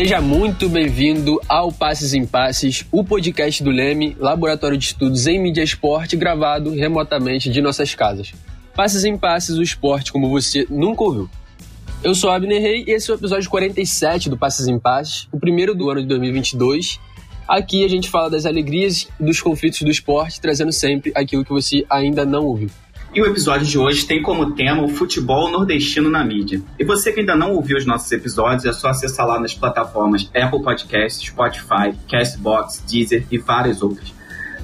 [0.00, 5.38] Seja muito bem-vindo ao Passes em Passes, o podcast do Leme, Laboratório de Estudos em
[5.38, 8.32] Mídia Esporte, gravado remotamente de nossas casas.
[8.74, 11.28] Passes em Passes, o esporte como você nunca ouviu.
[12.02, 15.38] Eu sou Abner Rey e esse é o episódio 47 do Passes em Passes, o
[15.38, 16.98] primeiro do ano de 2022.
[17.46, 21.52] Aqui a gente fala das alegrias e dos conflitos do esporte, trazendo sempre aquilo que
[21.52, 22.70] você ainda não ouviu.
[23.12, 26.62] E o episódio de hoje tem como tema o futebol nordestino na mídia.
[26.78, 30.30] E você que ainda não ouviu os nossos episódios, é só acessar lá nas plataformas
[30.32, 34.14] Apple Podcasts, Spotify, Castbox, Deezer e várias outras.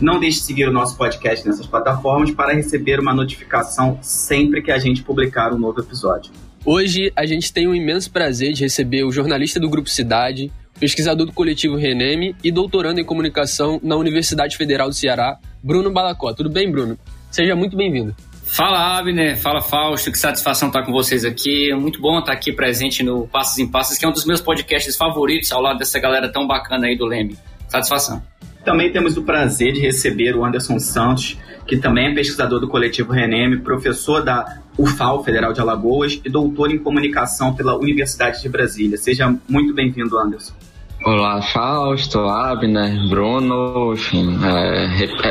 [0.00, 4.70] Não deixe de seguir o nosso podcast nessas plataformas para receber uma notificação sempre que
[4.70, 6.30] a gente publicar um novo episódio.
[6.64, 11.26] Hoje a gente tem o imenso prazer de receber o jornalista do Grupo Cidade, pesquisador
[11.26, 16.32] do coletivo Reneme e doutorando em comunicação na Universidade Federal do Ceará, Bruno Balacó.
[16.32, 16.96] Tudo bem, Bruno?
[17.28, 18.14] Seja muito bem-vindo.
[18.46, 19.36] Fala, Abner.
[19.36, 20.10] Fala, Fausto.
[20.10, 21.74] Que satisfação estar com vocês aqui.
[21.74, 24.96] Muito bom estar aqui presente no Passos em Passos, que é um dos meus podcasts
[24.96, 27.36] favoritos ao lado dessa galera tão bacana aí do Leme.
[27.68, 28.22] Satisfação.
[28.64, 33.12] Também temos o prazer de receber o Anderson Santos, que também é pesquisador do coletivo
[33.12, 38.96] Reneme, professor da UFAL, Federal de Alagoas, e doutor em comunicação pela Universidade de Brasília.
[38.96, 40.54] Seja muito bem-vindo, Anderson.
[41.06, 44.86] Olá, Fausto, Abner, Bruno, enfim, é,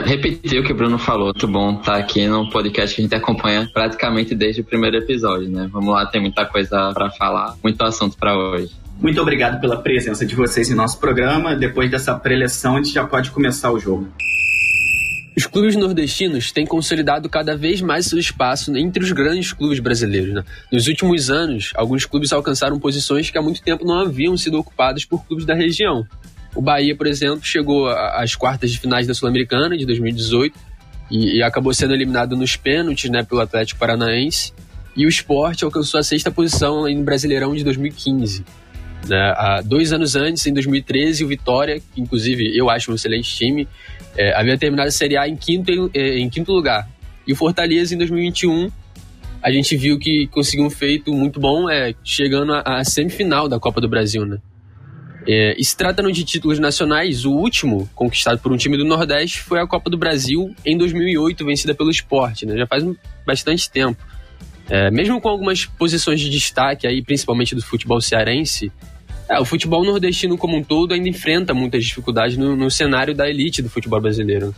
[0.06, 1.26] repetir o que o Bruno falou.
[1.26, 5.50] Muito bom estar aqui no podcast que a gente acompanha praticamente desde o primeiro episódio,
[5.50, 5.68] né?
[5.70, 8.72] Vamos lá, tem muita coisa para falar, muito assunto para hoje.
[9.02, 11.54] Muito obrigado pela presença de vocês em nosso programa.
[11.58, 14.08] Depois dessa preleção, a gente já pode começar o jogo.
[15.36, 20.34] Os clubes nordestinos têm consolidado cada vez mais seu espaço entre os grandes clubes brasileiros.
[20.34, 20.44] Né?
[20.72, 25.04] Nos últimos anos, alguns clubes alcançaram posições que há muito tempo não haviam sido ocupadas
[25.04, 26.08] por clubes da região.
[26.56, 30.58] O Bahia, por exemplo, chegou às quartas de finais da Sul-Americana de 2018
[31.12, 34.54] e, e, acabou sendo eliminado nos pênaltis né, pelo Atlético Paranaense.
[34.96, 38.46] E o esporte alcançou a sexta posição no Brasileirão de 2015.
[39.06, 39.34] Né?
[39.36, 43.68] Há dois anos antes, em 2013, o Vitória, que inclusive eu acho um excelente time,
[44.18, 46.90] é, havia terminado a Série A em quinto, em, é, em quinto lugar.
[47.28, 48.72] E o Fortaleza, em 2021,
[49.42, 53.80] a gente viu que conseguiu um feito muito bom, é, chegando à, semifinal da Copa
[53.80, 54.40] do Brasil, né?
[55.28, 59.60] É, se tratando de títulos nacionais, o último conquistado por um time do Nordeste foi
[59.60, 62.56] a Copa do Brasil em 2008, vencida pelo Esporte, né?
[62.56, 62.84] Já faz
[63.26, 64.04] bastante tempo.
[64.70, 68.72] É, mesmo com algumas posições de destaque aí, principalmente do futebol cearense,
[69.28, 73.28] é, o futebol nordestino como um todo ainda enfrenta muitas dificuldades no, no cenário da
[73.30, 74.54] elite do futebol brasileiro.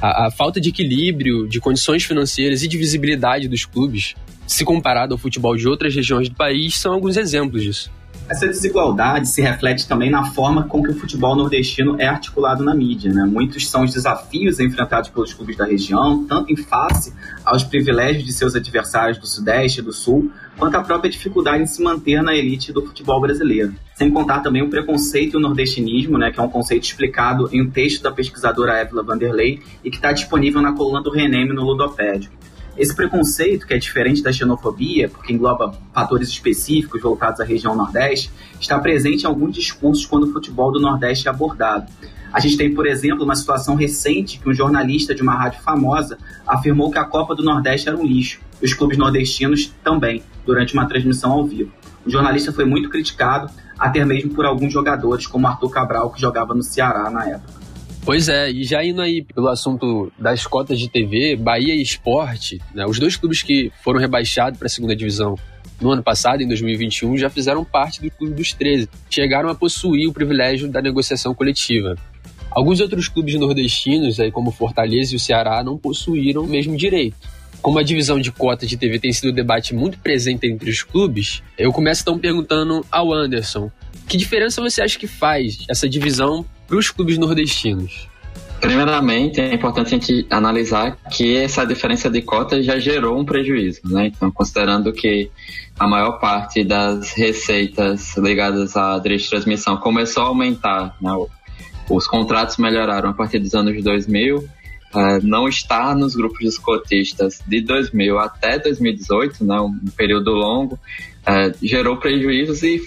[0.00, 4.14] A, a, falta de equilíbrio, de condições financeiras e de visibilidade dos clubes,
[4.46, 7.90] se comparado ao futebol de outras regiões do país, são alguns exemplos disso.
[8.28, 12.74] Essa desigualdade se reflete também na forma com que o futebol nordestino é articulado na
[12.74, 13.12] mídia.
[13.12, 13.24] Né?
[13.24, 17.12] Muitos são os desafios enfrentados pelos clubes da região, tanto em face
[17.44, 21.66] aos privilégios de seus adversários do Sudeste e do Sul, quanto à própria dificuldade em
[21.66, 23.74] se manter na elite do futebol brasileiro.
[23.94, 27.60] Sem contar também o preconceito e o nordestinismo, né, que é um conceito explicado em
[27.60, 31.64] um texto da pesquisadora Évila Vanderlei e que está disponível na coluna do Reneme no
[31.64, 32.30] Ludopédio.
[32.76, 38.30] Esse preconceito, que é diferente da xenofobia, porque engloba fatores específicos voltados à região Nordeste,
[38.58, 41.90] está presente em alguns discursos quando o futebol do Nordeste é abordado.
[42.32, 46.16] A gente tem, por exemplo, uma situação recente que um jornalista de uma rádio famosa
[46.46, 50.72] afirmou que a Copa do Nordeste era um lixo, e os clubes nordestinos também, durante
[50.72, 51.70] uma transmissão ao vivo.
[52.06, 56.54] O jornalista foi muito criticado, até mesmo por alguns jogadores, como Arthur Cabral, que jogava
[56.54, 57.61] no Ceará na época.
[58.04, 62.60] Pois é, e já indo aí pelo assunto das cotas de TV, Bahia e Esporte,
[62.74, 65.36] né, os dois clubes que foram rebaixados para a segunda divisão
[65.80, 68.88] no ano passado, em 2021, já fizeram parte do Clube dos 13.
[69.08, 71.96] Chegaram a possuir o privilégio da negociação coletiva.
[72.50, 77.16] Alguns outros clubes nordestinos, aí como Fortaleza e o Ceará, não possuíram o mesmo direito.
[77.60, 80.82] Como a divisão de cotas de TV tem sido um debate muito presente entre os
[80.82, 83.70] clubes, eu começo então perguntando ao Anderson:
[84.08, 88.08] que diferença você acha que faz essa divisão para os clubes nordestinos?
[88.58, 93.82] Primeiramente, é importante a gente analisar que essa diferença de cotas já gerou um prejuízo,
[93.84, 94.06] né?
[94.06, 95.30] Então, considerando que
[95.78, 101.12] a maior parte das receitas ligadas à direito de transmissão começou a aumentar, né?
[101.90, 104.48] os contratos melhoraram a partir dos anos 2000,
[104.94, 110.78] Uh, não estar nos grupos dos cotistas de 2000 até 2018, né, um período longo,
[111.24, 112.78] é, gerou prejuízos e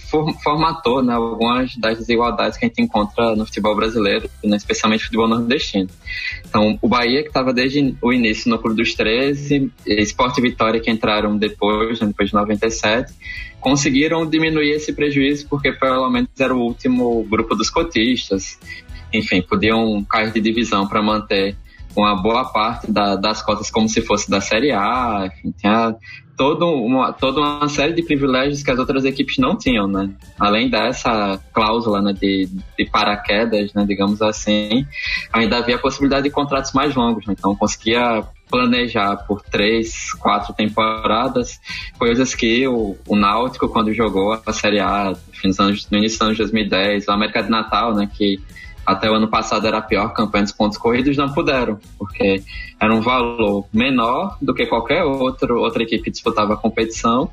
[0.44, 5.06] formatou né, algumas das desigualdades que a gente encontra no futebol brasileiro, né, especialmente no
[5.06, 5.90] futebol nordestino.
[6.48, 10.82] Então, o Bahia, que estava desde o início no Clube dos 13, Esporte e Vitória,
[10.82, 13.14] que entraram depois, né, depois de 97,
[13.62, 18.60] conseguiram diminuir esse prejuízo porque pelo menos era o último grupo dos cotistas.
[19.14, 21.56] Enfim, podiam cair de divisão para manter
[21.96, 25.96] uma boa parte da, das cotas como se fosse da Série A, enfim, tinha
[26.38, 30.10] todo uma, toda uma série de privilégios que as outras equipes não tinham, né?
[30.40, 34.86] Além dessa cláusula né, de, de paraquedas, né, digamos assim,
[35.32, 37.36] ainda havia a possibilidade de contratos mais longos, né?
[37.38, 41.60] Então conseguia planejar por três, quatro temporadas,
[41.98, 45.14] coisas que o, o Náutico, quando jogou a Série A
[45.92, 48.40] no início dos anos 2010, o América de Natal, né, que
[48.86, 52.44] até o ano passado era a pior campanha dos pontos corridos, não puderam, porque
[52.80, 57.30] era um valor menor do que qualquer outro, outra equipe disputava a competição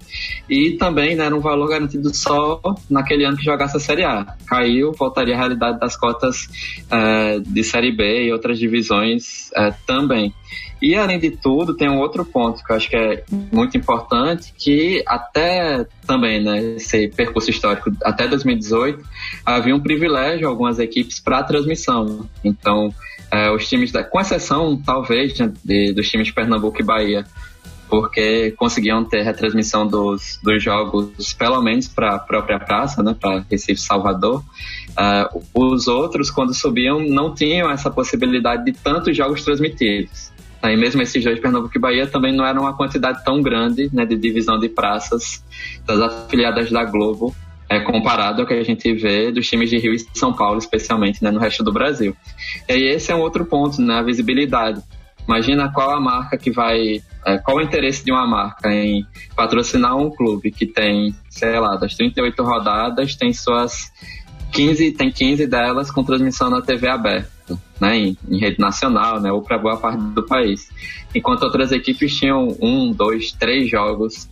[0.49, 4.37] e também né, era um valor garantido só naquele ano que jogasse a Série A.
[4.47, 6.49] Caiu, voltaria à realidade das cotas
[6.91, 10.33] é, de Série B e outras divisões é, também.
[10.81, 14.53] E além de tudo, tem um outro ponto que eu acho que é muito importante,
[14.59, 19.01] que até também, né, esse percurso histórico, até 2018,
[19.47, 22.29] havia um privilégio algumas equipes para transmissão.
[22.43, 22.93] Então,
[23.33, 27.25] é, os times, da, com exceção, talvez, né, de, dos times de Pernambuco e Bahia,
[27.89, 33.45] porque conseguiam ter retransmissão dos, dos jogos, pelo menos para a própria praça, né, para
[33.51, 34.45] Recife Salvador.
[34.91, 40.31] Uh, os outros, quando subiam, não tinham essa possibilidade de tantos jogos transmitidos.
[40.63, 44.07] E mesmo esses dois, Pernambuco e Bahia, também não eram uma quantidade tão grande né,
[44.07, 45.43] de divisão de praças
[45.85, 47.35] das afiliadas da Globo,
[47.73, 51.25] é, comparado ao que a gente vê dos times de Rio e São Paulo, especialmente
[51.25, 52.15] né, no resto do Brasil.
[52.69, 54.83] E aí esse é um outro ponto, né, a visibilidade.
[55.27, 57.01] Imagina qual a marca que vai.
[57.25, 61.77] É, qual o interesse de uma marca em patrocinar um clube que tem, sei lá,
[61.77, 63.91] das 38 rodadas, tem suas
[64.53, 67.31] 15, tem 15 delas com transmissão na TV aberta
[67.81, 70.69] né, em, em rede nacional, né, ou para boa parte do país.
[71.15, 74.29] Enquanto outras equipes tinham um, dois, três jogos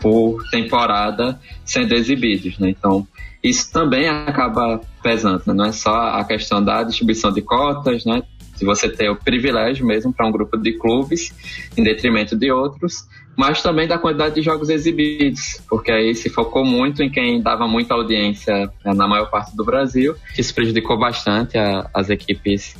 [0.00, 2.70] por temporada sendo exibidos, né?
[2.70, 3.06] Então,
[3.42, 5.54] isso também acaba pesando, né?
[5.54, 8.22] não é só a questão da distribuição de cotas, né?
[8.54, 11.32] Se você ter o privilégio mesmo para um grupo de clubes
[11.76, 16.62] em detrimento de outros, mas também da quantidade de jogos exibidos, porque aí se focou
[16.62, 20.98] muito em quem dava muita audiência né, na maior parte do Brasil, que isso prejudicou
[20.98, 22.76] bastante a, as equipes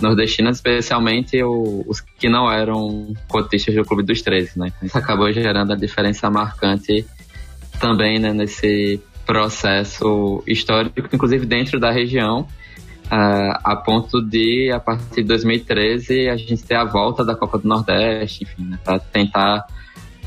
[0.00, 4.72] nordestinas, especialmente o, os que não eram cotistas do Clube dos 13, né?
[4.82, 7.06] Isso acabou gerando a diferença marcante
[7.80, 12.46] também né, nesse processo histórico, inclusive dentro da região,
[13.08, 17.56] Uh, a ponto de, a partir de 2013, a gente ter a volta da Copa
[17.56, 19.66] do Nordeste, enfim, né, para tentar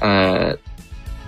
[0.01, 0.57] é,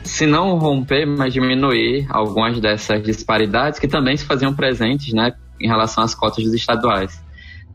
[0.03, 5.67] se não romper, mas diminuir algumas dessas disparidades que também se faziam presentes né, em
[5.67, 7.22] relação às cotas dos estaduais.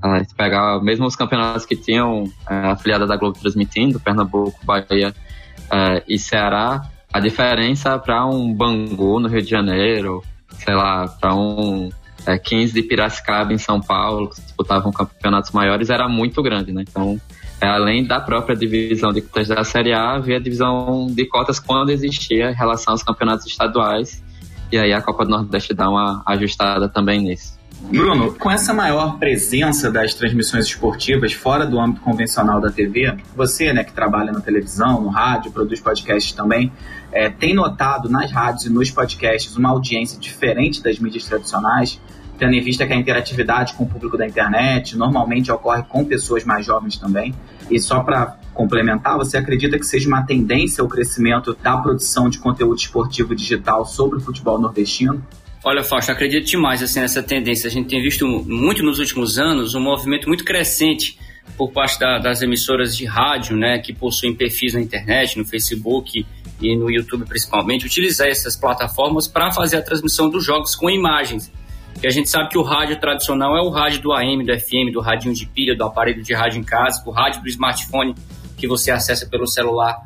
[0.04, 5.08] Uh, se pegar mesmo os campeonatos que tinham uh, afiliada da Globo transmitindo, Pernambuco, Bahia
[5.08, 10.22] uh, e Ceará, a diferença para um Bangu no Rio de Janeiro,
[10.58, 11.90] sei lá, para um
[12.26, 16.84] é, 15 de Piracicaba em São Paulo, que disputavam campeonatos maiores, era muito grande, né?
[16.86, 17.18] Então,
[17.60, 21.58] é, além da própria divisão de cotas da Série A, havia a divisão de cotas
[21.58, 24.22] quando existia em relação aos campeonatos estaduais.
[24.70, 27.57] E aí a Copa do Nordeste dá uma ajustada também nisso.
[27.80, 33.72] Bruno, com essa maior presença das transmissões esportivas fora do âmbito convencional da TV, você,
[33.72, 36.72] né, que trabalha na televisão, no rádio, produz podcasts também,
[37.12, 42.00] é, tem notado nas rádios e nos podcasts uma audiência diferente das mídias tradicionais?
[42.38, 46.44] tendo em vista que a interatividade com o público da internet normalmente ocorre com pessoas
[46.44, 47.34] mais jovens também.
[47.68, 52.38] E só para complementar, você acredita que seja uma tendência o crescimento da produção de
[52.38, 55.20] conteúdo esportivo digital sobre o futebol nordestino?
[55.64, 57.68] Olha, Fausto, acredito demais assim, nessa tendência.
[57.68, 61.18] A gente tem visto muito nos últimos anos um movimento muito crescente
[61.56, 66.24] por parte da, das emissoras de rádio, né, que possuem perfis na internet, no Facebook
[66.60, 71.50] e no YouTube principalmente, utilizar essas plataformas para fazer a transmissão dos jogos com imagens.
[71.92, 74.92] Porque a gente sabe que o rádio tradicional é o rádio do AM, do FM,
[74.92, 78.14] do radinho de pilha, do aparelho de rádio em casa, o rádio do smartphone
[78.56, 79.96] que você acessa pelo celular.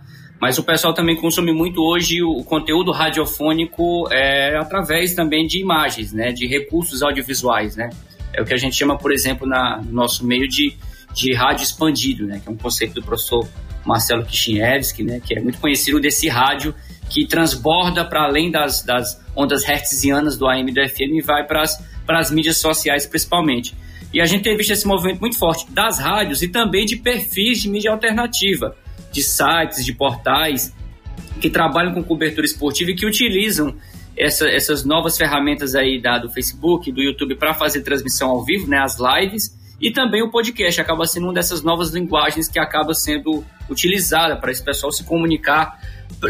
[0.43, 6.13] Mas o pessoal também consome muito hoje o conteúdo radiofônico é, através também de imagens,
[6.13, 7.91] né, de recursos audiovisuais, né.
[8.35, 10.75] É o que a gente chama, por exemplo, na, no nosso meio de,
[11.15, 13.49] de rádio expandido, né, que é um conceito do professor
[13.87, 16.75] Marcelo Kishinevski, né, que é muito conhecido desse rádio
[17.09, 21.47] que transborda para além das, das ondas hertzianas do AM e do FM e vai
[21.47, 21.63] para
[22.19, 23.77] as mídias sociais principalmente.
[24.13, 27.63] E a gente tem visto esse movimento muito forte das rádios e também de perfis
[27.63, 28.75] de mídia alternativa,
[29.13, 30.75] de sites, de portais
[31.41, 33.75] que trabalham com cobertura esportiva e que utilizam
[34.17, 38.69] essa, essas novas ferramentas aí da, do Facebook, do YouTube para fazer transmissão ao vivo,
[38.69, 42.95] né, as lives, e também o podcast acaba sendo uma dessas novas linguagens que acaba
[42.95, 45.79] sendo utilizada para esse pessoal se comunicar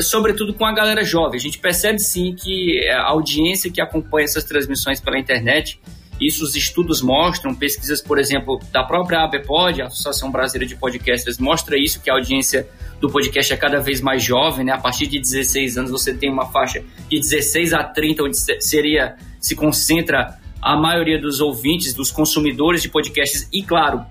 [0.00, 1.36] sobretudo com a galera jovem.
[1.36, 5.78] A gente percebe sim que a audiência que acompanha essas transmissões pela internet
[6.26, 11.38] Isso os estudos mostram, pesquisas, por exemplo, da própria ABPOD, a Associação Brasileira de Podcasters,
[11.38, 12.68] mostra isso, que a audiência
[13.00, 14.72] do podcast é cada vez mais jovem, né?
[14.72, 19.16] A partir de 16 anos você tem uma faixa de 16 a 30, onde seria,
[19.40, 24.06] se concentra a maioria dos ouvintes, dos consumidores de podcasts e, claro,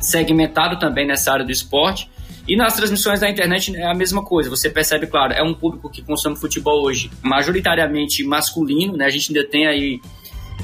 [0.00, 2.10] segmentado também nessa área do esporte.
[2.48, 4.48] E nas transmissões da internet é a mesma coisa.
[4.48, 9.04] Você percebe, claro, é um público que consome futebol hoje majoritariamente masculino, né?
[9.04, 10.00] A gente ainda tem aí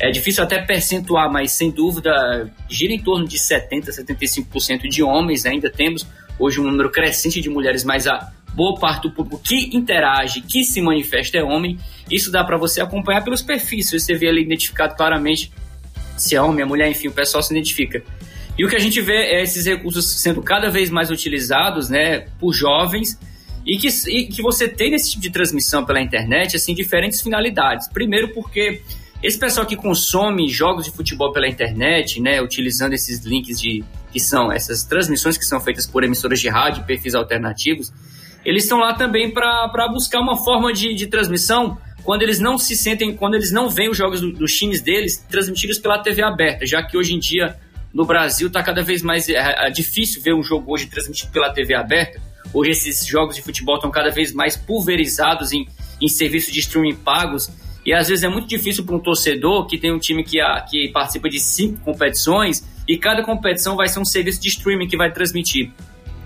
[0.00, 5.45] é difícil até percentuar, mas sem dúvida gira em torno de 70, 75% de homens.
[5.45, 5.50] Né?
[5.53, 6.07] Ainda temos
[6.38, 10.65] hoje um número crescente de mulheres, mas a boa parte do público que interage, que
[10.65, 11.79] se manifesta é homem.
[12.11, 13.91] Isso dá para você acompanhar pelos perfis.
[13.91, 15.53] Você vê ali identificado claramente
[16.17, 18.03] se é homem, é mulher, enfim, o pessoal se identifica.
[18.59, 22.21] E o que a gente vê é esses recursos sendo cada vez mais utilizados, né,
[22.41, 23.19] por jovens
[23.67, 27.88] e que, e que você tem nesse tipo de transmissão pela internet, assim, diferentes finalidades.
[27.88, 28.81] Primeiro porque
[29.23, 33.82] esse pessoal que consome jogos de futebol pela internet, né, utilizando esses links de
[34.12, 37.92] que são essas transmissões que são feitas por emissoras de rádio, perfis alternativos,
[38.44, 42.76] eles estão lá também para buscar uma forma de, de transmissão quando eles não se
[42.76, 46.64] sentem, quando eles não veem os jogos do, dos times deles transmitidos pela TV aberta,
[46.64, 47.56] já que hoje em dia
[47.92, 51.52] no Brasil está cada vez mais é, é, difícil ver um jogo hoje transmitido pela
[51.52, 52.20] TV aberta.
[52.54, 55.66] Hoje esses jogos de futebol estão cada vez mais pulverizados em,
[56.00, 57.50] em serviços de streaming pagos
[57.87, 60.38] e às vezes é muito difícil para um torcedor que tem um time que,
[60.69, 64.97] que participa de cinco competições e cada competição vai ser um serviço de streaming que
[64.97, 65.71] vai transmitir.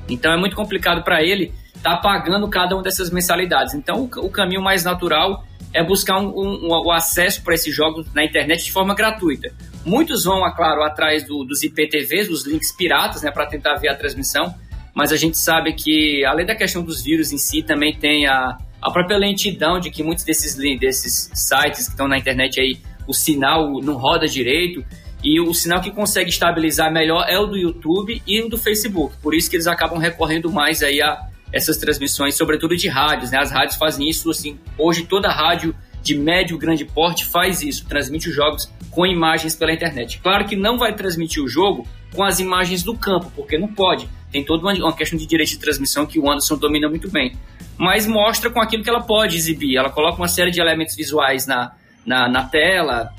[0.09, 3.75] Então é muito complicado para ele estar tá pagando cada uma dessas mensalidades.
[3.75, 7.75] Então o, o caminho mais natural é buscar um, um, um, o acesso para esses
[7.75, 9.53] jogos na internet de forma gratuita.
[9.85, 13.89] Muitos vão, é claro, atrás do, dos IPTVs, dos links piratas, né, para tentar ver
[13.89, 14.55] a transmissão,
[14.95, 18.59] mas a gente sabe que, além da questão dos vírus em si, também tem a,
[18.81, 23.13] a própria lentidão de que muitos desses, desses sites que estão na internet aí, o
[23.13, 24.85] sinal não roda direito.
[25.23, 29.17] E o sinal que consegue estabilizar melhor é o do YouTube e o do Facebook.
[29.23, 33.31] Por isso que eles acabam recorrendo mais aí a essas transmissões, sobretudo de rádios.
[33.31, 33.39] Né?
[33.39, 34.59] As rádios fazem isso assim.
[34.79, 39.73] Hoje toda rádio de médio grande porte faz isso, transmite os jogos com imagens pela
[39.73, 40.19] internet.
[40.23, 44.09] Claro que não vai transmitir o jogo com as imagens do campo, porque não pode.
[44.31, 47.37] Tem toda uma, uma questão de direito de transmissão que o Anderson domina muito bem
[47.81, 49.79] mas mostra com aquilo que ela pode exibir.
[49.79, 51.73] Ela coloca uma série de elementos visuais na,
[52.05, 53.11] na, na tela,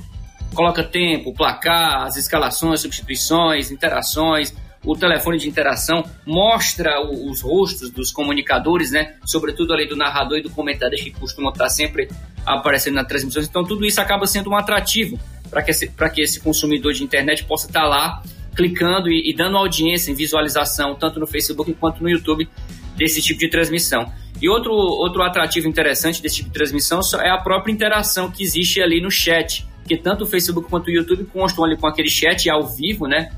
[0.53, 4.53] coloca tempo, placar, as escalações, substituições, interações,
[4.85, 9.15] o telefone de interação, mostra os rostos dos comunicadores, né?
[9.25, 12.07] Sobretudo ali do narrador e do comentarista que costumam estar sempre
[12.45, 13.41] aparecendo na transmissão.
[13.41, 15.73] Então tudo isso acaba sendo um atrativo para que,
[16.13, 18.21] que esse consumidor de internet possa estar lá
[18.55, 22.47] clicando e, e dando audiência em visualização, tanto no Facebook quanto no YouTube,
[22.95, 24.11] desse tipo de transmissão.
[24.41, 28.81] E outro, outro atrativo interessante desse tipo de transmissão é a própria interação que existe
[28.81, 32.49] ali no chat, que tanto o Facebook quanto o YouTube constam ali com aquele chat
[32.49, 33.31] ao vivo, né?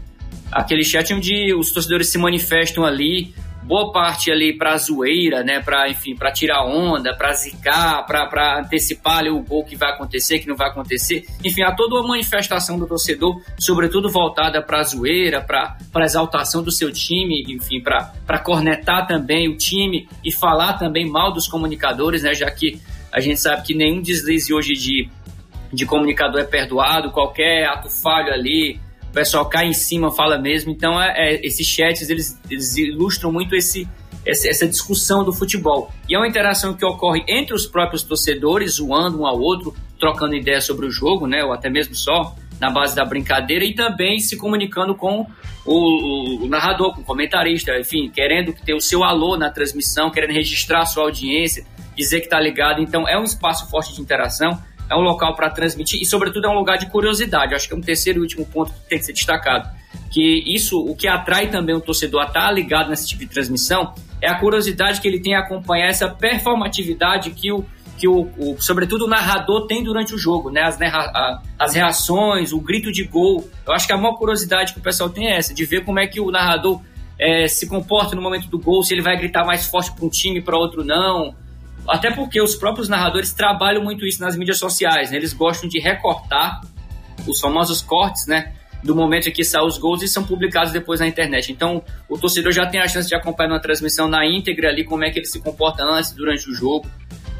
[0.51, 3.33] Aquele chat onde os torcedores se manifestam ali,
[3.65, 9.19] boa parte ali para zoeira, né, para enfim, para tirar onda, para zicar, para antecipar
[9.19, 11.25] ali o gol que vai acontecer, que não vai acontecer.
[11.43, 16.71] Enfim, há toda uma manifestação do torcedor, sobretudo voltada para zoeira, para para exaltação do
[16.71, 22.33] seu time, enfim, para cornetar também o time e falar também mal dos comunicadores, né,
[22.33, 25.09] já que a gente sabe que nenhum deslize hoje de
[25.73, 28.79] de comunicador é perdoado, qualquer ato falho ali,
[29.13, 30.71] o pessoal cai em cima, fala mesmo.
[30.71, 33.87] Então, é, é, esses chats, eles, eles ilustram muito esse,
[34.25, 35.91] essa, essa, discussão do futebol.
[36.09, 40.33] E é uma interação que ocorre entre os próprios torcedores, zoando um ao outro, trocando
[40.33, 41.43] ideias sobre o jogo, né?
[41.43, 45.27] Ou até mesmo só na base da brincadeira e também se comunicando com
[45.63, 50.09] o, o, o narrador, com o comentarista, enfim, querendo ter o seu alô na transmissão,
[50.09, 51.63] querendo registrar a sua audiência,
[51.95, 52.81] dizer que está ligado.
[52.81, 56.49] Então, é um espaço forte de interação é um local para transmitir e, sobretudo, é
[56.49, 57.55] um lugar de curiosidade.
[57.55, 59.69] Acho que é um terceiro e último ponto que tem que ser destacado.
[60.11, 63.27] Que isso, o que atrai também o torcedor a estar tá ligado nesse tipo de
[63.27, 67.65] transmissão é a curiosidade que ele tem a acompanhar essa performatividade que o,
[67.97, 70.61] que o, o sobretudo o narrador tem durante o jogo, né?
[70.61, 70.79] As,
[71.59, 73.49] as reações, o grito de gol.
[73.65, 75.99] Eu acho que a maior curiosidade que o pessoal tem é essa, de ver como
[75.99, 76.81] é que o narrador
[77.19, 80.09] é, se comporta no momento do gol, se ele vai gritar mais forte para um
[80.09, 81.35] time, para outro não,
[81.87, 85.17] até porque os próprios narradores trabalham muito isso nas mídias sociais, né?
[85.17, 86.61] Eles gostam de recortar
[87.27, 88.53] os famosos cortes, né?
[88.83, 91.51] Do momento em que saem os gols e são publicados depois na internet.
[91.51, 95.03] Então, o torcedor já tem a chance de acompanhar uma transmissão na íntegra ali, como
[95.03, 96.85] é que ele se comporta antes, durante o jogo.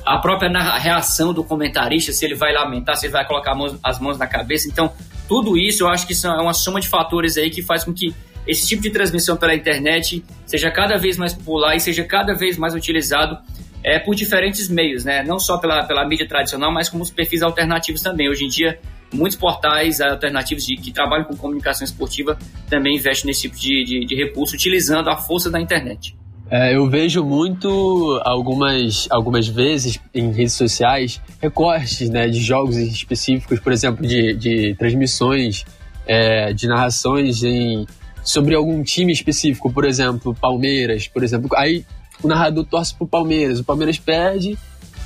[0.06, 4.18] A própria reação do comentarista, se ele vai lamentar, se ele vai colocar as mãos
[4.18, 4.68] na cabeça.
[4.68, 4.92] Então,
[5.28, 8.14] tudo isso eu acho que é uma soma de fatores aí que faz com que
[8.46, 12.58] esse tipo de transmissão pela internet seja cada vez mais popular e seja cada vez
[12.58, 13.38] mais utilizado
[13.84, 15.24] é, por diferentes meios, né?
[15.24, 18.30] Não só pela, pela mídia tradicional, mas como os perfis alternativos também.
[18.30, 18.80] Hoje em dia
[19.14, 22.38] muitos portais alternativos de, que trabalham com comunicação esportiva
[22.70, 26.16] também investem nesse tipo de, de, de recurso, utilizando a força da internet.
[26.50, 33.60] É, eu vejo muito, algumas, algumas vezes, em redes sociais, recortes né, de jogos específicos,
[33.60, 35.66] por exemplo, de, de transmissões,
[36.06, 37.88] é, de narrações em,
[38.24, 41.50] sobre algum time específico, por exemplo, Palmeiras, por exemplo.
[41.56, 41.86] Aí
[42.22, 44.58] o narrador torce pro Palmeiras, o Palmeiras perde,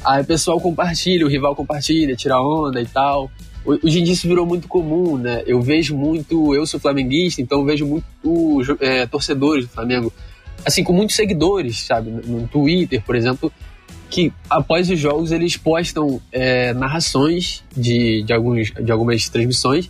[0.03, 3.31] aí o pessoal compartilha, o rival compartilha, tira onda e tal.
[3.65, 5.43] Hoje em dia isso virou muito comum, né?
[5.45, 8.05] Eu vejo muito, eu sou flamenguista, então vejo muito
[8.79, 10.11] é, torcedores do Flamengo,
[10.65, 12.09] assim, com muitos seguidores, sabe?
[12.09, 13.51] No Twitter, por exemplo,
[14.09, 19.89] que após os jogos eles postam é, narrações de, de, alguns, de algumas transmissões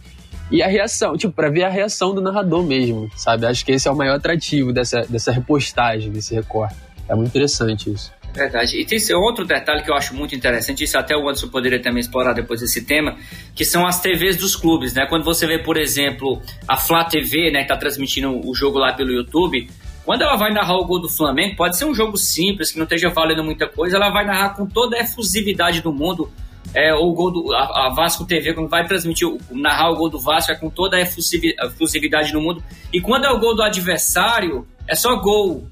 [0.49, 3.45] e a reação, tipo, para ver a reação do narrador mesmo, sabe?
[3.45, 6.86] Acho que esse é o maior atrativo dessa, dessa repostagem, desse recorte.
[7.09, 8.11] É muito interessante isso.
[8.33, 8.79] Verdade.
[8.79, 12.01] E tem outro detalhe que eu acho muito interessante, isso até o Anderson poderia também
[12.01, 13.17] explorar depois desse tema,
[13.55, 15.07] que são as TVs dos clubes, né?
[15.07, 18.93] Quando você vê, por exemplo, a Flá TV, né, que tá transmitindo o jogo lá
[18.93, 19.67] pelo YouTube,
[20.05, 22.83] quando ela vai narrar o gol do Flamengo, pode ser um jogo simples, que não
[22.83, 26.31] esteja valendo muita coisa, ela vai narrar com toda a efusividade do mundo,
[26.73, 30.19] é, o gol do a, a, Vasco TV, quando vai transmitir, narrar o gol do
[30.19, 32.63] Vasco, é com toda a efusividade do mundo.
[32.93, 35.67] E quando é o gol do adversário, é só gol.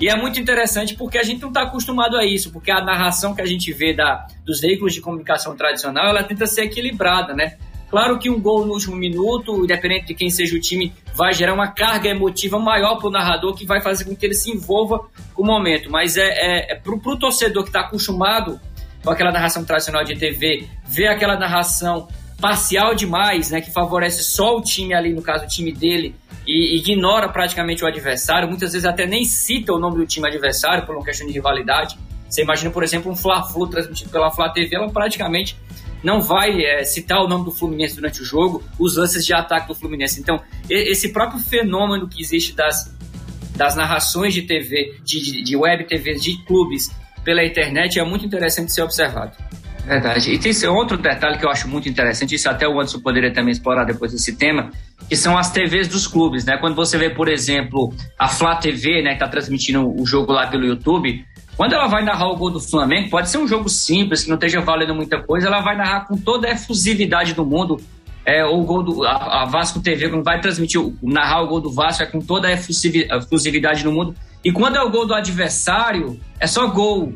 [0.00, 3.34] E é muito interessante porque a gente não está acostumado a isso, porque a narração
[3.34, 7.56] que a gente vê da, dos veículos de comunicação tradicional, ela tenta ser equilibrada, né?
[7.90, 11.54] Claro que um gol no último minuto, independente de quem seja o time, vai gerar
[11.54, 15.08] uma carga emotiva maior para o narrador, que vai fazer com que ele se envolva
[15.34, 15.90] com o momento.
[15.90, 18.60] Mas é, é, é para o torcedor que está acostumado
[19.02, 22.08] com aquela narração tradicional de TV, ver aquela narração
[22.40, 26.14] parcial demais, né, que favorece só o time ali, no caso o time dele,
[26.46, 30.86] e ignora praticamente o adversário, muitas vezes até nem cita o nome do time adversário
[30.86, 31.98] por uma questão de rivalidade.
[32.28, 35.56] Você imagina, por exemplo, um Fla-Flu transmitido pela Fla TV, ela praticamente
[36.02, 39.68] não vai é, citar o nome do Fluminense durante o jogo, os lances de ataque
[39.68, 40.20] do Fluminense.
[40.20, 40.40] Então,
[40.70, 42.94] esse próprio fenômeno que existe das,
[43.56, 46.90] das narrações de TV, de, de web TV, de clubes
[47.24, 49.32] pela internet é muito interessante ser observado.
[49.88, 50.30] Verdade.
[50.34, 53.52] E tem outro detalhe que eu acho muito interessante, isso até o Anderson poderia também
[53.52, 54.70] explorar depois desse tema,
[55.08, 56.58] que são as TVs dos clubes, né?
[56.58, 60.46] Quando você vê, por exemplo, a Flá TV, né, que está transmitindo o jogo lá
[60.46, 61.24] pelo YouTube,
[61.56, 64.36] quando ela vai narrar o gol do Flamengo, pode ser um jogo simples, que não
[64.36, 67.80] esteja valendo muita coisa, ela vai narrar com toda a efusividade do mundo.
[68.26, 71.72] É, o gol do a, a Vasco TV, quando vai transmitir, narrar o gol do
[71.72, 74.14] Vasco, é com toda a efusividade do mundo.
[74.44, 77.14] E quando é o gol do adversário, é só gol.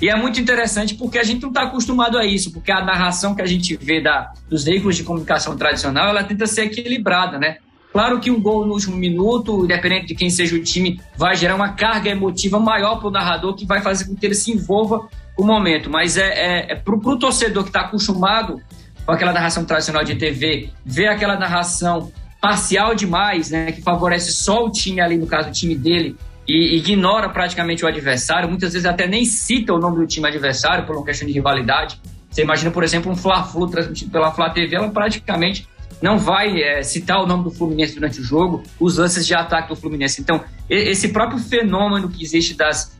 [0.00, 3.34] E é muito interessante porque a gente não está acostumado a isso, porque a narração
[3.34, 7.58] que a gente vê da, dos veículos de comunicação tradicional, ela tenta ser equilibrada, né?
[7.92, 11.56] Claro que um gol no último minuto, independente de quem seja o time, vai gerar
[11.56, 15.08] uma carga emotiva maior para o narrador, que vai fazer com que ele se envolva
[15.34, 15.90] com o momento.
[15.90, 18.60] Mas é, é, é para o torcedor que está acostumado
[19.04, 24.64] com aquela narração tradicional de TV, ver aquela narração parcial demais, né, que favorece só
[24.64, 26.16] o time ali, no caso o time dele,
[26.48, 30.86] e ignora praticamente o adversário, muitas vezes até nem cita o nome do time adversário
[30.86, 32.00] por uma questão de rivalidade.
[32.30, 35.68] Você imagina, por exemplo, um Fla-Flu transmitido pela Fla TV, ela praticamente
[36.00, 39.68] não vai é, citar o nome do Fluminense durante o jogo, os lances de ataque
[39.68, 40.22] do Fluminense.
[40.22, 42.96] Então, esse próprio fenômeno que existe das,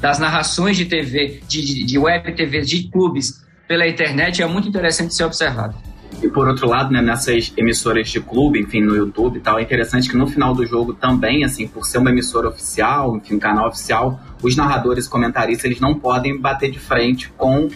[0.00, 5.14] das narrações de TV, de, de web TV, de clubes pela internet é muito interessante
[5.14, 5.76] ser observado.
[6.22, 9.62] E por outro lado, né, nessas emissoras de clube, enfim, no YouTube e tal, é
[9.62, 13.38] interessante que no final do jogo também, assim, por ser uma emissora oficial, enfim, um
[13.38, 17.70] canal oficial, os narradores e comentaristas, eles não podem bater de frente com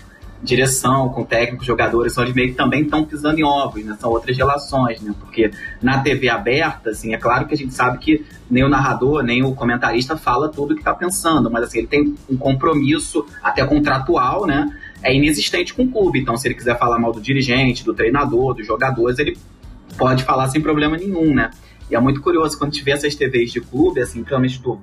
[0.44, 3.97] direção, com técnicos, jogadores, são eles meio que também estão pisando em ovos, né?
[3.99, 5.14] São outras relações, né?
[5.18, 9.23] Porque na TV aberta, assim, é claro que a gente sabe que nem o narrador,
[9.23, 13.25] nem o comentarista fala tudo o que está pensando, mas assim, ele tem um compromisso
[13.42, 14.70] até contratual, né?
[15.05, 16.19] É inexistente com o clube.
[16.19, 19.37] Então, se ele quiser falar mal do dirigente, do treinador, dos jogadores, ele
[19.97, 21.51] pode falar sem problema nenhum, né?
[21.90, 24.81] E é muito curioso quando tiver essas TVs de clube, assim, principalmente do,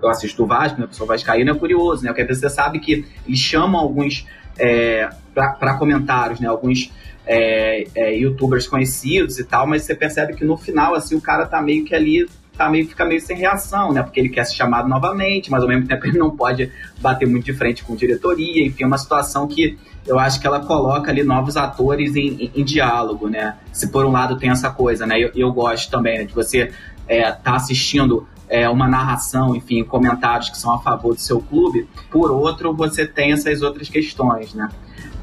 [0.00, 0.86] eu assisto o Vasco, né?
[0.86, 2.12] O pessoal vascaíno é curioso, né?
[2.12, 6.46] Porque você sabe que eles chamam alguns é, para comentários, né?
[6.46, 6.92] Alguns
[7.26, 11.46] é, é, youtubers conhecidos e tal, mas você percebe que no final, assim, o cara
[11.46, 14.02] tá meio que ali tá meio, fica meio sem reação, né?
[14.02, 17.44] Porque ele quer ser chamado novamente, mas ao mesmo tempo ele não pode bater muito
[17.44, 21.22] de frente com diretoria, enfim, é uma situação que eu acho que ela coloca ali
[21.22, 23.56] novos atores em, em, em diálogo, né?
[23.72, 25.18] Se por um lado tem essa coisa, né?
[25.18, 26.70] Eu, eu gosto também né, de você
[27.08, 31.88] é, tá assistindo é, uma narração, enfim, comentários que são a favor do seu clube.
[32.10, 34.68] Por outro, você tem essas outras questões, né?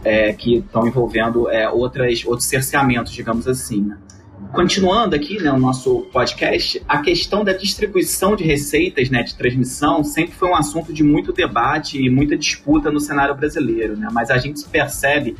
[0.03, 3.97] É, que estão envolvendo é, outras, outros cerceamentos, digamos assim, né?
[4.53, 10.03] Continuando aqui, né, o nosso podcast, a questão da distribuição de receitas, né, de transmissão,
[10.03, 14.09] sempre foi um assunto de muito debate e muita disputa no cenário brasileiro, né?
[14.11, 15.37] Mas a gente percebe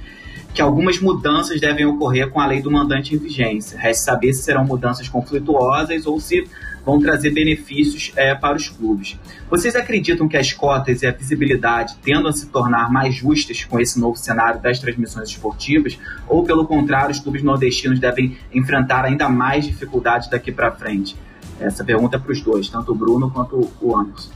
[0.53, 3.77] que algumas mudanças devem ocorrer com a lei do mandante em vigência.
[3.77, 6.47] Resta saber se serão mudanças conflituosas ou se
[6.85, 9.17] vão trazer benefícios é, para os clubes.
[9.49, 13.79] Vocês acreditam que as cotas e a visibilidade tendam a se tornar mais justas com
[13.79, 15.97] esse novo cenário das transmissões esportivas?
[16.27, 21.15] Ou, pelo contrário, os clubes nordestinos devem enfrentar ainda mais dificuldades daqui para frente?
[21.59, 24.31] Essa pergunta é para os dois, tanto o Bruno quanto o Anderson.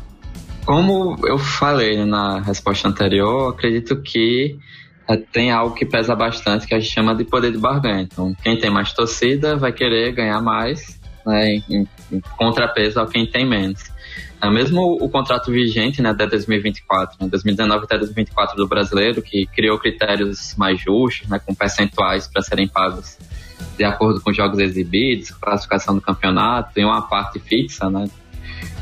[0.65, 4.57] Como eu falei na resposta anterior, acredito que
[5.07, 8.01] é, tem algo que pesa bastante que a gente chama de poder de barganha.
[8.01, 11.87] Então, quem tem mais torcida vai querer ganhar mais, né, em,
[12.37, 13.83] contrapeso ao quem tem menos.
[14.41, 19.45] É mesmo o contrato vigente né, até 2024, né, 2019 até 2024 do brasileiro, que
[19.47, 23.17] criou critérios mais justos, né, com percentuais para serem pagos
[23.77, 28.07] de acordo com jogos exibidos, classificação do campeonato, tem uma parte fixa, né,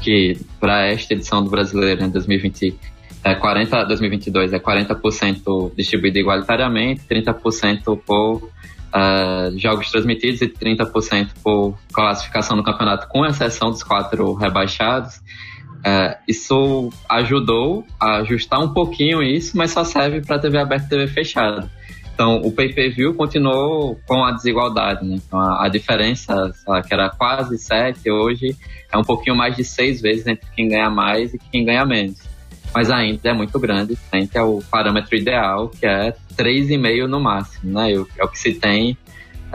[0.02, 2.76] que para esta edição do brasileiro em 2020
[3.24, 8.50] é 40, 2022 é 40% distribuído igualitariamente, 30% por
[8.94, 15.18] uh, jogos transmitidos e 30% por classificação no campeonato, com exceção dos quatro rebaixados.
[15.86, 20.90] Uh, isso ajudou a ajustar um pouquinho isso, mas só serve para TV aberta e
[20.90, 21.70] TV fechada.
[22.14, 25.16] Então, o pay-per-view continuou com a desigualdade, né?
[25.16, 26.52] Então, a, a diferença,
[26.88, 28.56] que era quase 7, hoje
[28.92, 32.33] é um pouquinho mais de 6 vezes entre quem ganha mais e quem ganha menos
[32.74, 37.94] mas ainda é muito grande frente ao parâmetro ideal, que é 3,5 no máximo, né?
[37.94, 38.98] É o que se tem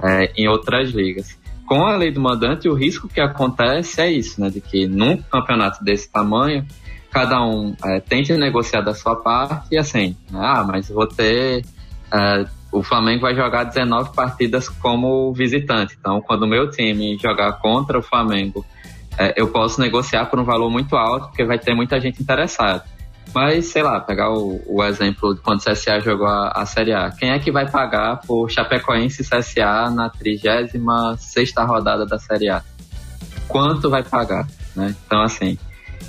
[0.03, 1.37] é, em outras ligas.
[1.67, 4.49] Com a lei do mandante, o risco que acontece é isso, né?
[4.49, 6.65] De que num campeonato desse tamanho,
[7.11, 10.41] cada um é, tente negociar da sua parte e assim, né?
[10.41, 11.65] ah, mas vou ter.
[12.13, 15.97] É, o Flamengo vai jogar 19 partidas como visitante.
[15.99, 18.65] Então, quando o meu time jogar contra o Flamengo,
[19.19, 22.85] é, eu posso negociar por um valor muito alto, porque vai ter muita gente interessada.
[23.35, 26.93] Mas, sei lá, pegar o, o exemplo de quando o CSA jogou a, a, Série
[26.93, 27.11] A.
[27.11, 32.63] Quem é que vai pagar por Chapecoense e CSA na 36 rodada da Série A?
[33.47, 34.47] Quanto vai pagar?
[34.75, 34.95] Né?
[35.05, 35.59] Então, assim,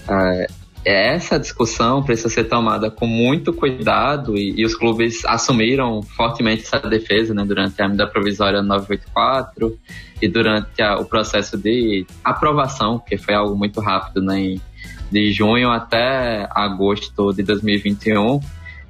[0.10, 0.48] é,
[0.86, 6.80] essa discussão precisa ser tomada com muito cuidado e, e os clubes assumiram fortemente essa
[6.80, 9.78] defesa né, durante a medida provisória 984
[10.22, 14.62] e durante a, o processo de aprovação, que foi algo muito rápido né, em,
[15.12, 18.40] de junho até agosto de 2021,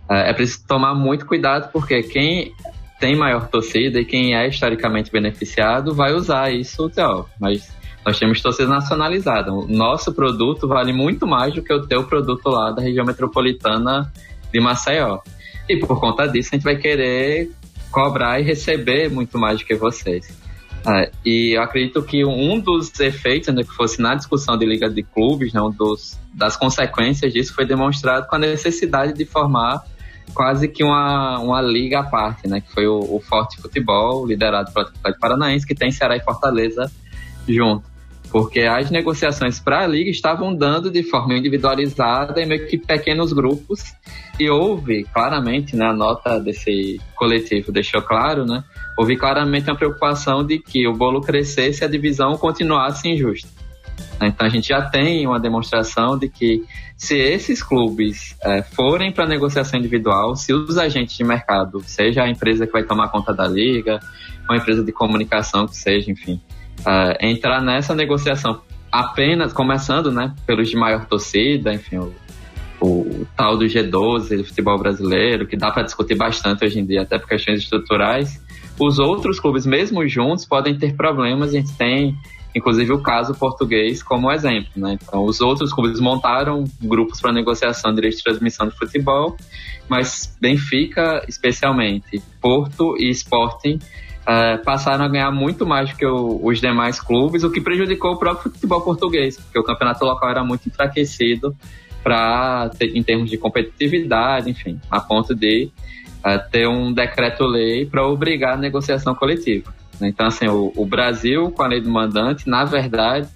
[0.10, 2.53] é, é preciso tomar muito cuidado, porque quem
[2.99, 7.73] tem maior torcida e quem é historicamente beneficiado vai usar isso, ó, mas
[8.05, 9.53] nós temos torcida nacionalizada.
[9.53, 14.12] O nosso produto vale muito mais do que o teu produto lá da região metropolitana
[14.51, 15.19] de Maceió.
[15.67, 17.51] E por conta disso, a gente vai querer
[17.91, 20.38] cobrar e receber muito mais do que vocês.
[20.87, 24.89] É, e eu acredito que um dos efeitos, né, que fosse na discussão de liga
[24.89, 29.83] de clubes, né, um dos, das consequências disso foi demonstrado com a necessidade de formar
[30.33, 34.71] quase que uma, uma liga à parte, né, que foi o, o Forte Futebol, liderado
[34.71, 36.89] pelo Atlético Paranaense, que tem Ceará e Fortaleza
[37.47, 37.89] junto.
[38.31, 43.33] Porque as negociações para a liga estavam dando de forma individualizada em meio que pequenos
[43.33, 43.83] grupos,
[44.39, 48.63] e houve claramente, né, a nota desse coletivo deixou claro, né,
[48.99, 53.47] houve claramente uma preocupação de que o bolo crescesse e a divisão continuasse injusta.
[54.21, 56.65] Então a gente já tem uma demonstração de que
[56.97, 62.29] se esses clubes é, forem para negociação individual, se os agentes de mercado, seja a
[62.29, 64.01] empresa que vai tomar conta da liga,
[64.43, 66.41] uma empresa de comunicação que seja, enfim,
[66.85, 72.13] é, entrar nessa negociação apenas começando, né, pelos de maior torcida, enfim, o,
[72.81, 77.03] o tal do G12 do futebol brasileiro, que dá para discutir bastante hoje em dia,
[77.03, 78.41] até por questões estruturais
[78.79, 81.49] os outros clubes, mesmo juntos, podem ter problemas.
[81.49, 82.15] A gente tem,
[82.55, 84.69] inclusive, o caso português como exemplo.
[84.75, 84.97] Né?
[85.01, 89.35] Então, os outros clubes montaram grupos para negociação de direito de transmissão de futebol,
[89.89, 93.79] mas Benfica, especialmente, Porto e Sporting
[94.19, 98.11] Uh, passaram a ganhar muito mais do que o, os demais clubes, o que prejudicou
[98.11, 101.55] o próprio futebol português, porque o campeonato local era muito enfraquecido
[102.03, 105.71] para em termos de competitividade, enfim, a ponto de
[106.51, 109.73] ter um decreto-lei para obrigar a negociação coletiva.
[110.01, 113.27] Então, assim, o, o, Brasil, com a lei do mandante, na verdade,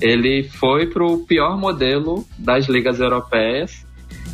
[0.00, 3.86] ele foi para o pior modelo das ligas europeias.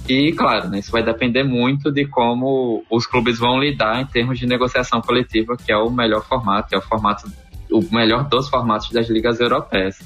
[0.09, 4.39] E, claro, né, isso vai depender muito de como os clubes vão lidar em termos
[4.39, 7.31] de negociação coletiva, que é o melhor formato, é o formato,
[7.71, 9.99] o melhor dos formatos das ligas europeias.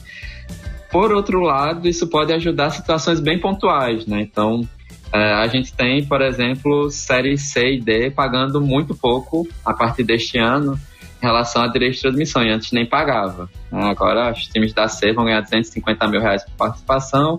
[0.90, 4.22] Por outro lado, isso pode ajudar situações bem pontuais, né?
[4.22, 4.66] Então,
[5.12, 10.38] a gente tem, por exemplo, série C e D pagando muito pouco a partir deste
[10.38, 10.78] ano
[11.22, 13.50] em relação a direito de transmissão, e antes nem pagava.
[13.70, 17.38] Agora, os times da C vão ganhar 250 mil reais por participação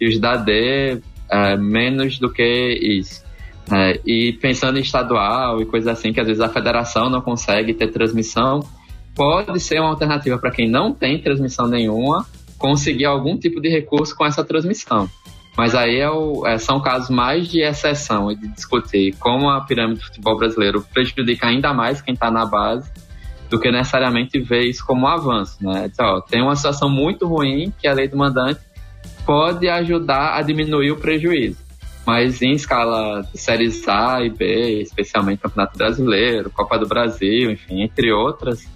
[0.00, 3.22] e os da D é, menos do que isso.
[3.72, 7.72] É, e pensando em estadual e coisas assim, que às vezes a federação não consegue
[7.72, 8.60] ter transmissão,
[9.14, 12.26] pode ser uma alternativa para quem não tem transmissão nenhuma
[12.58, 15.08] conseguir algum tipo de recurso com essa transmissão.
[15.56, 19.60] Mas aí é o, é, são casos mais de exceção e de discutir como a
[19.60, 22.90] pirâmide do futebol brasileiro prejudica ainda mais quem está na base
[23.50, 25.56] do que necessariamente ver isso como um avanço.
[25.60, 25.90] Né?
[25.92, 28.60] Então, tem uma situação muito ruim que a lei do mandante
[29.26, 31.58] pode ajudar a diminuir o prejuízo.
[32.06, 37.82] Mas em escala de séries A e B, especialmente Campeonato Brasileiro, Copa do Brasil, enfim,
[37.82, 38.66] entre outras,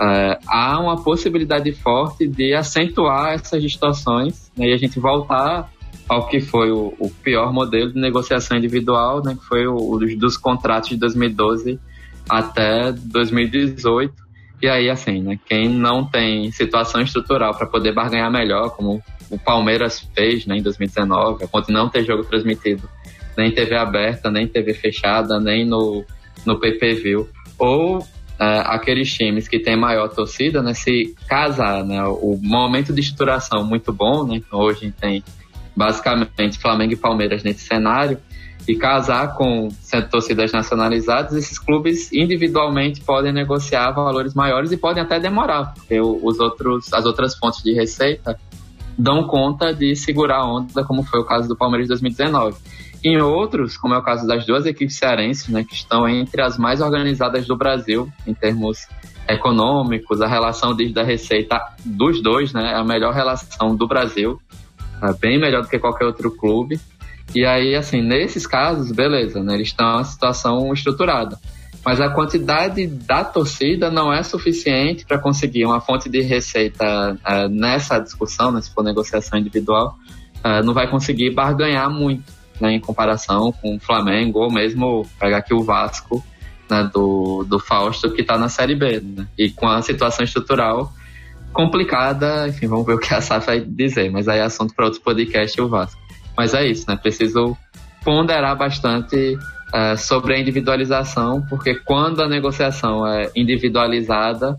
[0.00, 5.70] é, há uma possibilidade forte de acentuar essas distorções né, e a gente voltar
[6.10, 10.36] ao que foi o, o pior modelo de negociação individual, né, que foi o, dos
[10.36, 11.78] contratos de 2012
[12.28, 14.12] até 2018.
[14.60, 19.38] E aí, assim, né, quem não tem situação estrutural para poder barganhar melhor, como o
[19.38, 22.90] Palmeiras fez né, em 2019, a ponto de não ter jogo transmitido
[23.36, 26.04] nem TV aberta, nem TV fechada, nem no,
[26.44, 27.24] no PPV,
[27.56, 28.04] ou
[28.36, 33.64] é, aqueles times que têm maior torcida, né, se casar, né, o momento de estruturação
[33.64, 35.22] muito bom, né, hoje tem
[35.80, 38.18] basicamente Flamengo e Palmeiras nesse cenário,
[38.68, 39.68] e casar com
[40.10, 46.38] torcidas nacionalizadas, esses clubes individualmente podem negociar valores maiores e podem até demorar, porque os
[46.38, 48.38] outros, as outras fontes de receita
[48.98, 52.58] dão conta de segurar a onda, como foi o caso do Palmeiras de 2019.
[53.02, 56.58] Em outros, como é o caso das duas equipes cearenses, né, que estão entre as
[56.58, 58.86] mais organizadas do Brasil em termos
[59.26, 64.38] econômicos, a relação da receita dos dois, né, é a melhor relação do Brasil,
[65.02, 66.80] é bem melhor do que qualquer outro clube.
[67.34, 71.38] E aí, assim, nesses casos, beleza, né, eles estão em uma situação estruturada.
[71.84, 76.84] Mas a quantidade da torcida não é suficiente para conseguir uma fonte de receita
[77.14, 79.96] uh, nessa discussão, né, se for negociação individual,
[80.44, 85.38] uh, não vai conseguir barganhar muito né, em comparação com o Flamengo ou mesmo pegar
[85.38, 86.22] aqui o Vasco
[86.68, 89.00] né, do, do Fausto que está na Série B.
[89.00, 90.92] Né, e com a situação estrutural
[91.52, 94.86] complicada, enfim, vamos ver o que a SAF vai dizer, mas aí é assunto para
[94.86, 96.00] outro podcast o Vasco.
[96.36, 96.96] Mas é isso, né?
[96.96, 97.56] Preciso
[98.04, 99.36] ponderar bastante
[99.74, 104.58] é, sobre a individualização, porque quando a negociação é individualizada,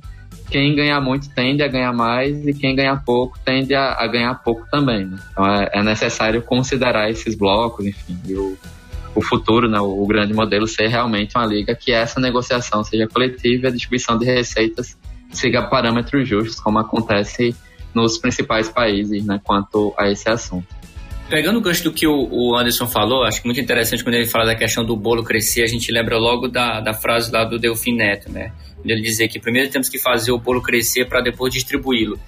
[0.50, 4.36] quem ganha muito tende a ganhar mais e quem ganha pouco tende a, a ganhar
[4.36, 5.06] pouco também.
[5.06, 5.18] Né?
[5.32, 8.58] Então é, é, necessário considerar esses blocos, enfim, e o,
[9.16, 13.08] o futuro, né, o, o, grande modelo ser realmente uma liga que essa negociação seja
[13.08, 14.98] coletiva e a distribuição de receitas
[15.32, 17.56] siga parâmetros justos, como acontece
[17.94, 20.68] nos principais países, né, quanto a esse assunto.
[21.30, 24.56] Pegando o gancho do que o Anderson falou, acho muito interessante quando ele fala da
[24.56, 28.30] questão do bolo crescer, a gente lembra logo da, da frase lá do Delfim Neto,
[28.30, 28.52] né?
[28.84, 32.20] Ele dizer que primeiro temos que fazer o bolo crescer para depois distribuí-lo.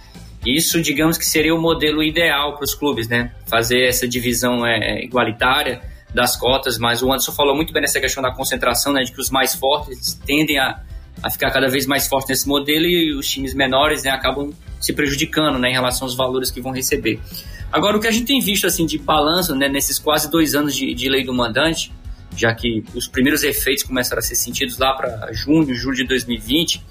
[0.46, 3.34] Isso, digamos que seria o modelo ideal para os clubes, né?
[3.46, 5.82] Fazer essa divisão é, igualitária
[6.14, 9.04] das cotas, mas o Anderson falou muito bem nessa questão da concentração, né?
[9.04, 10.80] De que os mais fortes tendem a,
[11.22, 14.94] a ficar cada vez mais fortes nesse modelo e os times menores né, acabam se
[14.94, 17.20] prejudicando né, em relação aos valores que vão receber.
[17.72, 20.76] Agora, o que a gente tem visto assim de balanço né, nesses quase dois anos
[20.76, 21.92] de, de lei do mandante,
[22.36, 26.82] já que os primeiros efeitos começaram a ser sentidos lá para junho, julho de 2020,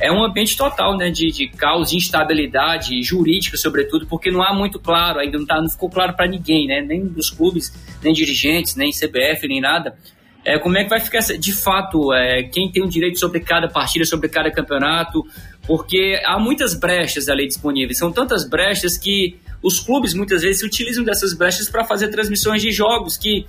[0.00, 4.54] é um ambiente total né, de, de caos, de instabilidade jurídica, sobretudo, porque não há
[4.54, 8.12] muito claro, ainda não, tá, não ficou claro para ninguém, né, nem dos clubes, nem
[8.12, 9.96] dirigentes, nem CBF, nem nada,
[10.44, 13.68] é, como é que vai ficar de fato é, quem tem o direito sobre cada
[13.68, 15.24] partida, sobre cada campeonato,
[15.66, 20.66] porque há muitas brechas ali disponíveis, são tantas brechas que os clubes muitas vezes se
[20.66, 23.46] utilizam dessas brechas para fazer transmissões de jogos que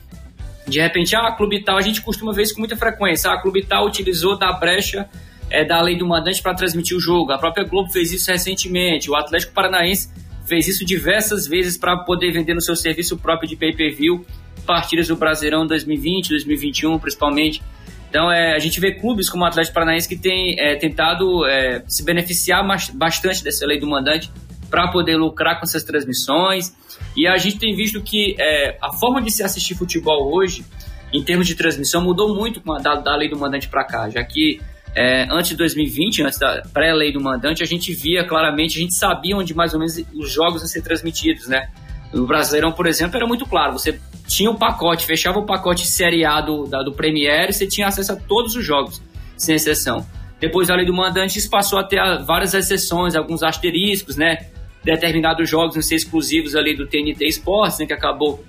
[0.68, 3.64] de repente, ah, clube tal, a gente costuma ver isso com muita frequência, ah, clube
[3.64, 5.08] tal utilizou da brecha
[5.50, 9.12] é, da lei do mandante para transmitir o jogo, a própria Globo fez isso recentemente,
[9.12, 10.10] o Atlético Paranaense
[10.48, 14.26] fez isso diversas vezes para poder vender no seu serviço próprio de pay-per-view
[14.66, 17.62] partidas do Brasileirão 2020, 2021 principalmente.
[18.10, 21.84] Então, é, a gente vê clubes como o Atlético Paranaense que tem é, tentado é,
[21.88, 24.32] se beneficiar bastante dessa lei do mandante
[24.70, 26.74] para poder lucrar com essas transmissões.
[27.16, 30.66] E a gente tem visto que é, a forma de se assistir futebol hoje,
[31.12, 34.24] em termos de transmissão, mudou muito a, da, da lei do mandante para cá, já
[34.24, 34.62] que
[34.96, 38.96] é, antes de 2020, antes da pré-lei do mandante, a gente via claramente, a gente
[38.96, 41.70] sabia onde mais ou menos os jogos iam ser transmitidos, né?
[42.16, 43.74] No Brasileirão, por exemplo, era muito claro.
[43.74, 47.68] Você tinha o um pacote, fechava o pacote Série A do, do Premier e você
[47.68, 49.02] tinha acesso a todos os jogos,
[49.36, 50.06] sem exceção.
[50.40, 54.48] Depois a lei do mandante isso passou a ter várias exceções, alguns asteriscos, né?
[54.84, 57.86] Determinados jogos não ser exclusivos ali do TNT Sports, né?
[57.86, 58.44] Que acabou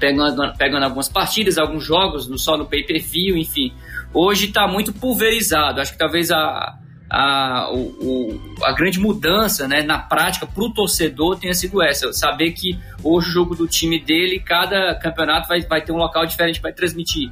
[0.00, 3.72] pegando, pegando algumas partidas, alguns jogos só no pay-per-view, enfim.
[4.12, 5.80] Hoje está muito pulverizado.
[5.80, 6.76] Acho que talvez a,
[7.08, 12.12] a, o, a grande mudança né, na prática para o torcedor tenha sido essa.
[12.12, 16.26] Saber que hoje o jogo do time dele, cada campeonato vai, vai ter um local
[16.26, 17.30] diferente para transmitir.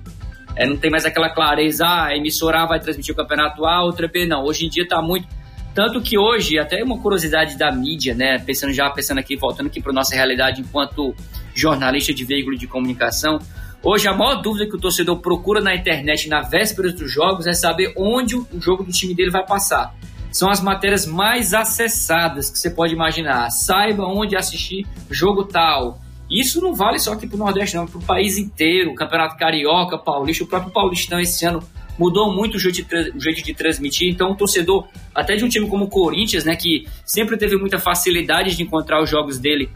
[0.57, 3.83] É, não tem mais aquela clareza, ah, a emissora A vai transmitir o campeonato A,
[3.83, 4.45] outra B, não.
[4.45, 5.27] Hoje em dia está muito.
[5.75, 8.39] Tanto que hoje, até uma curiosidade da mídia, né?
[8.39, 11.13] Pensando já, pensando aqui, voltando aqui para nossa realidade enquanto
[11.53, 13.41] jornalista de veículo de comunicação.
[13.87, 17.53] Hoje, a maior dúvida que o torcedor procura na internet na véspera dos jogos é
[17.53, 19.94] saber onde o jogo do time dele vai passar.
[20.33, 23.51] São as matérias mais acessadas que você pode imaginar.
[23.51, 27.99] Saiba onde assistir jogo tal, isso não vale só aqui para o Nordeste, não, para
[27.99, 28.92] o país inteiro.
[28.92, 31.62] O Campeonato Carioca, Paulista, o próprio Paulistão esse ano
[31.99, 34.09] mudou muito o jeito, de, o jeito de transmitir.
[34.09, 37.79] Então, o torcedor, até de um time como o Corinthians, né, que sempre teve muita
[37.79, 39.68] facilidade de encontrar os jogos dele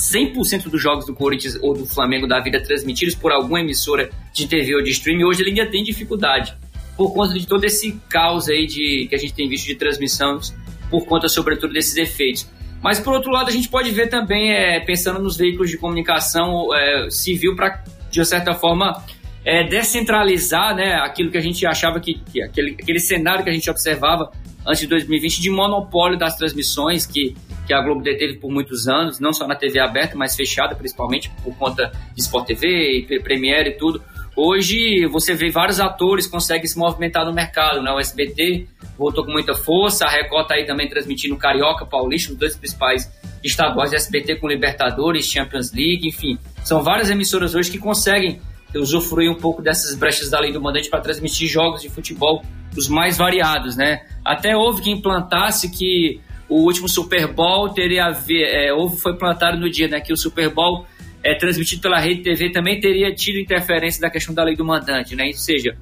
[0.00, 4.46] 100% dos jogos do Corinthians ou do Flamengo da vida transmitidos por alguma emissora de
[4.46, 6.56] TV ou de streaming, hoje ele ainda tem dificuldade
[6.96, 10.54] por conta de todo esse caos aí de, que a gente tem visto de transmissões,
[10.90, 12.46] por conta, sobretudo, desses efeitos.
[12.82, 16.74] Mas, por outro lado, a gente pode ver também, é, pensando nos veículos de comunicação
[16.74, 19.02] é, civil, para, de certa forma,
[19.44, 23.52] é, descentralizar né, aquilo que a gente achava que, que aquele, aquele cenário que a
[23.52, 24.30] gente observava
[24.66, 27.34] antes de 2020 de monopólio das transmissões que,
[27.66, 31.30] que a Globo deteve por muitos anos, não só na TV aberta, mas fechada principalmente
[31.42, 34.02] por conta de Sport TV, Premiere e tudo.
[34.36, 37.90] Hoje você vê vários atores conseguem se movimentar no mercado, né?
[37.90, 42.38] O SBT voltou com muita força, a Record tá aí também transmitindo Carioca, Paulista, os
[42.38, 43.10] dois principais
[43.42, 46.38] estaduais, SBT com Libertadores, Champions League, enfim.
[46.64, 48.40] São várias emissoras hoje que conseguem
[48.74, 52.42] usufruir um pouco dessas brechas da lei do mandante para transmitir jogos de futebol
[52.76, 54.06] os mais variados, né?
[54.24, 59.16] Até houve quem plantasse que o último Super Bowl teria a ver, é, houve, foi
[59.16, 60.84] plantado no dia, né, que o Super Bowl
[61.22, 65.14] é, transmitido pela Rede TV também teria tido interferência da questão da lei do mandante,
[65.14, 65.26] né?
[65.26, 65.76] Ou seja,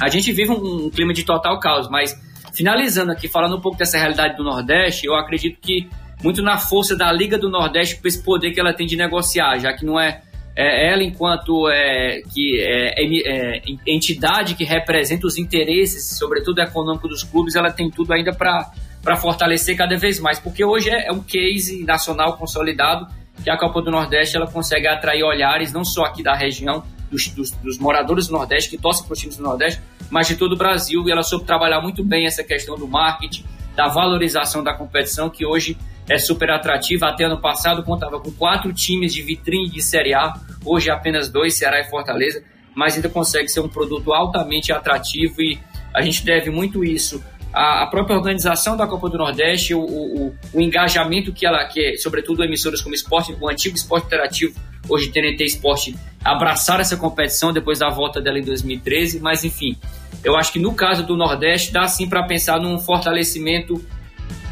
[0.00, 2.18] a gente vive um, um clima de total caos, mas
[2.52, 5.88] finalizando aqui, falando um pouco dessa realidade do Nordeste, eu acredito que
[6.22, 9.58] muito na força da Liga do Nordeste, por esse poder que ela tem de negociar,
[9.58, 10.22] já que não é,
[10.60, 17.24] é ela enquanto é, que é, é, entidade que representa os interesses, sobretudo econômico dos
[17.24, 21.22] clubes, ela tem tudo ainda para fortalecer cada vez mais, porque hoje é, é um
[21.22, 23.06] case nacional consolidado
[23.42, 27.28] que a Copa do Nordeste ela consegue atrair olhares não só aqui da região, dos,
[27.28, 30.52] dos, dos moradores do Nordeste, que torcem para os times do Nordeste, mas de todo
[30.52, 31.02] o Brasil.
[31.06, 33.44] E ela soube trabalhar muito bem essa questão do marketing,
[33.74, 35.76] da valorização da competição, que hoje
[36.10, 37.06] é super atrativa.
[37.06, 41.30] Até ano passado contava com quatro times de vitrine de Série A, hoje é apenas
[41.30, 42.42] dois, Ceará e Fortaleza,
[42.74, 45.58] mas ainda consegue ser um produto altamente atrativo e
[45.94, 47.22] a gente deve muito isso.
[47.52, 52.44] A, própria organização da Copa do Nordeste, o, o, o, engajamento que ela quer, sobretudo
[52.44, 54.54] emissoras como esporte, o antigo esporte interativo,
[54.88, 59.76] hoje TNT Esporte, abraçar essa competição depois da volta dela em 2013, mas enfim,
[60.22, 63.84] eu acho que no caso do Nordeste dá sim para pensar num fortalecimento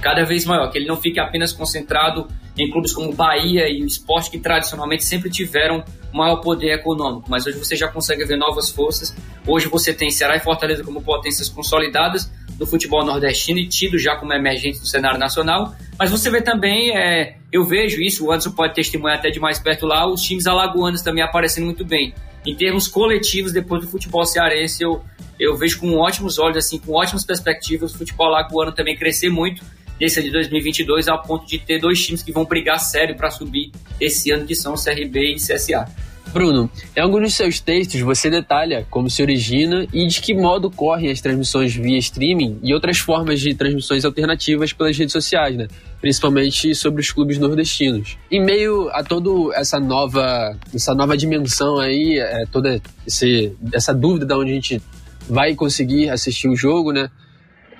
[0.01, 3.87] cada vez maior, que ele não fique apenas concentrado em clubes como Bahia e o
[3.87, 8.71] esporte que tradicionalmente sempre tiveram maior poder econômico, mas hoje você já consegue ver novas
[8.71, 9.15] forças.
[9.47, 14.17] Hoje você tem Ceará e Fortaleza como potências consolidadas, do futebol nordestino e tido já
[14.17, 15.75] como emergente do cenário nacional.
[15.97, 19.61] Mas você vê também, é, eu vejo isso, o Anderson pode testemunhar até de mais
[19.61, 22.13] perto lá, os times alagoanos também aparecendo muito bem.
[22.45, 25.05] Em termos coletivos, depois do futebol cearense, eu,
[25.39, 29.65] eu vejo com ótimos olhos, assim, com ótimas perspectivas, o futebol alagoano também crescer muito
[30.01, 33.73] nesse de 2022, ao ponto de ter dois times que vão brigar sério para subir
[34.01, 35.87] esse ano, que são o CRB e CSA.
[36.33, 40.71] Bruno, em alguns dos seus textos você detalha como se origina e de que modo
[40.71, 45.69] correm as transmissões via streaming e outras formas de transmissões alternativas pelas redes sociais, né?
[46.01, 48.19] principalmente sobre os clubes nordestinos.
[48.31, 54.27] Em meio a toda essa nova, essa nova dimensão aí, é, toda esse, essa dúvida
[54.27, 54.83] de onde a gente
[55.29, 57.11] vai conseguir assistir o jogo, né?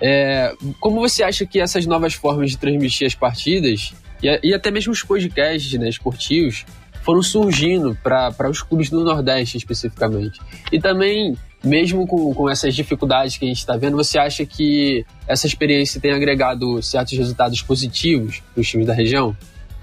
[0.01, 4.71] É, como você acha que essas novas formas de transmitir as partidas e, e até
[4.71, 6.65] mesmo os podcasts né, esportivos
[7.03, 10.41] foram surgindo para os clubes do Nordeste especificamente.
[10.71, 15.05] E também, mesmo com, com essas dificuldades que a gente está vendo, você acha que
[15.27, 19.35] essa experiência tem agregado certos resultados positivos para os times da região?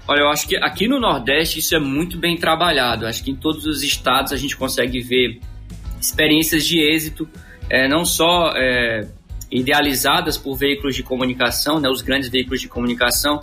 [0.06, 3.06] Olha, eu acho que aqui no Nordeste isso é muito bem trabalhado.
[3.06, 5.40] Acho que em todos os estados a gente consegue ver
[6.00, 7.28] experiências de êxito,
[7.68, 9.08] é, não só é,
[9.50, 13.40] idealizadas por veículos de comunicação, né, os grandes veículos de comunicação,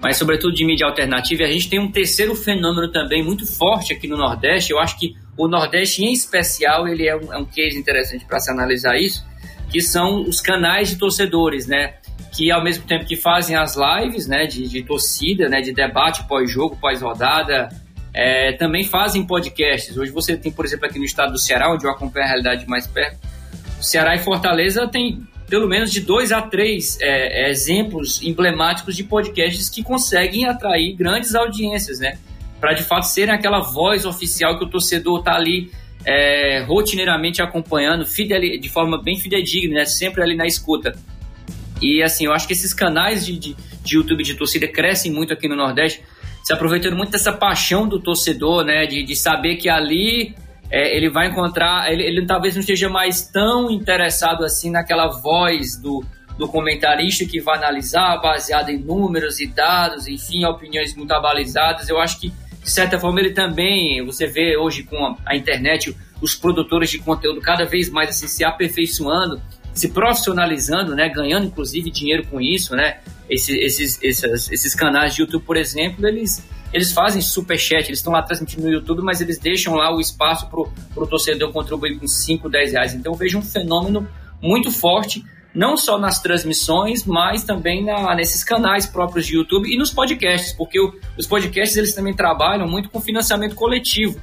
[0.00, 1.42] mas sobretudo de mídia alternativa.
[1.42, 4.72] E a gente tem um terceiro fenômeno também muito forte aqui no Nordeste.
[4.72, 8.40] Eu acho que o Nordeste, em especial, ele é um, é um case interessante para
[8.40, 9.24] se analisar isso,
[9.70, 11.94] que são os canais de torcedores, né?
[12.36, 16.26] Que ao mesmo tempo que fazem as lives, né, de, de torcida, né, de debate
[16.26, 17.68] pós-jogo, pós-rodada,
[18.12, 19.96] é, também fazem podcasts.
[19.96, 22.66] Hoje você tem, por exemplo, aqui no estado do Ceará, onde eu acompanho a realidade
[22.66, 23.18] mais perto,
[23.80, 29.04] Ceará e Fortaleza tem pelo menos de dois a três é, é, exemplos emblemáticos de
[29.04, 32.16] podcasts que conseguem atrair grandes audiências, né?
[32.58, 35.70] Para de fato serem aquela voz oficial que o torcedor está ali
[36.06, 39.84] é, rotineiramente acompanhando fidel, de forma bem fidedigna, né?
[39.84, 40.98] sempre ali na escuta.
[41.82, 45.34] E assim, eu acho que esses canais de, de, de YouTube de torcida crescem muito
[45.34, 46.02] aqui no Nordeste,
[46.42, 48.86] se aproveitando muito dessa paixão do torcedor, né?
[48.86, 50.34] De, de saber que ali
[50.72, 51.92] é, ele vai encontrar.
[51.92, 56.02] Ele, ele talvez não esteja mais tão interessado assim naquela voz do,
[56.38, 61.90] do comentarista que vai analisar baseado em números e dados, enfim, opiniões muito abalizadas.
[61.90, 65.94] Eu acho que de certa forma ele também, você vê hoje com a, a internet,
[66.22, 69.42] os produtores de conteúdo cada vez mais assim, se aperfeiçoando,
[69.74, 72.98] se profissionalizando, né, ganhando inclusive dinheiro com isso, né?
[73.28, 78.12] Esse, esses, esses, esses canais de YouTube, por exemplo, eles, eles fazem superchat, eles estão
[78.12, 80.60] lá transmitindo no YouTube, mas eles deixam lá o espaço para
[81.02, 82.94] o torcedor contribuir com 5, 10 reais.
[82.94, 84.08] Então eu vejo um fenômeno
[84.40, 89.76] muito forte não só nas transmissões, mas também na, nesses canais próprios de YouTube e
[89.76, 94.18] nos podcasts, porque o, os podcasts eles também trabalham muito com financiamento coletivo.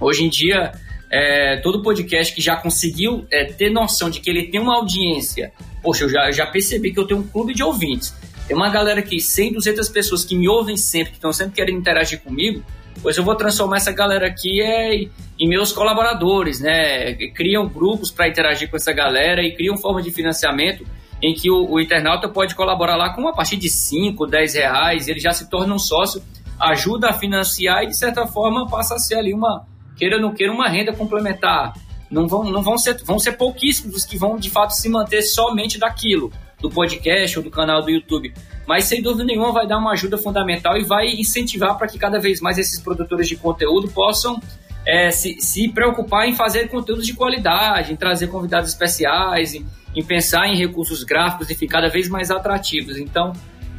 [0.00, 0.72] Hoje em dia,
[1.10, 5.52] é, todo podcast que já conseguiu é, ter noção de que ele tem uma audiência,
[5.82, 8.14] poxa, eu já, já percebi que eu tenho um clube de ouvintes.
[8.46, 11.78] Tem uma galera aqui, 100, 200 pessoas que me ouvem sempre, que estão sempre querendo
[11.78, 12.62] interagir comigo,
[13.02, 14.94] pois eu vou transformar essa galera aqui é,
[15.38, 17.14] em meus colaboradores, né?
[17.34, 20.86] Criam grupos para interagir com essa galera e criam forma de financiamento
[21.22, 25.08] em que o, o, internauta pode colaborar lá com a partir de 5, 10 reais,
[25.08, 26.22] ele já se torna um sócio,
[26.60, 29.66] ajuda a financiar e de certa forma passa a ser ali uma,
[29.96, 31.72] queira ou não queira, uma renda complementar.
[32.08, 35.22] Não vão, não vão ser, vão ser pouquíssimos os que vão de fato se manter
[35.22, 38.32] somente daquilo, do podcast ou do canal do YouTube
[38.66, 42.18] mas sem dúvida nenhuma vai dar uma ajuda fundamental e vai incentivar para que cada
[42.18, 44.40] vez mais esses produtores de conteúdo possam
[44.84, 50.04] é, se, se preocupar em fazer conteúdos de qualidade, em trazer convidados especiais, em, em
[50.04, 52.96] pensar em recursos gráficos e ficar cada vez mais atrativos.
[52.96, 53.32] Então,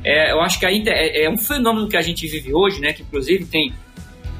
[0.03, 2.93] é, eu acho que aí é, é um fenômeno que a gente vive hoje, né,
[2.93, 3.73] que inclusive tem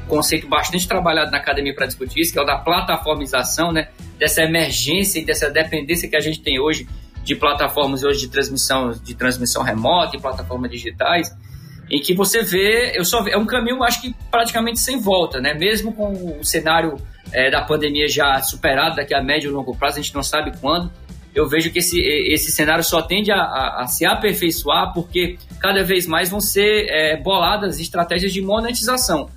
[0.07, 4.41] conceito bastante trabalhado na academia para discutir isso, que é o da plataformização, né, dessa
[4.41, 6.87] emergência e dessa dependência que a gente tem hoje
[7.27, 11.27] de plataformas hoje de transmissão, de transmissão remota e plataformas digitais,
[11.91, 15.53] em que você vê, eu só é um caminho, acho que praticamente sem volta, né?
[15.53, 16.95] Mesmo com o cenário
[17.33, 20.53] é, da pandemia já superado daqui a médio e longo prazo, a gente não sabe
[20.61, 20.89] quando.
[21.35, 25.83] Eu vejo que esse, esse cenário só tende a, a, a se aperfeiçoar porque cada
[25.83, 29.29] vez mais vão ser é, boladas estratégias de monetização.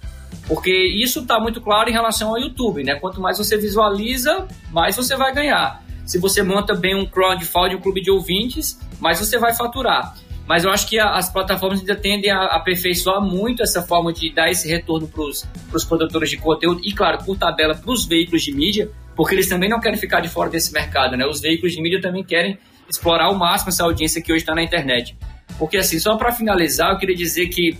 [0.47, 2.95] Porque isso está muito claro em relação ao YouTube, né?
[3.01, 5.89] Quanto mais você visualiza, mais você vai ganhar.
[6.11, 10.17] Se você monta bem um crowdfunding, um clube de ouvintes, mais você vai faturar.
[10.45, 14.51] Mas eu acho que as plataformas ainda tendem a aperfeiçoar muito essa forma de dar
[14.51, 18.53] esse retorno para os produtores de conteúdo e, claro, por tabela, para os veículos de
[18.53, 21.25] mídia, porque eles também não querem ficar de fora desse mercado, né?
[21.25, 22.59] Os veículos de mídia também querem
[22.89, 25.17] explorar ao máximo essa audiência que hoje está na internet.
[25.61, 27.79] Porque, assim, só para finalizar, eu queria dizer que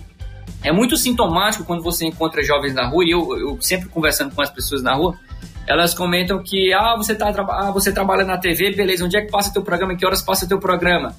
[0.63, 4.41] é muito sintomático quando você encontra jovens na rua, e eu, eu sempre conversando com
[4.41, 5.19] as pessoas na rua,
[5.67, 9.31] elas comentam que ah, você, tá, ah, você trabalha na TV, beleza, onde é que
[9.31, 11.15] passa teu programa, em que horas passa teu programa?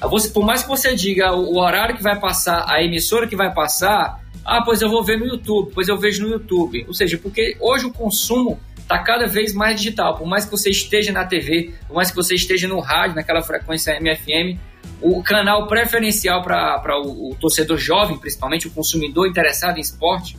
[0.00, 3.36] Ah, você, por mais que você diga o horário que vai passar, a emissora que
[3.36, 6.84] vai passar, ah, pois eu vou ver no YouTube, pois eu vejo no YouTube.
[6.86, 10.16] Ou seja, porque hoje o consumo está cada vez mais digital.
[10.16, 13.42] Por mais que você esteja na TV, por mais que você esteja no rádio, naquela
[13.42, 14.58] frequência MFM,
[15.02, 20.38] o canal preferencial para o, o torcedor jovem, principalmente o consumidor interessado em esporte,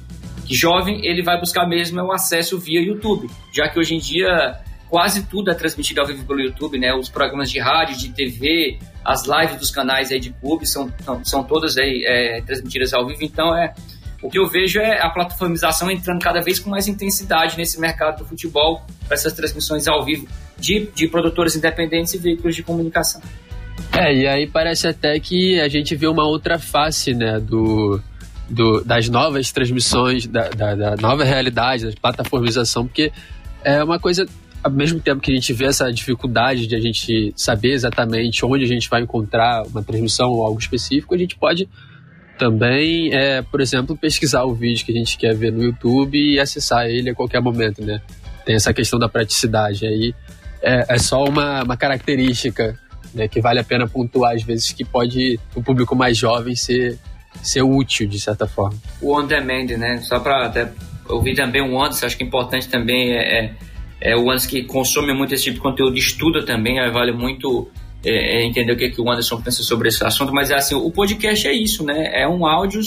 [0.56, 4.60] jovem, ele vai buscar mesmo é o acesso via YouTube, já que hoje em dia
[4.90, 6.94] quase tudo é transmitido ao vivo pelo YouTube, né?
[6.94, 10.92] Os programas de rádio, de TV, as lives dos canais aí de clube são,
[11.24, 13.74] são, todas aí é, transmitidas ao vivo, então é
[14.22, 18.20] o que eu vejo é a plataformização entrando cada vez com mais intensidade nesse mercado
[18.20, 20.28] do futebol, para essas transmissões ao vivo
[20.58, 23.22] de, de produtores independentes e veículos de comunicação.
[23.94, 28.02] É, e aí parece até que a gente vê uma outra face, né, do,
[28.50, 33.12] do, das novas transmissões, da, da, da, nova realidade, da plataformização, porque
[33.64, 34.26] é uma coisa,
[34.64, 38.64] ao mesmo tempo que a gente vê essa dificuldade de a gente saber exatamente onde
[38.64, 41.68] a gente vai encontrar uma transmissão ou algo específico, a gente pode
[42.38, 46.40] também, é, por exemplo, pesquisar o vídeo que a gente quer ver no YouTube e
[46.40, 48.00] acessar ele a qualquer momento, né?
[48.46, 50.14] Tem essa questão da praticidade aí.
[50.62, 52.80] É, é só uma, uma característica
[53.14, 56.98] né, que vale a pena pontuar às vezes que pode o público mais jovem ser
[57.42, 58.78] ser útil de certa forma.
[59.02, 59.98] O on demand, né?
[60.02, 60.72] Só para até
[61.08, 63.54] ouvir também o Anderson, acho que é importante também é, é,
[64.02, 67.70] é o Anderson que consome muito esse tipo de conteúdo, estuda também, vale muito
[68.06, 70.76] é, é, entender o que, que o Anderson pensa sobre esse assunto, mas é assim,
[70.76, 72.10] o podcast é isso, né?
[72.14, 72.82] É um áudio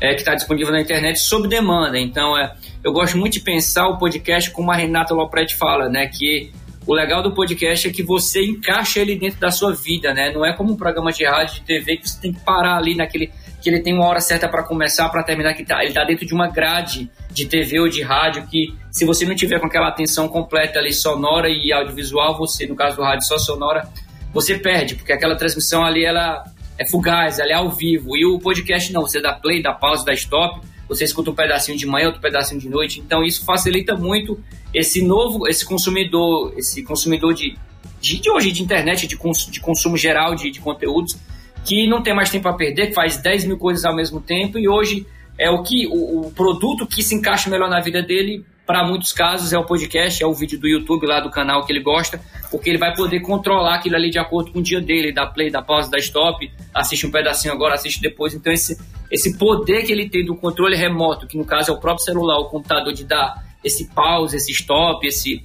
[0.00, 1.98] é, que está disponível na internet sob demanda.
[1.98, 6.06] Então, é, eu gosto muito de pensar o podcast como a Renata Lopretti fala, né?
[6.06, 6.50] Que
[6.86, 10.32] o legal do podcast é que você encaixa ele dentro da sua vida, né?
[10.32, 12.96] Não é como um programa de rádio, de TV que você tem que parar ali
[12.96, 13.30] naquele
[13.62, 16.26] que ele tem uma hora certa para começar, para terminar, que tá, ele está dentro
[16.26, 19.88] de uma grade de TV ou de rádio que, se você não tiver com aquela
[19.88, 23.88] atenção completa ali, sonora e audiovisual, você, no caso do rádio só sonora,
[24.34, 26.44] você perde, porque aquela transmissão ali, ela
[26.78, 28.16] é fugaz, ela é ao vivo.
[28.16, 31.78] E o podcast não, você dá play, dá pausa, dá stop, você escuta um pedacinho
[31.78, 33.00] de manhã, outro pedacinho de noite.
[33.00, 34.38] Então isso facilita muito
[34.74, 37.56] esse novo, esse consumidor, esse consumidor de,
[38.00, 41.16] de, de hoje de internet, de, cons, de consumo geral de, de conteúdos,
[41.64, 44.58] que não tem mais tempo a perder, que faz 10 mil coisas ao mesmo tempo
[44.58, 45.06] e hoje
[45.38, 49.12] é o que o, o produto que se encaixa melhor na vida dele para muitos
[49.12, 52.20] casos é o podcast, é o vídeo do YouTube lá do canal que ele gosta,
[52.50, 55.50] porque ele vai poder controlar aquilo ali de acordo com o dia dele, da play,
[55.50, 58.34] da pausa, da stop, assiste um pedacinho agora, assiste depois.
[58.34, 58.78] Então esse,
[59.10, 62.38] esse poder que ele tem do controle remoto, que no caso é o próprio celular,
[62.38, 65.42] o computador de dar esse pause, esse stop, esse,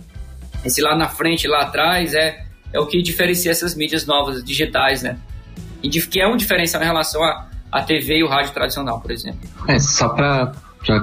[0.63, 5.01] esse lá na frente, lá atrás, é, é o que diferencia essas mídias novas, digitais,
[5.01, 5.18] né?
[5.84, 9.11] E que é um diferencial em relação à a TV e o rádio tradicional, por
[9.11, 9.39] exemplo.
[9.67, 10.53] É, só para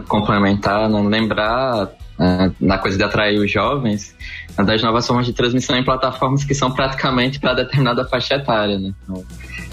[0.09, 4.15] complementar, não lembrar uh, na coisa de atrair os jovens,
[4.57, 8.79] das novas formas de transmissão em plataformas que são praticamente para determinada faixa etária.
[8.79, 8.95] Né?
[9.03, 9.25] Então,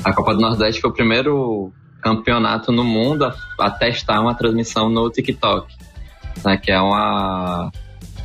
[0.04, 1.72] a Copa do Nordeste foi o primeiro
[2.02, 5.74] campeonato no mundo a, a testar uma transmissão no TikTok,
[6.44, 6.58] né?
[6.58, 7.72] que é uma,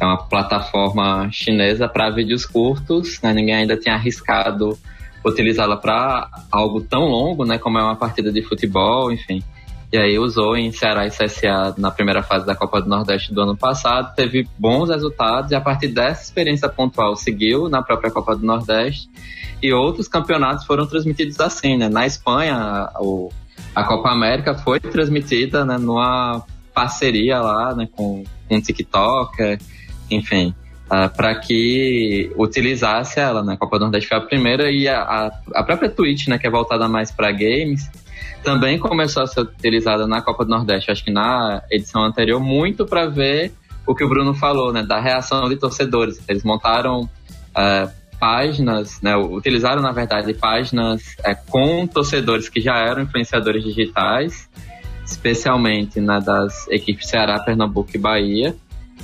[0.00, 3.20] é uma plataforma chinesa para vídeos curtos.
[3.22, 3.32] Né?
[3.32, 4.78] Ninguém ainda tinha arriscado
[5.26, 9.42] utilizá-la para algo tão longo, né, como é uma partida de futebol, enfim.
[9.92, 13.40] E aí usou em Ceará e CSA na primeira fase da Copa do Nordeste do
[13.40, 18.34] ano passado, teve bons resultados e a partir dessa experiência pontual seguiu na própria Copa
[18.34, 19.08] do Nordeste
[19.62, 21.88] e outros campeonatos foram transmitidos assim, né?
[21.88, 23.30] Na Espanha, o,
[23.74, 29.58] a Copa América foi transmitida né, numa parceria lá né, com, o TikTok,
[30.10, 30.54] enfim,
[30.86, 33.42] uh, ah, para que utilizasse ela.
[33.42, 33.54] Né?
[33.54, 36.46] A Copa do Nordeste foi a primeira e a, a, a própria Twitch, né, que
[36.46, 37.90] é voltada mais para games,
[38.42, 42.86] também começou a ser utilizada na Copa do Nordeste, acho que na edição anterior, muito
[42.86, 43.52] para ver
[43.86, 46.20] o que o Bruno falou, né, da reação de torcedores.
[46.28, 53.02] Eles montaram uh, páginas, né, utilizaram na verdade páginas uh, com torcedores que já eram
[53.02, 54.48] influenciadores digitais,
[55.04, 58.56] especialmente né, das equipes Ceará, Pernambuco e Bahia,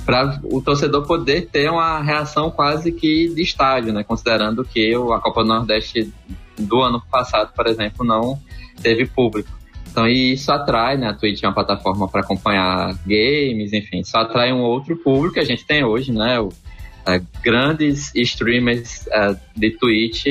[0.05, 5.19] para o torcedor poder ter uma reação quase que de estádio, né, considerando que a
[5.19, 6.11] Copa do Nordeste
[6.57, 8.39] do ano passado, por exemplo, não
[8.81, 9.49] teve público.
[9.89, 11.07] Então, isso atrai, né?
[11.07, 15.39] A Twitch é uma plataforma para acompanhar games, enfim, isso atrai um outro público que
[15.39, 16.39] a gente tem hoje, né?
[16.39, 16.49] O,
[17.05, 20.25] é, grandes streamers é, de Twitch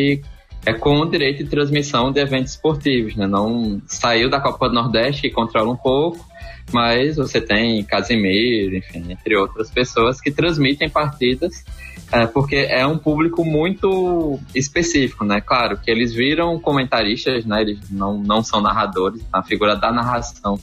[0.66, 3.27] é com o direito de transmissão de eventos esportivos, né?
[3.27, 6.25] Não saiu da Copa do Nordeste e controla um pouco,
[6.71, 11.65] mas você tem Casimiro, enfim, entre outras pessoas que transmitem partidas
[12.13, 15.41] é, porque é um público muito específico, né?
[15.41, 17.63] Claro que eles viram comentaristas, né?
[17.63, 20.61] Eles não, não são narradores, a figura da narração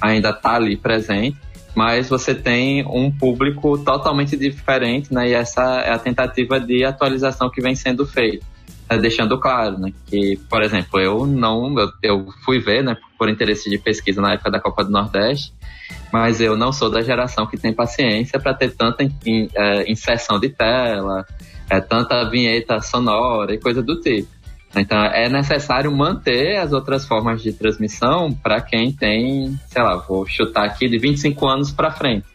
[0.00, 1.36] ainda está ali presente,
[1.74, 5.28] mas você tem um público totalmente diferente, né?
[5.28, 8.46] E essa é a tentativa de atualização que vem sendo feita.
[8.90, 13.28] É, deixando claro, né, que, por exemplo, eu não, eu, eu fui ver, né, por
[13.28, 15.52] interesse de pesquisa na época da Copa do Nordeste,
[16.10, 20.40] mas eu não sou da geração que tem paciência para ter tanta in, é, inserção
[20.40, 21.26] de tela,
[21.68, 24.28] é, tanta vinheta sonora e coisa do tipo.
[24.74, 30.26] Então é necessário manter as outras formas de transmissão para quem tem, sei lá, vou
[30.26, 32.26] chutar aqui de 25 anos para frente.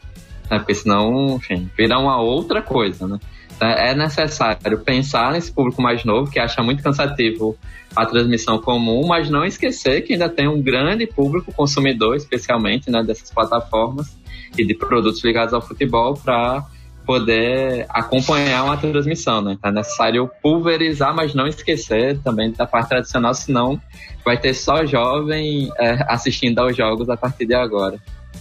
[0.49, 0.59] Né?
[0.59, 3.19] Porque senão, enfim, vira uma outra coisa, né?
[3.55, 7.57] Então, é necessário pensar nesse público mais novo que acha muito cansativo
[7.95, 13.03] a transmissão comum, mas não esquecer que ainda tem um grande público consumidor, especialmente né,
[13.03, 14.17] dessas plataformas
[14.57, 16.65] e de produtos ligados ao futebol para
[17.05, 19.53] poder acompanhar uma transmissão, né?
[19.53, 23.79] Então é necessário pulverizar, mas não esquecer também da parte tradicional, senão
[24.23, 27.99] vai ter só jovem é, assistindo aos jogos a partir de agora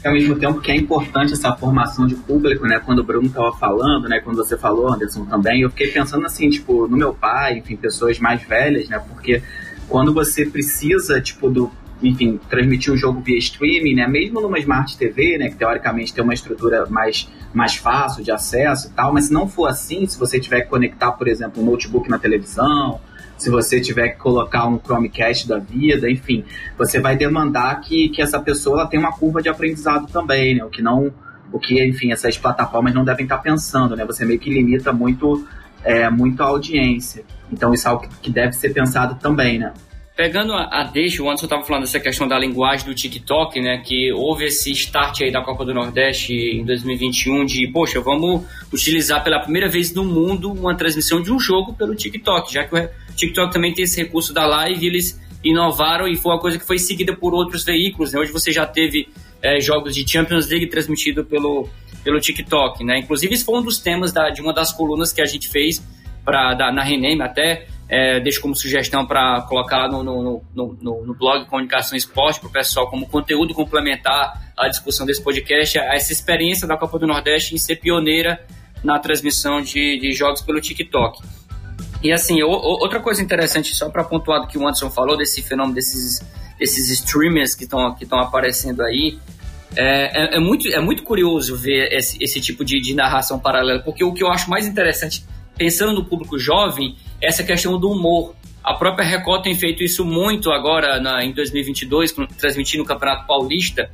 [0.09, 2.81] ao mesmo tempo que é importante essa formação de público, né?
[2.85, 4.21] Quando o Bruno estava falando, né?
[4.21, 8.19] Quando você falou, Anderson, também, eu fiquei pensando assim, tipo, no meu pai, enfim, pessoas
[8.19, 8.99] mais velhas, né?
[9.09, 9.43] Porque
[9.89, 11.71] quando você precisa, tipo, do
[12.03, 14.09] enfim, transmitir o jogo via streaming, né?
[14.09, 15.49] Mesmo numa Smart TV, né?
[15.49, 19.49] Que teoricamente tem uma estrutura mais, mais fácil de acesso e tal, mas se não
[19.49, 23.01] for assim, se você tiver que conectar, por exemplo, um notebook na televisão,
[23.43, 26.45] se você tiver que colocar um Chromecast da vida, enfim,
[26.78, 30.64] você vai demandar que, que essa pessoa tenha uma curva de aprendizado também, né?
[30.64, 31.12] O que não,
[31.53, 34.05] o que, enfim, essas plataformas não devem estar pensando, né?
[34.05, 35.45] Você meio que limita muito,
[35.82, 37.24] é, muito a audiência.
[37.53, 39.72] Então isso é algo que deve ser pensado também, né?
[40.14, 43.78] Pegando a, a deixa, o Anderson estava falando dessa questão da linguagem do TikTok, né?
[43.78, 49.24] Que houve esse start aí da Copa do Nordeste em 2021 de, poxa, vamos utilizar
[49.24, 52.70] pela primeira vez no mundo uma transmissão de um jogo pelo TikTok, já que
[53.13, 56.67] o TikTok também tem esse recurso da live eles inovaram e foi uma coisa que
[56.67, 58.13] foi seguida por outros veículos.
[58.13, 58.21] Né?
[58.21, 59.09] Hoje você já teve
[59.43, 61.69] é, jogos de Champions League transmitido pelo,
[62.05, 62.99] pelo TikTok, né?
[62.99, 65.83] Inclusive, isso foi um dos temas da, de uma das colunas que a gente fez
[66.25, 71.15] pra, da, na Rename, até é, deixo como sugestão para colocar no, no, no, no
[71.15, 76.67] blog Comunicação Esporte para o pessoal como conteúdo complementar à discussão desse podcast, essa experiência
[76.67, 78.41] da Copa do Nordeste em ser pioneira
[78.83, 81.21] na transmissão de, de jogos pelo TikTok.
[82.03, 85.75] E assim, outra coisa interessante, só para pontuar do que o Anderson falou, desse fenômeno
[85.75, 86.21] desses,
[86.59, 89.19] desses streamers que estão que aparecendo aí,
[89.77, 93.81] é, é, é, muito, é muito curioso ver esse, esse tipo de, de narração paralela,
[93.81, 95.25] porque o que eu acho mais interessante,
[95.57, 98.35] pensando no público jovem, é essa questão do humor.
[98.65, 103.91] A própria Record tem feito isso muito agora na, em 2022, transmitindo o Campeonato Paulista,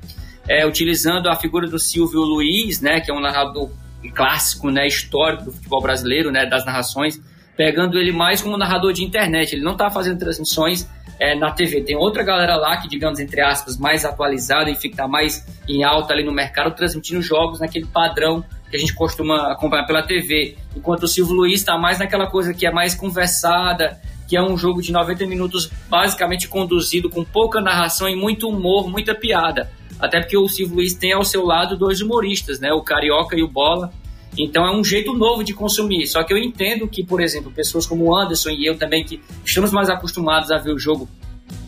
[0.49, 3.71] é, utilizando a figura do Silvio Luiz, né, que é um narrador
[4.15, 7.21] clássico, né, histórico do futebol brasileiro, né, das narrações,
[7.59, 9.57] pegando ele mais como narrador de internet.
[9.57, 10.89] Ele não está fazendo transmissões
[11.19, 11.83] é, na TV.
[11.83, 16.15] Tem outra galera lá que, digamos, entre aspas, mais atualizada e fica mais em alta
[16.15, 20.57] ali no mercado, transmitindo jogos naquele padrão que a gente costuma acompanhar pela TV.
[20.77, 24.57] Enquanto o Silvio Luiz está mais naquela coisa que é mais conversada, que é um
[24.57, 29.69] jogo de 90 minutos basicamente conduzido com pouca narração e muito humor, muita piada.
[29.99, 32.73] Até porque o Silvio Luiz tem ao seu lado dois humoristas, né?
[32.73, 33.93] O Carioca e o Bola.
[34.39, 36.07] Então é um jeito novo de consumir.
[36.07, 39.21] Só que eu entendo que, por exemplo, pessoas como o Anderson e eu também, que
[39.45, 41.09] estamos mais acostumados a ver o jogo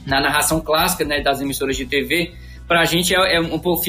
[0.06, 2.32] na narração clássica né, das emissoras de TV,
[2.66, 3.82] para a gente é, é, um pouco.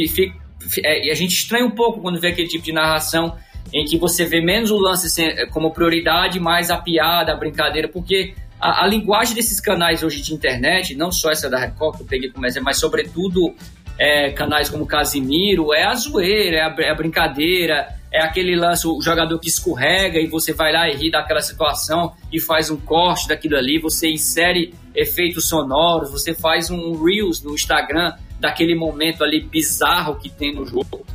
[0.83, 3.35] É, a gente estranha um pouco quando vê aquele tipo de narração
[3.73, 5.07] em que você vê menos o lance
[5.51, 10.33] como prioridade, mais a piada, a brincadeira, porque a, a, linguagem desses canais hoje de
[10.33, 13.55] internet, não só essa da Record que eu peguei como exemplo, mas sobretudo
[13.97, 18.85] é, canais como Casimiro, é a zoeira, é a, é a, brincadeira, é aquele lance,
[18.87, 22.77] o jogador que escorrega e você vai lá e ri daquela situação e faz um
[22.77, 29.23] corte daquilo ali, você insere efeitos sonoros, você faz um Reels no Instagram daquele momento
[29.23, 31.05] ali bizarro que tem no jogo.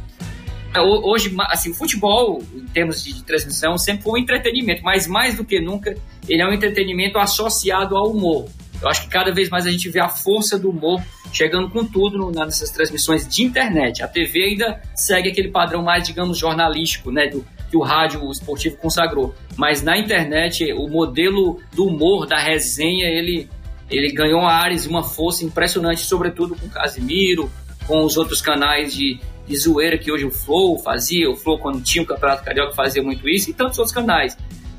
[0.74, 5.36] É, hoje, assim, o futebol, em termos de transmissão, sempre foi um entretenimento, mas mais
[5.36, 5.94] do que nunca,
[6.28, 8.47] ele é um entretenimento associado ao humor.
[8.80, 11.02] Eu acho que cada vez mais a gente vê a força do humor
[11.32, 14.02] chegando com tudo nessas transmissões de internet.
[14.02, 18.76] A TV ainda segue aquele padrão mais, digamos, jornalístico, né, do, que o rádio esportivo
[18.76, 19.34] consagrou.
[19.56, 23.48] Mas na internet, o modelo do humor, da resenha, ele,
[23.90, 27.50] ele ganhou uma e uma força impressionante, sobretudo com o Casimiro,
[27.86, 31.82] com os outros canais de, de zoeira que hoje o Flow fazia, o Flow quando
[31.82, 34.36] tinha o Campeonato Carioca fazia muito isso, e tantos outros canais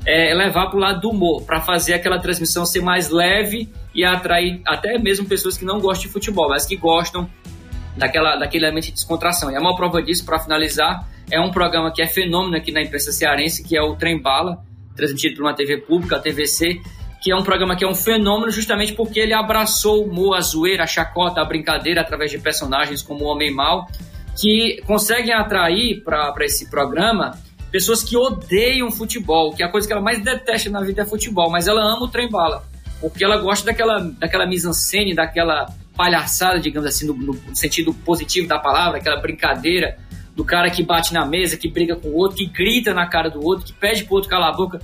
[0.08, 4.02] é, levar para o lado do humor, para fazer aquela transmissão ser mais leve e
[4.02, 7.28] atrair até mesmo pessoas que não gostam de futebol, mas que gostam
[7.94, 9.50] daquela, daquele elemento de descontração.
[9.50, 12.80] E a maior prova disso, para finalizar, é um programa que é fenômeno aqui na
[12.80, 14.64] imprensa cearense, que é o Trem Bala,
[14.96, 16.80] transmitido por uma TV pública, a TVC,
[17.20, 20.40] que é um programa que é um fenômeno justamente porque ele abraçou o humor, a
[20.40, 23.86] zoeira, a chacota, a brincadeira através de personagens como o Homem Mal,
[24.40, 27.36] que conseguem atrair para esse programa
[27.70, 31.50] pessoas que odeiam futebol, que a coisa que ela mais detesta na vida é futebol,
[31.50, 32.64] mas ela ama o trem bala,
[33.00, 35.66] porque ela gosta daquela, daquela mise-en-scène, daquela
[35.96, 39.98] palhaçada, digamos assim, no, no, sentido positivo da palavra, aquela brincadeira
[40.34, 43.28] do cara que bate na mesa, que briga com o outro, que grita na cara
[43.28, 44.80] do outro, que pede pro outro calar a boca.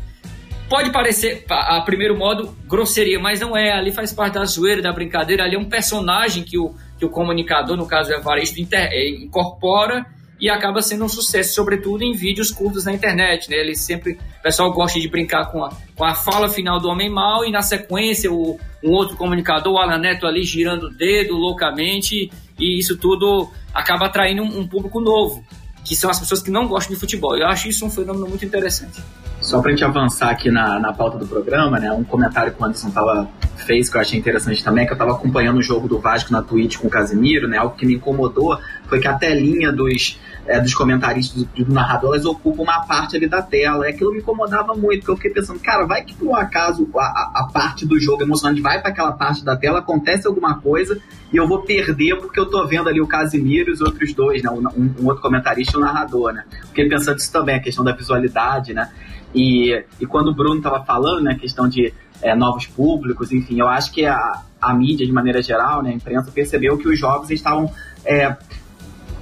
[0.68, 3.70] Pode parecer, a, primeiro modo, grosseria, mas não é.
[3.70, 5.44] Ali faz parte da zoeira, da brincadeira.
[5.44, 9.10] Ali é um personagem que o, que o comunicador, no caso o Evaristo, inter, é,
[9.10, 10.04] incorpora
[10.40, 13.56] e acaba sendo um sucesso, sobretudo em vídeos curtos na internet, né?
[13.56, 17.08] Ele sempre, o pessoal gosta de brincar com a, com a fala final do homem
[17.08, 21.34] mal e na sequência o, um outro comunicador, o Alan Neto ali girando o dedo
[21.34, 25.44] loucamente e isso tudo acaba atraindo um, um público novo,
[25.84, 27.36] que são as pessoas que não gostam de futebol.
[27.36, 29.02] Eu acho isso um fenômeno muito interessante.
[29.40, 31.92] Só para a gente avançar aqui na, na pauta do programa, né?
[31.92, 34.96] Um comentário que o Anderson tava, fez que eu achei interessante também, é que eu
[34.96, 37.58] estava acompanhando o jogo do Vasco na Twitch com o Casimiro, né?
[37.58, 42.14] Algo que me incomodou foi que a telinha dos, é, dos comentaristas do, do narrador,
[42.14, 43.86] elas ocupam uma parte ali da tela.
[43.86, 46.88] E aquilo me incomodava muito, porque eu fiquei pensando, cara, vai que por um acaso
[46.96, 51.00] a, a, parte do jogo emocionante vai para aquela parte da tela, acontece alguma coisa
[51.32, 54.42] e eu vou perder porque eu tô vendo ali o Casimiro e os outros dois,
[54.42, 54.50] né?
[54.50, 56.44] Um, um outro comentarista e o narrador, né?
[56.68, 58.90] Fiquei pensando isso também, a questão da visualidade, né?
[59.34, 61.92] E, e quando o Bruno estava falando, né, a questão de
[62.22, 65.92] é, novos públicos, enfim, eu acho que a, a mídia, de maneira geral, né, a
[65.92, 67.68] imprensa, percebeu que os jogos estavam
[68.04, 68.36] é,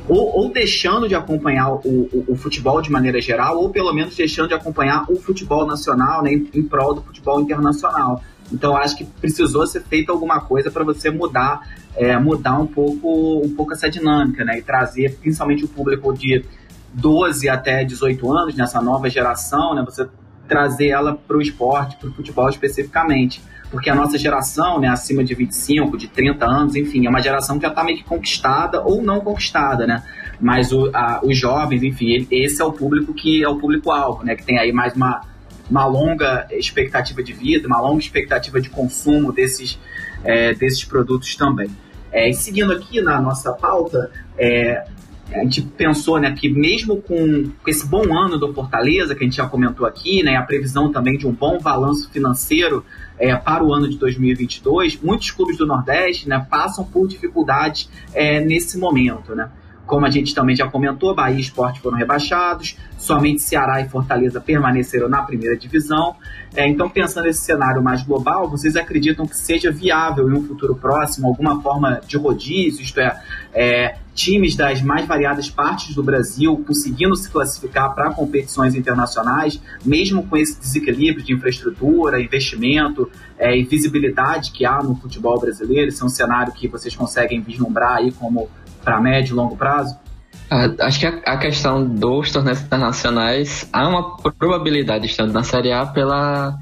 [0.08, 4.16] ou, ou, deixando de acompanhar o, o, o, futebol de maneira geral, ou pelo menos
[4.16, 8.22] deixando de acompanhar o futebol nacional né, em, em prol do futebol internacional.
[8.52, 13.40] Então acho que precisou ser feita alguma coisa para você mudar, é, mudar um pouco,
[13.44, 14.58] um pouco essa dinâmica, né?
[14.58, 16.44] E trazer principalmente o público de
[16.92, 19.82] 12 até 18 anos, nessa nova geração, né?
[19.84, 20.06] Você
[20.46, 23.42] trazer ela para o esporte, para o futebol especificamente.
[23.72, 27.56] Porque a nossa geração, né, acima de 25, de 30 anos, enfim, é uma geração
[27.56, 30.04] que já está meio que conquistada ou não conquistada, né?
[30.38, 34.36] Mas o, a, os jovens, enfim, esse é o público que é o público-alvo, né?
[34.36, 35.22] Que tem aí mais uma,
[35.70, 39.80] uma longa expectativa de vida, uma longa expectativa de consumo desses,
[40.22, 41.70] é, desses produtos também.
[42.12, 44.84] É, e seguindo aqui na nossa pauta, é,
[45.32, 49.24] a gente pensou né, que mesmo com, com, esse bom ano do Fortaleza, que a
[49.24, 52.84] gente já comentou aqui, né, a previsão também de um bom balanço financeiro
[53.22, 58.40] é, para o ano de 2022, muitos clubes do Nordeste né, passam por dificuldades é,
[58.40, 59.32] nesse momento.
[59.32, 59.48] Né?
[59.86, 64.40] Como a gente também já comentou, Bahia e Esporte foram rebaixados, somente Ceará e Fortaleza
[64.40, 66.16] permaneceram na primeira divisão.
[66.56, 70.74] É, então, pensando nesse cenário mais global, vocês acreditam que seja viável em um futuro
[70.74, 73.22] próximo alguma forma de rodízio, isto é,
[73.54, 80.26] é times das mais variadas partes do Brasil conseguindo se classificar para competições internacionais, mesmo
[80.26, 85.88] com esse desequilíbrio de infraestrutura, investimento é, e visibilidade que há no futebol brasileiro?
[85.88, 88.50] Esse é um cenário que vocês conseguem vislumbrar aí como
[88.84, 89.96] para médio e longo prazo?
[90.50, 95.86] Ah, acho que a, questão dos torneios internacionais há uma probabilidade estando na Série A
[95.86, 96.58] pela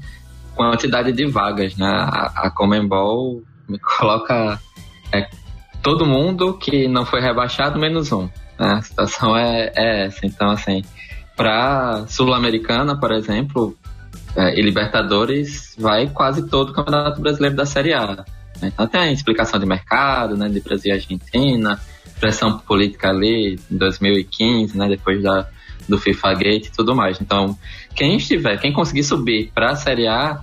[0.55, 1.87] quantidade de vagas, né?
[1.87, 4.57] A, a Comembol me coloca
[5.11, 5.27] é,
[5.81, 8.23] todo mundo que não foi rebaixado menos um.
[8.59, 8.73] Né?
[8.77, 10.25] A situação é, é essa.
[10.25, 10.83] Então, assim,
[11.35, 13.75] para Sul-Americana, por exemplo,
[14.35, 18.25] é, e Libertadores, vai quase todo o Campeonato Brasileiro da Série A.
[18.61, 18.71] Né?
[18.73, 21.79] Então tem a explicação de mercado, né, de Brasil e Argentina,
[22.19, 25.47] pressão política ali em 2015, né, depois da,
[25.89, 27.19] do FIFA Gate e tudo mais.
[27.19, 27.57] Então,
[27.95, 30.41] quem estiver, quem conseguir subir para a Série A,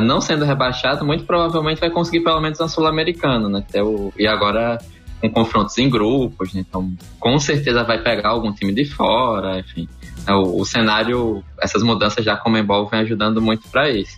[0.00, 3.64] não sendo rebaixado, muito provavelmente vai conseguir pelo menos na Sul-Americana, né?
[3.68, 4.78] Até o, e agora
[5.20, 6.62] com confrontos em grupos, né?
[6.66, 9.88] então com certeza vai pegar algum time de fora, enfim.
[10.26, 10.34] Né?
[10.34, 14.16] O, o cenário, essas mudanças já como Embol vem ajudando muito para isso.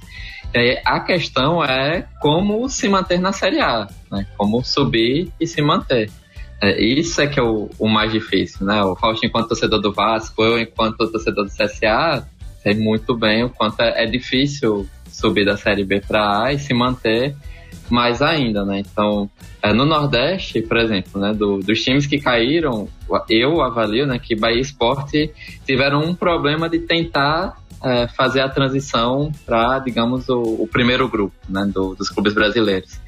[0.54, 4.26] E a questão é como se manter na Série A, né?
[4.36, 6.10] Como subir e se manter.
[6.60, 8.82] É, isso é que é o, o, mais difícil, né?
[8.82, 12.26] O Fausto, enquanto torcedor do Vasco, eu, enquanto torcedor do CSA,
[12.62, 14.88] sei muito bem o quanto é, é difícil
[15.18, 17.34] subir da Série B para A e se manter
[17.90, 18.80] mais ainda, né?
[18.80, 19.30] Então,
[19.62, 22.88] é, no Nordeste, por exemplo, né, do, dos times que caíram,
[23.28, 25.32] eu avalio né, que Bahia Esporte
[25.66, 31.34] tiveram um problema de tentar é, fazer a transição para, digamos, o, o, primeiro grupo
[31.48, 33.00] né, do, dos clubes brasileiros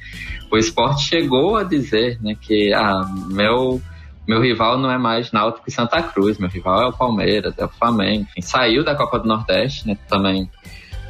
[0.51, 3.81] o esporte chegou a dizer né, que ah, meu,
[4.27, 7.63] meu rival não é mais Náutico e Santa Cruz, meu rival é o Palmeiras, é
[7.63, 10.49] o Flamengo, enfim, saiu da Copa do Nordeste, né, também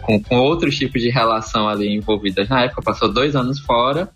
[0.02, 4.10] com, com outros tipos de relação ali envolvidas na época, passou dois anos fora,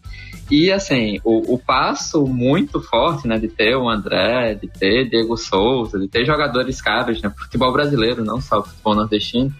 [0.50, 5.36] e assim, o, o passo muito forte, né, de ter o André, de ter Diego
[5.36, 9.52] Souza, de ter jogadores caros, né, futebol brasileiro, não só futebol nordestino,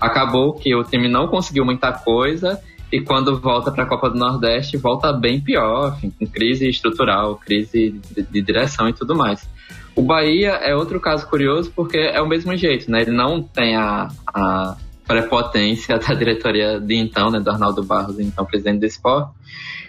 [0.00, 2.58] acabou que o time não conseguiu muita coisa
[2.90, 7.36] e quando volta para a Copa do Nordeste, volta bem pior, enfim, com crise estrutural,
[7.36, 9.48] crise de, de, direção e tudo mais.
[9.94, 13.02] O Bahia é outro caso curioso porque é o mesmo jeito, né?
[13.02, 14.76] Ele não tem a, a
[15.10, 19.32] prepotência da diretoria de então, né, do Arnaldo Barros, então presidente do esporte,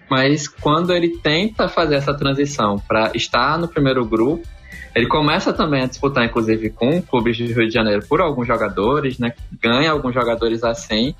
[0.09, 4.45] mas quando ele tenta fazer essa transição para estar no primeiro grupo,
[4.93, 9.19] ele começa também a disputar, inclusive, com clubes de Rio de Janeiro por alguns jogadores,
[9.19, 9.33] né?
[9.61, 11.15] Ganha alguns jogadores assim,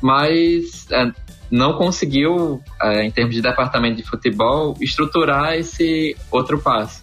[0.00, 1.12] mas é,
[1.48, 7.01] não conseguiu, é, em termos de departamento de futebol, estruturar esse outro passo.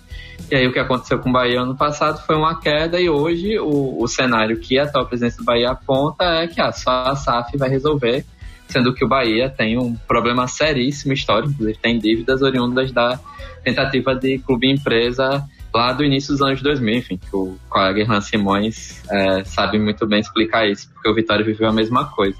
[0.51, 3.59] E aí o que aconteceu com o Bahia ano passado foi uma queda e hoje
[3.59, 7.15] o, o cenário que a atual presidência do Bahia aponta é que ah, só a
[7.15, 8.25] SAF vai resolver,
[8.67, 13.19] sendo que o Bahia tem um problema seríssimo histórico, inclusive tem dívidas oriundas da
[13.63, 18.21] tentativa de clube empresa lá do início dos anos 2000, enfim, que o colega Irlan
[18.21, 22.37] Simões é, sabe muito bem explicar isso, porque o Vitória viveu a mesma coisa.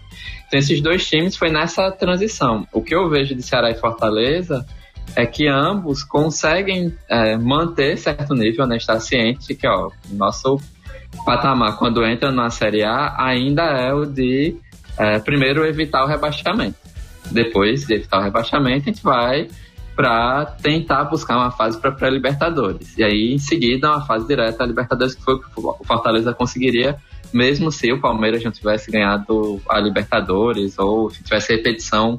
[0.48, 2.68] Então, esses dois times foi nessa transição.
[2.74, 4.66] O que eu vejo de Ceará e Fortaleza
[5.16, 8.78] é que ambos conseguem é, manter certo nível, né?
[8.78, 10.60] Estar ciente que, ó, nosso
[11.26, 14.56] patamar, quando entra na Série A, ainda é o de,
[14.98, 16.78] é, primeiro, evitar o rebaixamento.
[17.32, 19.48] Depois de evitar o rebaixamento, a gente vai
[19.96, 22.98] para tentar buscar uma fase para pré-Libertadores.
[22.98, 26.34] E aí, em seguida, uma fase direta a Libertadores, que foi o que o Fortaleza
[26.34, 26.98] conseguiria
[27.34, 32.18] mesmo se o Palmeiras não tivesse ganhado a Libertadores ou se tivesse repetição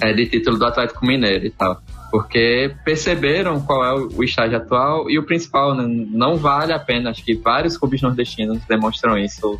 [0.00, 1.80] é, de título do Atlético Mineiro e tal.
[2.12, 7.08] Porque perceberam qual é o estágio atual e o principal, né, não vale a pena,
[7.08, 9.58] acho que vários clubes nordestinos demonstram isso.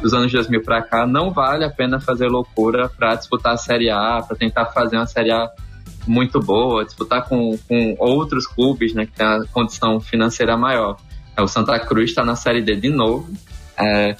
[0.00, 3.90] Dos anos 2000 para cá, não vale a pena fazer loucura para disputar a Série
[3.90, 5.50] A, para tentar fazer uma Série A
[6.06, 10.96] muito boa, disputar com, com outros clubes né, que têm a condição financeira maior.
[11.36, 13.28] É, o Santa Cruz está na Série D de novo,
[13.78, 14.16] é,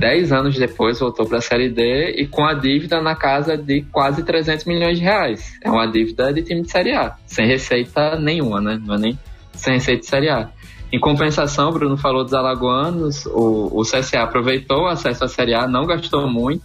[0.00, 3.82] 10 anos depois voltou para a Série D e com a dívida na casa de
[3.82, 5.52] quase 300 milhões de reais.
[5.62, 8.80] É uma dívida de time de Série A, sem receita nenhuma, né?
[8.82, 9.18] Não é nem
[9.52, 10.48] sem receita de Série A.
[10.90, 15.68] Em compensação, Bruno falou dos alagoanos, o, o CSA aproveitou o acesso à Série A,
[15.68, 16.64] não gastou muito,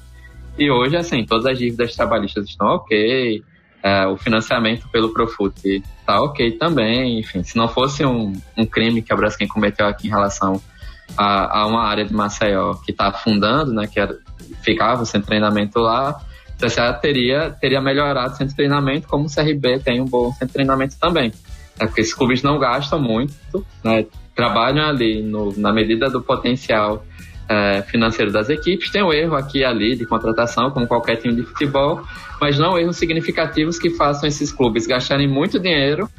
[0.58, 3.44] e hoje, assim, todas as dívidas trabalhistas estão ok,
[3.84, 9.02] é, o financiamento pelo Profut está ok também, enfim, se não fosse um, um crime
[9.02, 10.60] que a Braskem cometeu aqui em relação
[11.18, 14.18] a, a uma área de Maceió que está afundando, né, que era,
[14.62, 16.20] ficava de treinamento lá,
[16.62, 20.96] o CSA teria, teria melhorado de treinamento, como o CRB tem um bom de treinamento
[21.00, 21.32] também.
[21.78, 27.06] É porque esses clubes não gastam muito, né, trabalham ali no, na medida do potencial
[27.48, 28.90] é, financeiro das equipes.
[28.90, 32.02] Tem um erro aqui e ali de contratação, como qualquer time de futebol,
[32.40, 36.10] mas não erros significativos que façam esses clubes gastarem muito dinheiro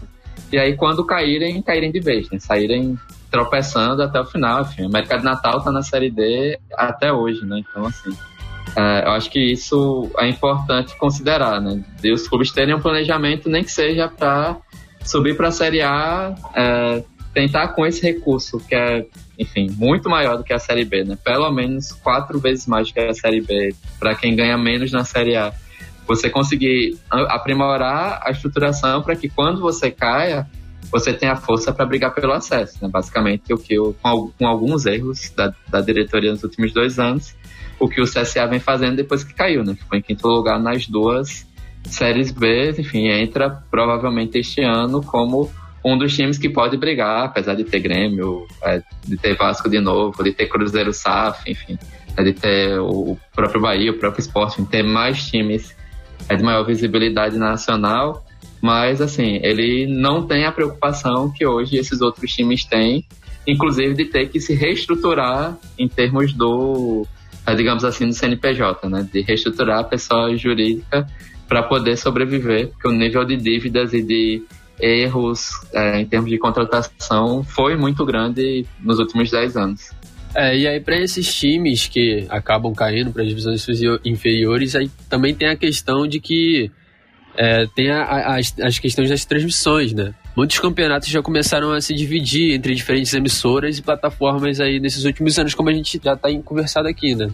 [0.53, 2.39] e aí quando caírem, caírem de vez, né?
[2.39, 2.97] saírem
[3.31, 4.63] tropeçando até o final.
[4.63, 7.61] Enfim, o América de Natal está na Série D até hoje, né?
[7.69, 8.17] Então, assim,
[8.77, 11.83] é, eu acho que isso é importante considerar, né?
[12.01, 14.57] De os clubes terem um planejamento, nem que seja para
[15.03, 19.07] subir para a Série A, é, tentar com esse recurso, que é,
[19.39, 21.19] enfim, muito maior do que a Série B, né?
[21.23, 25.05] Pelo menos quatro vezes mais do que a Série B, para quem ganha menos na
[25.05, 25.53] Série A.
[26.07, 30.47] Você conseguir aprimorar a estruturação para que quando você caia,
[30.91, 32.79] você tem a força para brigar pelo acesso.
[32.83, 32.89] Né?
[32.89, 37.35] Basicamente, o que eu, com, com alguns erros da, da, diretoria nos últimos dois anos,
[37.79, 39.75] o que o CSA vem fazendo depois que caiu, né?
[39.75, 41.47] Ficou em quinto lugar nas duas
[41.85, 45.51] séries B, enfim, entra provavelmente este ano como
[45.85, 49.79] um dos times que pode brigar, apesar de ter Grêmio, é, de ter Vasco de
[49.79, 51.79] novo, de ter Cruzeiro SAF, enfim,
[52.17, 55.77] é, de ter o próprio Bahia, o próprio Esporte, ter mais times
[56.29, 58.26] é, de maior visibilidade nacional
[58.61, 63.05] mas, assim, ele não tem a preocupação que hoje esses outros times têm,
[63.47, 67.07] inclusive de ter que se reestruturar em termos do,
[67.47, 69.09] eh, digamos assim, do CNPJ, né?
[69.13, 71.07] De reestruturar a pessoa jurídica
[71.47, 74.43] para poder sobreviver, porque o nível de dívidas e de
[74.81, 79.91] erros é, em termos de contratação foi muito grande nos últimos 10 anos.
[80.35, 83.65] É, e aí para esses times que acabam caindo para as divisões
[84.05, 86.71] inferiores, aí também tem a questão de que
[87.37, 90.15] é, tem a, a, as, as questões das transmissões, né?
[90.37, 95.39] Muitos campeonatos já começaram a se dividir entre diferentes emissoras e plataformas aí nesses últimos
[95.39, 97.29] anos, como a gente já está conversado aqui, né?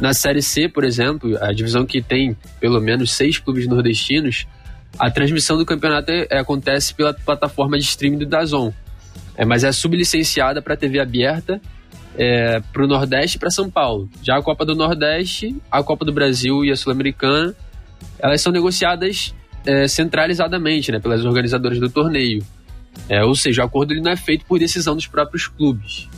[0.00, 4.46] Na Série C, por exemplo, a divisão que tem pelo menos seis clubes nordestinos,
[4.98, 8.72] a transmissão do campeonato é, é acontece pela plataforma de streaming do Dazon.
[9.36, 11.60] É, mas é sublicenciada para TV aberta
[12.16, 14.08] é, para o Nordeste e para São Paulo.
[14.22, 17.54] Já a Copa do Nordeste, a Copa do Brasil e a Sul-Americana
[18.18, 19.34] elas são negociadas
[19.66, 22.44] é, centralizadamente né, pelas organizadoras do torneio.
[23.08, 26.08] É, ou seja, o acordo ele não é feito por decisão dos próprios clubes.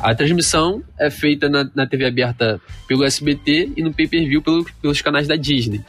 [0.00, 5.00] A transmissão é feita na, na TV aberta pelo SBT e no pay-per-view pelo, pelos
[5.00, 5.84] canais da Disney.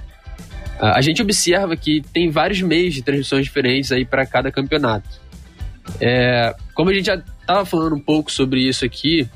[0.79, 5.07] A gente observa que tem vários meios de transmissões diferentes aí para cada campeonato.
[5.99, 9.27] É, como a gente já estava falando um pouco sobre isso aqui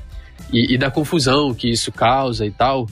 [0.52, 2.86] e, e, da confusão que isso causa e tal,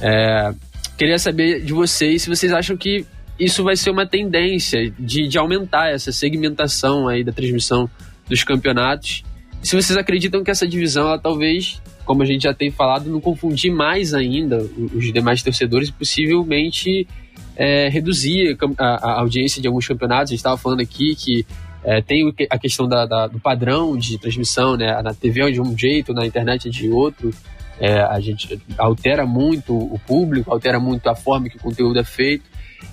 [0.00, 0.52] é,
[0.96, 3.04] Queria saber de vocês se vocês acham que
[3.38, 7.90] isso vai ser uma tendência de, de aumentar essa segmentação aí da transmissão
[8.28, 9.24] dos campeonatos.
[9.62, 13.20] Se vocês acreditam que essa divisão, ela talvez, como a gente já tem falado, não
[13.20, 17.08] confundir mais ainda os demais torcedores e possivelmente
[17.56, 20.30] é, reduzir a, a, audiência de alguns campeonatos.
[20.30, 21.44] A gente estava falando aqui que
[21.82, 25.00] é, tem a questão da, da, do padrão de transmissão, né?
[25.02, 27.30] Na TV é de um jeito, na internet é de outro.
[27.78, 32.04] É, a gente altera muito o público, altera muito a forma que o conteúdo é
[32.04, 32.44] feito.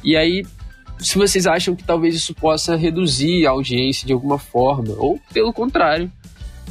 [0.04, 0.44] E aí,
[0.98, 5.54] se vocês acham que talvez isso possa reduzir a audiência de alguma forma, ou pelo
[5.54, 6.12] contrário,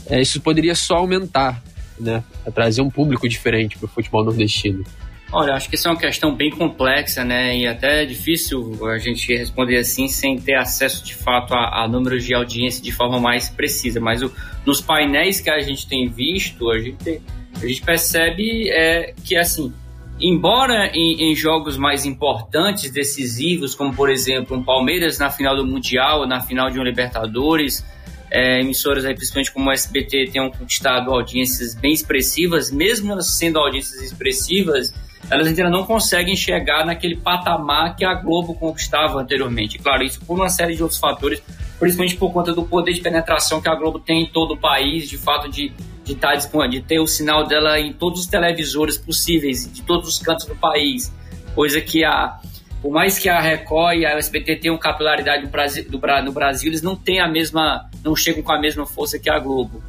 [0.06, 1.62] é, isso poderia só aumentar,
[1.98, 2.24] né?
[2.54, 4.84] trazer um público diferente para o futebol nordestino.
[5.32, 7.56] Olha, acho que isso é uma questão bem complexa, né?
[7.56, 11.88] E até é difícil a gente responder assim sem ter acesso de fato a, a
[11.88, 14.00] números de audiência de forma mais precisa.
[14.00, 14.32] Mas o,
[14.66, 17.22] nos painéis que a gente tem visto, a gente
[17.54, 19.72] a gente percebe é, que, assim,
[20.20, 25.66] embora em, em, jogos mais importantes, decisivos, como por exemplo um Palmeiras na final do
[25.66, 27.84] Mundial, na final de um Libertadores,
[28.30, 34.00] é, emissoras aí, principalmente como o SBT tenham conquistado audiências bem expressivas, mesmo sendo audiências
[34.02, 34.94] expressivas,
[35.28, 39.78] elas ainda não conseguem chegar naquele patamar que a Globo conquistava anteriormente.
[39.78, 41.42] Claro, isso por uma série de outros fatores,
[41.78, 45.08] principalmente por conta do poder de penetração que a Globo tem em todo o país,
[45.08, 45.72] de fato de
[46.14, 50.18] de, tá, de ter o sinal dela em todos os televisores possíveis, de todos os
[50.18, 51.12] cantos do país.
[51.54, 52.38] Coisa que a.
[52.82, 55.84] Por mais que a Record e a SBT tenham capilaridade no Brasil,
[56.24, 57.88] no Brasil, eles não têm a mesma.
[58.02, 59.82] não chegam com a mesma força que a Globo.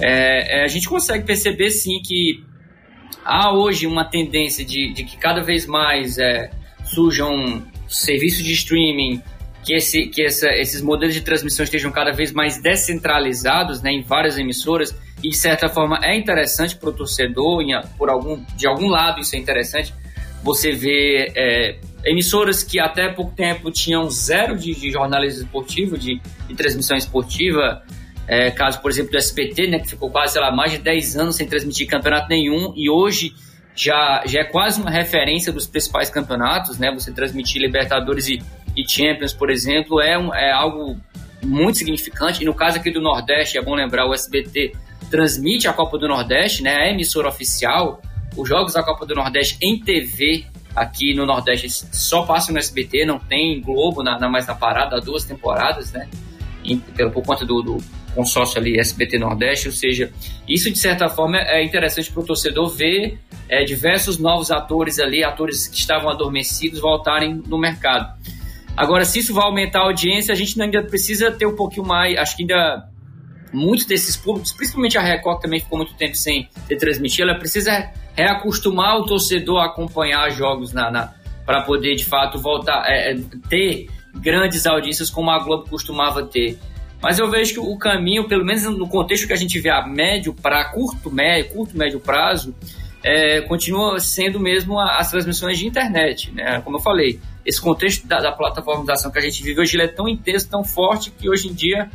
[0.00, 2.44] É, é, a gente consegue perceber sim que
[3.24, 6.50] há hoje uma tendência de, de que cada vez mais é,
[6.84, 9.20] surjam serviços de streaming,
[9.64, 14.02] que, esse, que essa, esses modelos de transmissão estejam cada vez mais descentralizados né, em
[14.02, 17.62] várias emissoras, e de certa forma é interessante para o torcedor,
[17.96, 19.94] por algum, de algum lado isso é interessante,
[20.42, 26.20] você vê é, emissoras que até pouco tempo tinham zero de, de jornalismo esportivo, de,
[26.46, 27.82] de transmissão esportiva,
[28.26, 31.16] é, caso, por exemplo, do SBT, né, que ficou quase, sei lá, mais de 10
[31.16, 33.32] anos sem transmitir campeonato nenhum e hoje
[33.74, 36.90] já, já é quase uma referência dos principais campeonatos, né?
[36.92, 38.42] Você transmitir Libertadores e,
[38.76, 40.96] e Champions, por exemplo, é, um, é algo
[41.44, 42.42] muito significante.
[42.42, 44.72] E no caso aqui do Nordeste, é bom lembrar, o SBT
[45.10, 46.88] transmite a Copa do Nordeste, né?
[46.88, 48.00] É emissora oficial.
[48.36, 53.04] Os jogos da Copa do Nordeste em TV aqui no Nordeste só passam no SBT,
[53.04, 56.08] não tem Globo na, na mais na parada há duas temporadas, né?
[56.96, 57.78] Por, por conta do, do
[58.14, 60.12] consórcio ali SBT Nordeste, ou seja,
[60.46, 65.24] isso de certa forma é interessante para o torcedor ver é, diversos novos atores ali,
[65.24, 68.18] atores que estavam adormecidos, voltarem no mercado.
[68.76, 72.16] Agora, se isso vai aumentar a audiência, a gente ainda precisa ter um pouquinho mais,
[72.16, 72.88] acho que ainda
[73.52, 77.90] muitos desses públicos, principalmente a Record também ficou muito tempo sem ter transmitido, ela precisa
[78.14, 81.14] reacostumar o torcedor a acompanhar jogos na, na
[81.46, 83.18] para poder de fato voltar é, é,
[83.48, 86.58] ter grandes audiências como a Globo costumava ter.
[87.00, 89.86] Mas eu vejo que o caminho, pelo menos no contexto que a gente vê a
[89.86, 92.54] médio para curto, médio, curto, médio prazo,
[93.02, 96.60] é, continua sendo mesmo as transmissões de internet, né?
[96.62, 100.08] Como eu falei, esse contexto da, da plataformização que a gente vive hoje é tão
[100.08, 101.88] intenso, tão forte que hoje em dia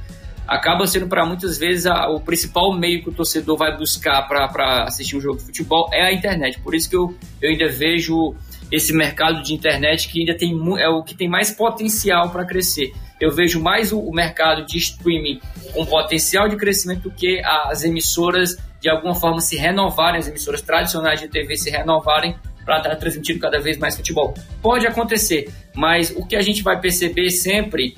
[0.48, 4.84] acaba sendo para muitas vezes a, o principal meio que o torcedor vai buscar para
[4.84, 6.60] assistir um jogo de futebol é a internet.
[6.60, 8.36] Por isso que eu, eu ainda vejo
[8.72, 12.92] esse mercado de internet que ainda tem é o que tem mais potencial para crescer
[13.24, 15.40] eu vejo mais o, o mercado de streaming
[15.74, 20.62] com potencial de crescimento do que as emissoras de alguma forma se renovarem, as emissoras
[20.62, 22.36] tradicionais de TV se renovarem
[22.66, 24.34] para estar transmitindo cada vez mais futebol.
[24.62, 27.96] Pode acontecer, mas o que a gente vai perceber sempre,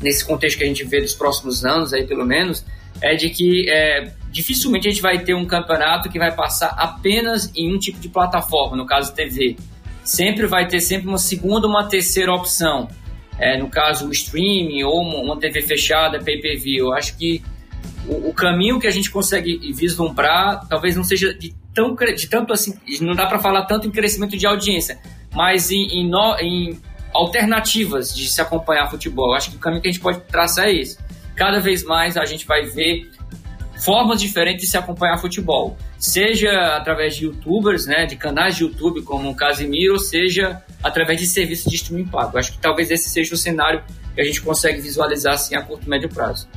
[0.00, 2.64] nesse contexto que a gente vê dos próximos anos, aí pelo menos,
[3.00, 7.50] é de que é, dificilmente a gente vai ter um campeonato que vai passar apenas
[7.54, 9.56] em um tipo de plataforma, no caso TV.
[10.02, 12.88] Sempre vai ter sempre uma segunda, uma terceira opção
[13.38, 16.86] é, no caso o streaming ou uma TV fechada, pay-per-view.
[16.86, 17.42] Eu acho que
[18.08, 22.52] o, o, caminho que a gente consegue vislumbrar talvez não seja de, tão, de tanto
[22.52, 24.98] assim, não dá para falar tanto em crescimento de audiência,
[25.34, 26.80] mas em, em, no, em
[27.16, 29.34] alternativas de se acompanhar futebol.
[29.34, 30.98] Acho que o caminho que a gente pode traçar é esse.
[31.34, 33.10] Cada vez mais a gente vai ver
[33.78, 39.02] formas diferentes de se acompanhar futebol, seja através de youtubers, né, de canais de YouTube
[39.02, 42.38] como o Casimiro, seja através de serviços de streaming pago.
[42.38, 43.82] Acho que talvez esse seja o cenário
[44.14, 46.48] que a gente consegue visualizar assim a curto e médio prazo.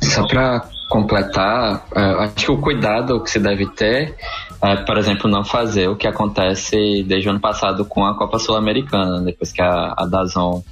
[0.00, 4.14] Só para completar, é, acho que o cuidado que se deve ter
[4.62, 8.38] é, por exemplo, não fazer o que acontece desde o ano passado com a Copa
[8.38, 10.62] Sul-Americana, depois que a, a Dazon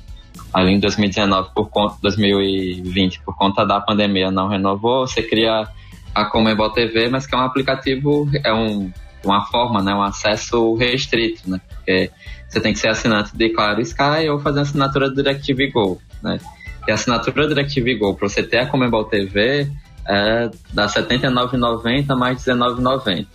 [0.54, 5.66] ali em 2019 por conta 2020 por conta da pandemia não renovou, você cria
[6.14, 8.92] a Comebol TV, mas que é um aplicativo, é um,
[9.24, 11.60] uma forma, né, um acesso restrito, né?
[11.68, 12.10] Porque
[12.48, 16.38] você tem que ser assinante de Claro Sky ou fazer assinatura do DirecTV Go, né?
[16.86, 19.70] E a assinatura do DirecTV Go, para você ter a Comebol TV,
[20.08, 23.26] é dá R$ 79,90 mais R$19,90.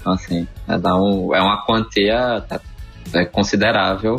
[0.00, 2.60] Então, assim, é, dá um, é uma quantia tá,
[3.12, 4.16] é considerável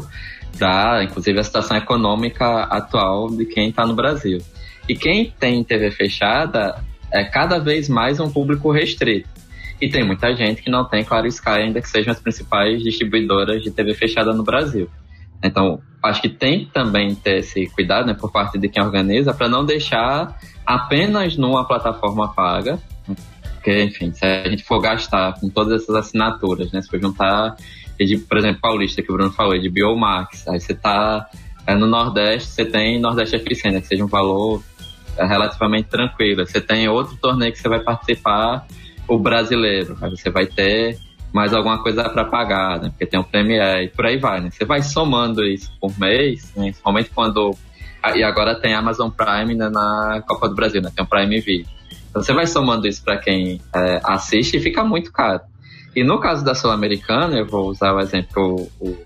[0.58, 4.40] para, inclusive, a situação econômica atual de quem está no Brasil.
[4.88, 9.30] E quem tem TV fechada é cada vez mais um público restrito.
[9.82, 13.64] E tem muita gente que não tem Claro Sky, ainda que sejam as principais distribuidoras
[13.64, 14.88] de TV fechada no Brasil.
[15.44, 19.34] Então, acho que tem que também ter esse cuidado né, por parte de quem organiza
[19.34, 22.80] para não deixar apenas numa plataforma paga,
[23.62, 27.56] porque, enfim, se a gente for gastar com todas essas assinaturas, né, se for juntar,
[28.28, 31.30] por exemplo, Paulista, que o Bruno falou, de Biomax, aí você está
[31.68, 34.64] é, no Nordeste, você tem Nordeste FC, né, que seja um valor
[35.16, 36.44] é, relativamente tranquilo.
[36.44, 38.66] Você tem outro torneio que você vai participar
[39.08, 39.96] o brasileiro.
[40.02, 40.98] Aí você vai ter
[41.32, 42.90] mais alguma coisa para pagar, né?
[42.90, 44.50] Porque tem o Premier e por aí vai, né?
[44.50, 46.64] Você vai somando isso por mês, né?
[46.64, 47.56] principalmente quando.
[48.16, 50.92] E agora tem Amazon Prime né, na Copa do Brasil, né?
[50.96, 51.81] Tem o Prime Video.
[52.14, 55.42] Você vai somando isso para quem é, assiste e fica muito caro.
[55.96, 58.98] E no caso da Sul-Americana, eu vou usar o exemplo, o,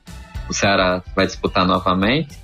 [0.49, 2.37] o Ceará vai disputar novamente.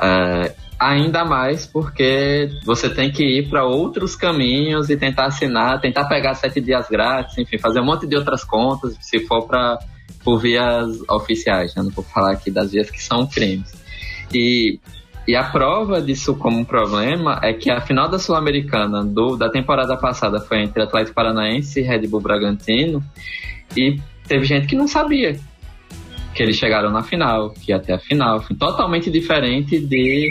[0.00, 6.06] É, Ainda mais porque você tem que ir para outros caminhos e tentar assinar, tentar
[6.06, 9.78] pegar sete dias grátis, enfim, fazer um monte de outras contas, se for para
[10.24, 11.82] por vias oficiais, né?
[11.82, 13.70] não vou falar aqui das vias que são crimes.
[14.32, 14.80] E,
[15.30, 19.04] e a prova disso como problema é que a final da Sul-Americana
[19.38, 23.00] da temporada passada foi entre Atlético Paranaense e Red Bull Bragantino,
[23.76, 25.38] e teve gente que não sabia
[26.34, 28.42] que eles chegaram na final, que até a final.
[28.58, 30.28] Totalmente diferente de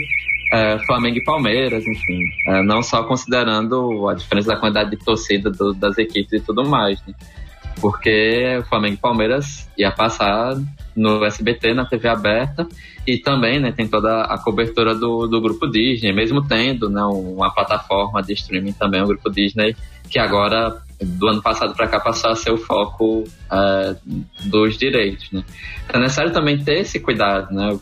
[0.52, 2.20] é, Flamengo e Palmeiras, enfim.
[2.46, 6.68] É, não só considerando a diferença da quantidade de torcida do, das equipes e tudo
[6.68, 7.14] mais, né?
[7.80, 10.56] Porque o Flamengo e Palmeiras ia passar
[10.94, 12.68] no SBT, na TV aberta,
[13.10, 17.52] e também né, tem toda a cobertura do, do Grupo Disney, mesmo tendo né, uma
[17.52, 19.74] plataforma de streaming também, o Grupo Disney,
[20.08, 25.28] que agora, do ano passado para cá, passou a ser o foco uh, dos direitos.
[25.32, 25.42] Né.
[25.92, 27.52] É necessário também ter esse cuidado.
[27.52, 27.76] Né?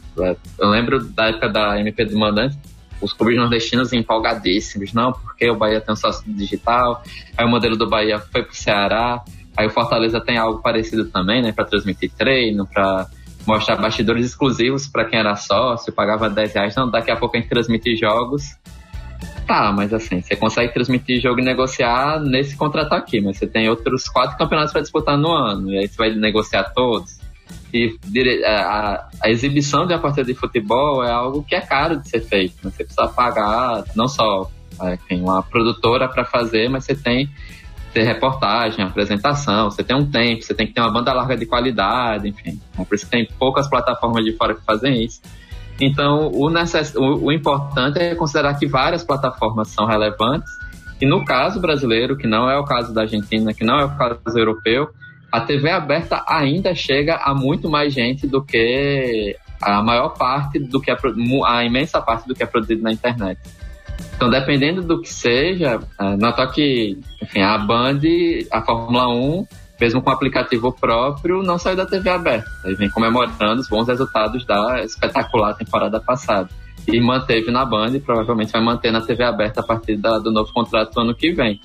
[0.58, 2.56] Eu lembro da época da MP do Mandante,
[3.02, 7.02] os clubes nordestinos empolgadíssimos, não, porque o Bahia tem um sócio digital,
[7.36, 9.22] aí o modelo do Bahia foi para o Ceará,
[9.58, 11.50] Aí o Fortaleza tem algo parecido também, né?
[11.50, 13.08] Para transmitir treino, para
[13.48, 16.76] mostrar bastidores exclusivos para quem era sócio, pagava 10 reais.
[16.76, 18.42] Não, daqui a pouco a gente transmite jogos.
[19.46, 23.66] Tá, mas assim, você consegue transmitir jogo e negociar nesse contrato aqui, mas você tem
[23.66, 27.18] outros quatro campeonatos para disputar no ano, e aí você vai negociar todos.
[27.72, 27.96] E
[28.44, 32.20] a, a, exibição de uma partida de futebol é algo que é caro de ser
[32.20, 32.56] feito.
[32.62, 32.70] Né?
[32.70, 34.50] Você precisa pagar não só
[34.82, 37.30] é, tem uma produtora para fazer, mas você tem
[37.98, 41.44] ter reportagem, apresentação, você tem um tempo, você tem que ter uma banda larga de
[41.44, 42.60] qualidade, enfim.
[42.78, 45.20] É por isso que tem poucas plataformas de fora que fazem isso.
[45.80, 46.94] Então, o, necess...
[46.94, 50.48] o, o importante é considerar que várias plataformas são relevantes,
[51.00, 53.96] e no caso brasileiro, que não é o caso da Argentina, que não é o
[53.96, 54.90] caso europeu,
[55.32, 60.80] a TV aberta ainda chega a muito mais gente do que a maior parte do
[60.80, 60.96] que é,
[61.46, 63.40] a imensa parte do que é produzido na internet.
[64.18, 68.00] Então, dependendo do que seja, é, notar que, enfim, a Band,
[68.50, 69.46] a Fórmula 1,
[69.80, 72.50] mesmo com aplicativo próprio, não saiu da TV aberta.
[72.64, 76.48] Ele vem comemorando os bons resultados da espetacular temporada passada.
[76.88, 80.32] E manteve na Band e provavelmente vai manter na TV aberta a partir da, do
[80.32, 81.60] novo contrato do ano que vem.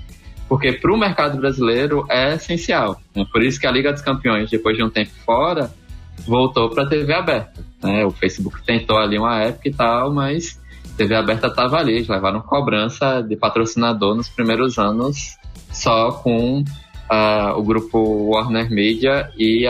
[0.48, 3.02] Porque para o mercado brasileiro é essencial.
[3.16, 3.26] Né?
[3.32, 5.72] Por isso que a Liga dos Campeões, depois de um tempo fora,
[6.28, 7.66] voltou para a TV aberta.
[7.82, 8.06] Né?
[8.06, 10.62] O Facebook tentou ali uma época e tal, mas
[10.98, 15.38] TV aberta estava ali, eles levaram cobrança de patrocinador nos primeiros anos
[15.72, 19.66] só com uh, o grupo Warner Media e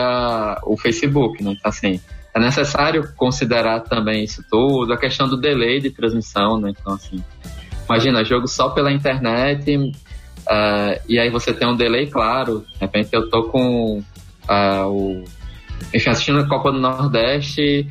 [0.64, 1.52] o Facebook, né?
[1.52, 2.00] Então, assim,
[2.34, 6.72] é necessário considerar também isso tudo, a questão do delay de transmissão, né?
[6.78, 7.22] Então, assim,
[7.86, 13.10] imagina, jogo só pela internet uh, e aí você tem um delay, claro, de repente
[13.12, 15.24] eu tô com uh, o...
[15.92, 17.86] Enfim, assistindo a Copa do Nordeste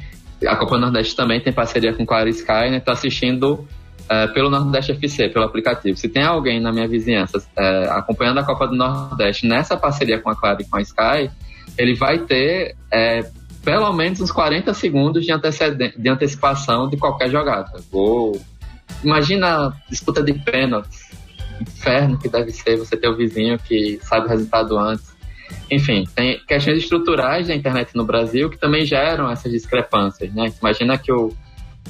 [0.48, 2.80] a Copa Nordeste também tem parceria com Claro Sky, né?
[2.80, 3.68] Tá assistindo
[4.04, 5.98] uh, pelo Nordeste FC, pelo aplicativo.
[5.98, 10.30] Se tem alguém na minha vizinhança uh, acompanhando a Copa do Nordeste nessa parceria com
[10.30, 11.30] a Claro e com a Sky,
[11.78, 15.32] ele vai ter uh, pelo menos uns 40 segundos de,
[15.98, 17.72] de antecipação de qualquer jogada.
[17.92, 18.40] Gol.
[19.04, 21.12] Imagina a disputa de pênaltis.
[21.62, 25.13] Inferno que deve ser você ter o vizinho que sabe o resultado antes.
[25.70, 30.52] Enfim, tem questões estruturais da internet no Brasil que também geram essas discrepâncias, né?
[30.62, 31.34] Imagina que o,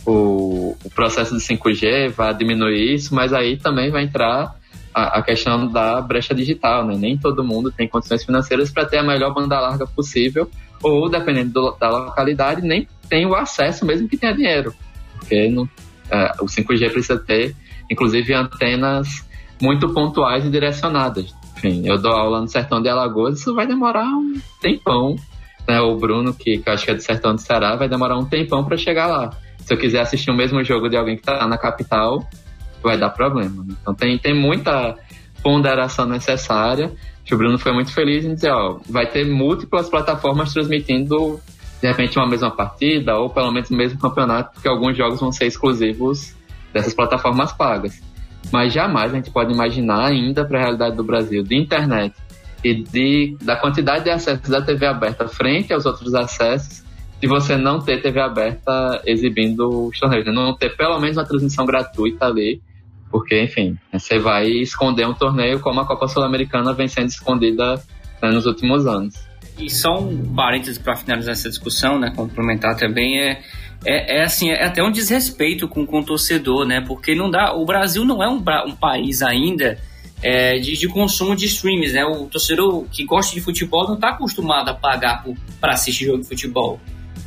[0.05, 4.55] o, o processo de 5G vai diminuir isso, mas aí também vai entrar
[4.93, 6.95] a, a questão da brecha digital, né?
[6.97, 10.49] Nem todo mundo tem condições financeiras para ter a melhor banda larga possível,
[10.81, 14.73] ou dependendo do, da localidade, nem tem o acesso mesmo que tenha dinheiro,
[15.17, 15.67] porque não,
[16.09, 17.55] é, o 5G precisa ter,
[17.89, 19.25] inclusive, antenas
[19.61, 21.33] muito pontuais e direcionadas
[21.63, 25.15] enfim, eu dou aula no Sertão de Alagoas, isso vai demorar um tempão.
[25.65, 25.79] Né?
[25.79, 28.65] O Bruno, que, que acho que é do Sertão do Ceará, vai demorar um tempão
[28.65, 29.29] para chegar lá.
[29.59, 32.21] Se eu quiser assistir o mesmo jogo de alguém que está na capital,
[32.81, 33.63] vai dar problema.
[33.63, 33.75] Né?
[33.81, 34.97] Então tem, tem muita
[35.41, 36.91] ponderação necessária.
[37.31, 41.39] O Bruno foi muito feliz em dizer, ó, vai ter múltiplas plataformas transmitindo
[41.81, 45.31] de repente uma mesma partida ou pelo menos o mesmo campeonato, porque alguns jogos vão
[45.31, 46.35] ser exclusivos
[46.73, 48.01] dessas plataformas pagas
[48.53, 52.13] mas jamais a gente pode imaginar ainda para a realidade do Brasil de internet
[52.63, 56.83] e de, da quantidade de acessos da TV aberta frente aos outros acessos,
[57.19, 60.31] de você não ter TV aberta exibindo os torneios, né?
[60.31, 62.61] não ter pelo menos uma transmissão gratuita ali,
[63.09, 67.81] porque, enfim, você vai esconder um torneio como a Copa Sul-Americana vem sendo escondida
[68.21, 69.15] né, nos últimos anos.
[69.57, 73.41] E só um parênteses para finalizar essa discussão, né, complementar também, é
[73.85, 76.81] é, é, assim, é até um desrespeito com, com o torcedor, né?
[76.81, 77.53] Porque não dá.
[77.53, 79.77] O Brasil não é um, um país ainda
[80.21, 82.05] é, de, de, consumo de streams, né?
[82.05, 85.25] O torcedor que gosta de futebol não está acostumado a pagar
[85.59, 86.79] para assistir jogo de futebol.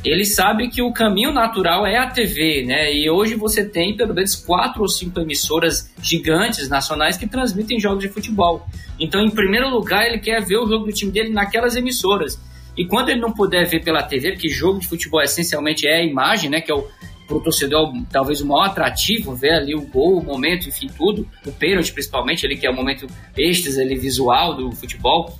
[0.03, 2.93] Ele sabe que o caminho natural é a TV, né?
[2.93, 8.03] E hoje você tem pelo menos quatro ou cinco emissoras gigantes nacionais que transmitem jogos
[8.03, 8.65] de futebol.
[8.99, 12.39] Então, em primeiro lugar, ele quer ver o jogo do time dele naquelas emissoras.
[12.77, 16.03] E quando ele não puder ver pela TV, porque jogo de futebol essencialmente é a
[16.03, 16.61] imagem, né?
[16.61, 16.87] Que é o
[17.27, 21.27] pro torcedor talvez o maior atrativo, ver ali o gol, o momento, enfim, tudo.
[21.45, 23.05] O pênalti, principalmente, ele que é o momento
[23.35, 25.37] êxtase ali, visual do futebol.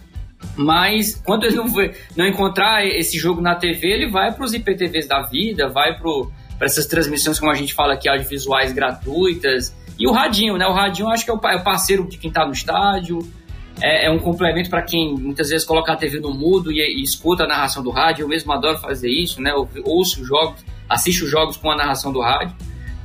[0.56, 1.66] Mas quando ele não,
[2.16, 6.66] não encontrar esse jogo na TV, ele vai para os IPTVs da vida, vai para
[6.66, 9.76] essas transmissões, como a gente fala aqui, audiovisuais gratuitas.
[9.98, 10.68] E o radinho, né?
[10.68, 13.20] O radinho acho que é o é parceiro de quem está no estádio,
[13.82, 17.04] é, é um complemento para quem muitas vezes coloca a TV no mudo e, e,
[17.04, 18.24] escuta a narração do rádio.
[18.24, 19.52] Eu mesmo adoro fazer isso, né?
[19.52, 22.56] Eu ouço os jogos, assisto os jogos com a narração do rádio.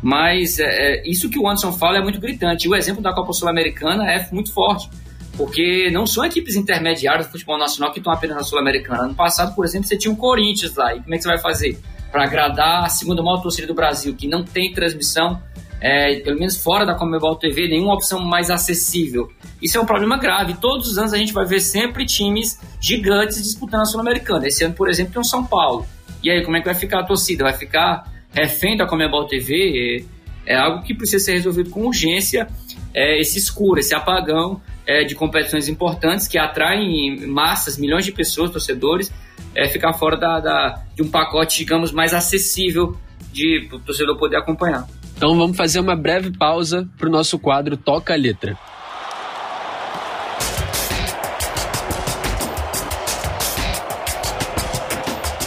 [0.03, 2.67] Mas é, é, isso que o Anderson fala é muito gritante.
[2.67, 4.89] E o exemplo da Copa Sul-Americana é muito forte.
[5.37, 9.05] Porque não são equipes intermediárias do futebol nacional que estão apenas na Sul-Americana.
[9.05, 10.95] Ano passado, por exemplo, você tinha um Corinthians lá.
[10.95, 11.79] E como é que você vai fazer?
[12.11, 15.41] Para agradar a segunda maior torcida do Brasil, que não tem transmissão
[15.83, 19.29] é, pelo menos fora da Comebol TV, nenhuma opção mais acessível.
[19.61, 20.55] Isso é um problema grave.
[20.55, 24.47] Todos os anos a gente vai ver sempre times gigantes disputando a Sul-Americana.
[24.47, 25.85] Esse ano, por exemplo, tem o São Paulo.
[26.23, 27.43] E aí, como é que vai ficar a torcida?
[27.43, 30.07] Vai ficar refém da Comebol TV?
[30.47, 32.47] É, é algo que precisa ser resolvido com urgência.
[32.95, 38.53] É, esse escuro, esse apagão é, de competições importantes que atraem massas, milhões de pessoas,
[38.53, 39.13] torcedores,
[39.53, 42.97] é, ficar fora da, da, de um pacote, digamos, mais acessível
[43.33, 44.87] de o torcedor poder acompanhar.
[45.23, 48.59] Então vamos fazer uma breve pausa para o nosso quadro Toca a Letra.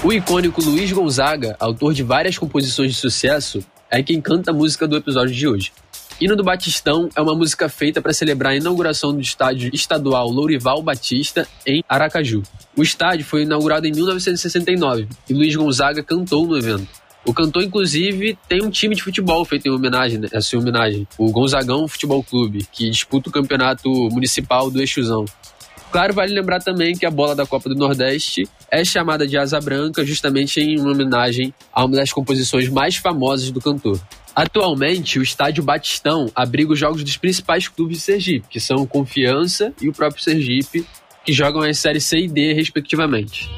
[0.01, 4.87] O icônico Luiz Gonzaga, autor de várias composições de sucesso, é quem canta a música
[4.87, 5.73] do episódio de hoje.
[6.21, 10.81] Hino do Batistão é uma música feita para celebrar a inauguração do estádio estadual Lourival
[10.81, 12.43] Batista, em Aracaju.
[12.77, 17.04] O estádio foi inaugurado em 1969 e Luiz Gonzaga cantou no evento.
[17.25, 20.27] O cantor, inclusive, tem um time de futebol feito em homenagem, né?
[20.31, 21.07] Essa homenagem.
[21.17, 25.25] O Gonzagão Futebol Clube, que disputa o campeonato municipal do Eixozão.
[25.91, 29.59] Claro, vale lembrar também que a bola da Copa do Nordeste é chamada de Asa
[29.59, 33.99] Branca justamente em homenagem a uma das composições mais famosas do cantor.
[34.35, 38.87] Atualmente, o estádio Batistão abriga os jogos dos principais clubes de Sergipe, que são o
[38.87, 40.85] Confiança e o próprio Sergipe,
[41.23, 43.49] que jogam as séries C e D, respectivamente.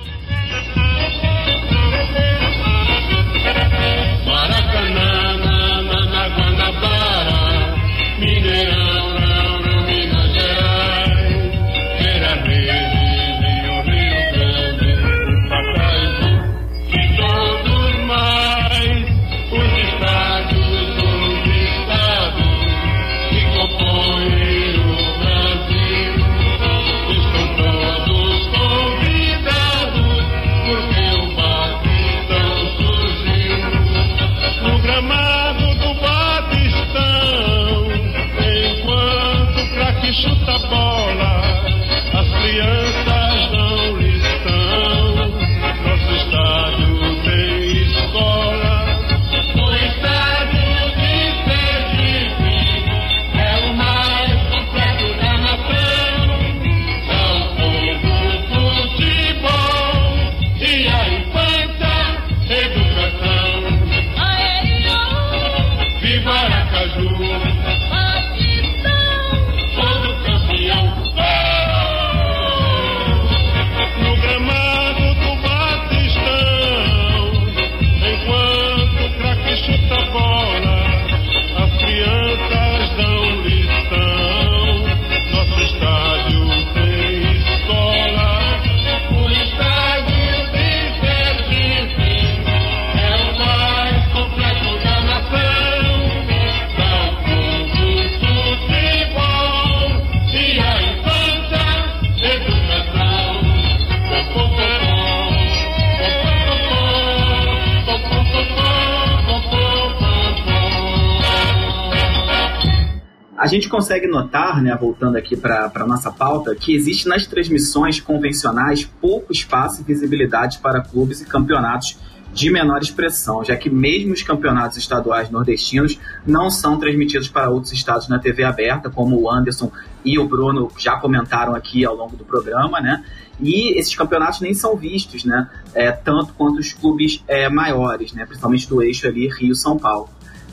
[113.47, 117.97] A gente consegue notar, né, voltando aqui para a nossa pauta, que existe nas transmissões
[117.97, 121.97] convencionais pouco espaço e visibilidade para clubes e campeonatos
[122.33, 127.71] de menor expressão, já que mesmo os campeonatos estaduais nordestinos não são transmitidos para outros
[127.71, 129.71] estados na TV aberta, como o Anderson
[130.03, 133.01] e o Bruno já comentaram aqui ao longo do programa, né?
[133.39, 135.49] E esses campeonatos nem são vistos, né?
[135.73, 138.25] É, tanto quanto os clubes é, maiores, né?
[138.25, 140.09] Principalmente do eixo ali Rio-São Paulo.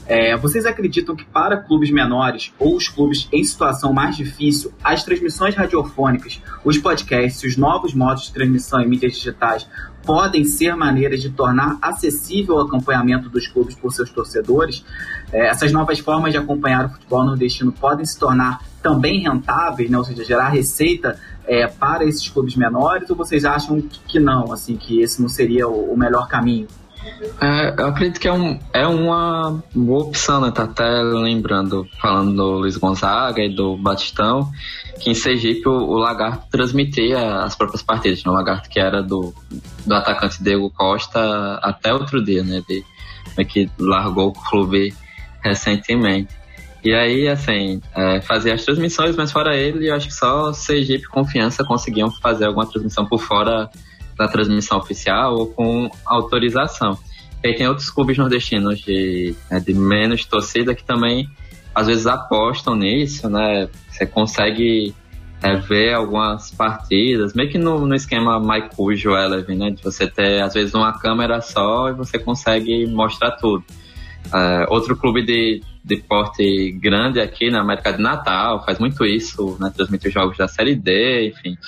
[0.06, 5.02] É, vocês acreditam que para clubes menores ou os clubes em situação mais difícil, as
[5.02, 9.66] transmissões radiofônicas, os podcasts, os novos modos de transmissão em mídias digitais
[10.04, 14.84] podem ser maneiras de tornar acessível o acompanhamento dos clubes por seus torcedores?
[15.32, 19.96] É, essas novas formas de acompanhar o futebol nordestino podem se tornar também rentáveis, né?
[19.96, 23.08] ou seja, gerar receita é, para esses clubes menores?
[23.08, 26.68] Ou vocês acham que não, assim, que esse não seria o, o melhor caminho?
[27.40, 30.50] É, eu acredito que é, um, é uma boa opção, né?
[30.50, 34.50] Tá até lembrando, falando do Luiz Gonzaga e do Batistão,
[35.00, 38.24] que em Sergipe o, o Lagarto transmitia as próprias partidas.
[38.24, 38.30] Né?
[38.30, 39.34] O Lagarto que era do,
[39.86, 42.62] do atacante Diego Costa até outro dia, né?
[42.68, 42.84] De,
[43.44, 44.94] que largou o clube
[45.42, 46.32] recentemente.
[46.84, 51.08] E aí, assim, é, fazia as transmissões, mas fora ele, eu acho que só Sergipe
[51.08, 53.70] Confiança conseguiam fazer alguma transmissão por fora
[54.16, 56.98] da transmissão oficial ou com autorização.
[57.42, 61.28] E aí tem outros clubes nordestinos de, né, de menos torcida que também
[61.74, 63.68] às vezes apostam nisso, né?
[63.90, 64.94] Você consegue
[65.42, 69.70] é, ver algumas partidas, meio que no, no esquema MyCujo Eleven, né?
[69.70, 73.64] De você ter, às vezes, uma câmera só e você consegue mostrar tudo.
[74.32, 79.58] É, outro clube de, de porte grande aqui na América de Natal faz muito isso,
[79.60, 79.70] né?
[79.74, 81.58] Transmite os jogos da Série D, enfim.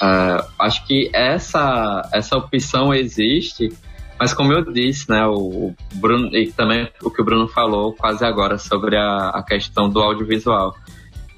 [0.00, 3.70] Uh, acho que essa, essa opção existe,
[4.18, 8.24] mas como eu disse, né, o, Bruno, e também o que o Bruno falou quase
[8.24, 10.74] agora sobre a, a questão do audiovisual.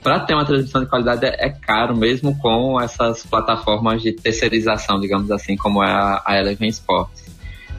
[0.01, 5.01] Para ter uma transmissão de qualidade é, é, caro, mesmo com essas plataformas de terceirização,
[5.01, 7.33] digamos assim, como é a, a Eleven Sports.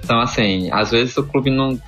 [0.03, 1.79] Então, assim, às vezes o clube não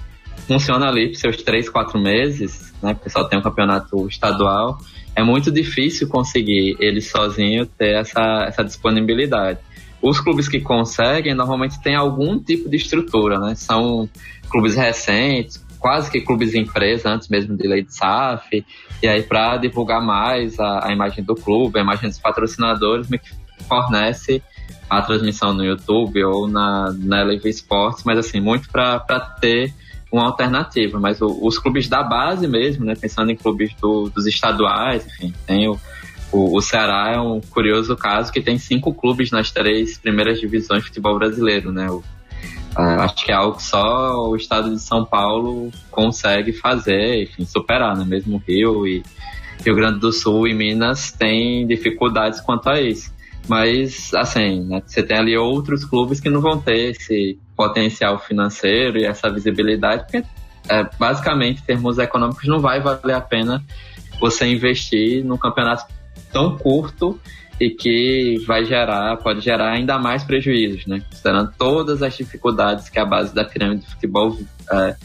[0.47, 4.77] funciona ali por seus três, quatro meses, né, porque só tem um campeonato estadual,
[5.15, 9.59] é muito difícil conseguir ele sozinho ter essa, essa disponibilidade.
[10.01, 13.55] Os clubes que conseguem normalmente têm algum tipo de estrutura, né?
[13.55, 14.09] São
[14.49, 18.65] clubes recentes, quase que clubes empresa, antes mesmo de lei de SAF,
[19.01, 23.19] e aí para divulgar mais a, a, imagem do clube, a imagem dos patrocinadores, me
[23.67, 24.43] fornece
[24.89, 28.99] a transmissão no YouTube ou na, na Eleve Sports, mas assim, muito para
[29.39, 29.73] ter
[30.11, 30.99] uma alternativa.
[30.99, 35.33] Mas o, os clubes da base mesmo, né, pensando em clubes do, dos estaduais, enfim,
[35.45, 35.79] tem o,
[36.31, 40.81] o, o, Ceará é um curioso caso que tem cinco clubes nas três primeiras divisões
[40.81, 41.89] de futebol brasileiro, né?
[41.89, 41.97] O,
[42.77, 47.45] uh, acho que é algo que só o estado de São Paulo consegue fazer, enfim,
[47.45, 48.05] superar, né?
[48.05, 49.03] Mesmo Rio e
[49.63, 53.14] Rio Grande do Sul e Minas têm dificuldades quanto a isso.
[53.47, 58.97] Mas, assim, né, você tem ali outros clubes que não vão ter esse potencial financeiro
[58.97, 60.23] e essa visibilidade, porque,
[60.67, 63.63] é, basicamente, em termos econômicos, não vai valer a pena
[64.19, 65.85] você investir num campeonato
[66.31, 67.19] tão curto
[67.59, 71.01] e que vai gerar, pode gerar ainda mais prejuízos, né?
[71.09, 74.37] Considerando todas as dificuldades que a base da pirâmide de futebol
[74.71, 74.95] é,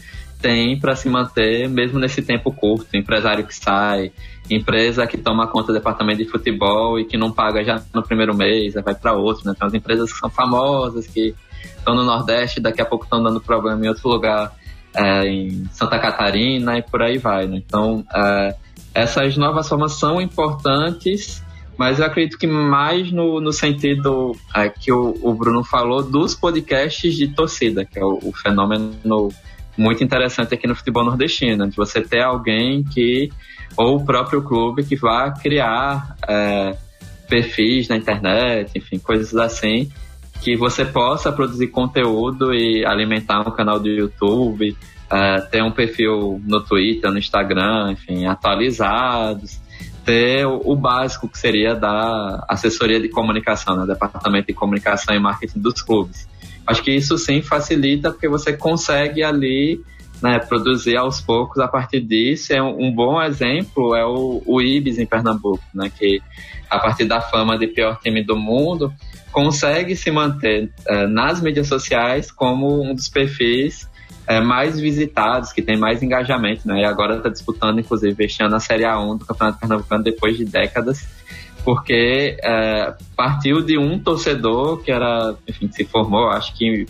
[0.41, 2.95] tem para se manter, mesmo nesse tempo curto.
[2.95, 4.11] Empresário que sai,
[4.49, 8.35] empresa que toma conta do departamento de futebol e que não paga já no primeiro
[8.35, 9.55] mês, vai para outro, né?
[9.57, 13.39] Tem as empresas que são famosas, que estão no Nordeste, daqui a pouco estão dando
[13.39, 14.53] problema em outro lugar,
[14.93, 17.57] é, em Santa Catarina e por aí vai, né?
[17.57, 18.55] Então, é,
[18.93, 21.43] essas novas formas são importantes,
[21.77, 26.35] mas eu acredito que mais no, no sentido é, que o, o, Bruno falou dos
[26.35, 29.29] podcasts de torcida, que é o, o fenômeno
[29.77, 33.31] muito interessante aqui no futebol nordestino, de você ter alguém que,
[33.77, 36.75] ou o próprio clube, que vá criar é,
[37.27, 39.91] perfis na internet, enfim, coisas assim,
[40.41, 44.75] que você possa produzir conteúdo e alimentar um canal do YouTube,
[45.09, 49.61] é, ter um perfil no Twitter, no Instagram, enfim, atualizados,
[50.03, 55.59] ter o, básico que seria da assessoria de comunicação, né, departamento de comunicação e marketing
[55.59, 56.27] dos clubes.
[56.71, 59.81] Acho que isso sim facilita porque você consegue ali
[60.21, 62.53] né, produzir aos poucos a partir disso.
[62.53, 66.21] É um, um bom exemplo é o, o Ibis em Pernambuco, né, que
[66.69, 68.93] a partir da fama de pior time do mundo
[69.31, 73.89] consegue se manter é, nas mídias sociais como um dos perfis
[74.27, 76.81] é, mais visitados, que tem mais engajamento, né?
[76.81, 80.45] E agora está disputando, inclusive, este ano a Série A1 do Campeonato Pernambucano depois de
[80.45, 81.05] décadas
[81.63, 86.85] porque é, partiu de um torcedor que era, enfim, se formou, acho que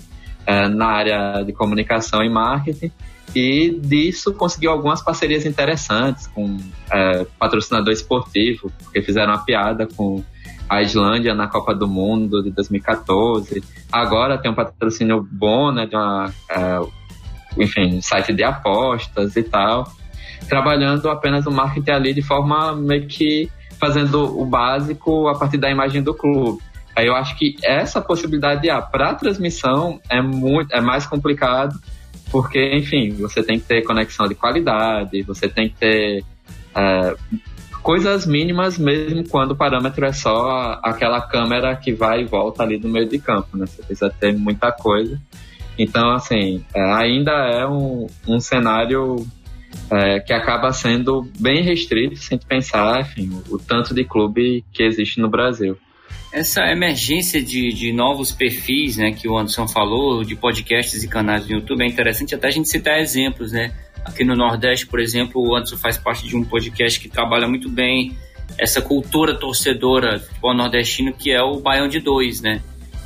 [0.45, 2.91] é, na área de comunicação e marketing,
[3.35, 6.57] e disso conseguiu algumas parcerias interessantes com
[6.91, 10.23] é, patrocinador esportivo, porque fizeram uma piada com
[10.69, 13.63] a Islândia na Copa do Mundo de 2014.
[13.91, 16.79] Agora tem um patrocínio bom, né, de uma, é,
[17.57, 19.89] enfim, site de apostas e tal,
[20.47, 23.49] trabalhando apenas o marketing ali de forma meio que
[23.81, 26.61] fazendo o básico a partir da imagem do clube.
[26.95, 31.73] Aí eu acho que essa possibilidade ah, para transmissão é muito é mais complicado,
[32.31, 36.23] porque, enfim, você tem que ter conexão de qualidade, você tem que ter
[36.75, 37.15] é,
[37.81, 42.77] coisas mínimas mesmo quando o parâmetro é só aquela câmera que vai e volta ali
[42.77, 43.65] no meio de campo, né?
[43.65, 45.19] Você precisa ter muita coisa.
[45.75, 49.25] Então, assim, é, ainda é um, um cenário
[49.91, 54.83] é, que acaba sendo bem restrito, sem pensar, enfim, o, o, tanto de clube que
[54.83, 55.77] existe no Brasil.
[56.31, 61.45] essa emergência de, de novos perfis, né, que o Anderson falou, de podcasts e canais
[61.45, 63.73] do YouTube, é interessante até a gente citar exemplos, né?
[64.05, 67.69] Aqui no Nordeste, por exemplo, o Anderson faz parte de um podcast que trabalha muito
[67.69, 68.17] bem
[68.57, 72.61] essa cultura torcedora do futebol nordestino, que é o Baião de Dois, né?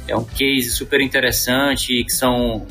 [0.08, 2.66] É um case super interessante, que são,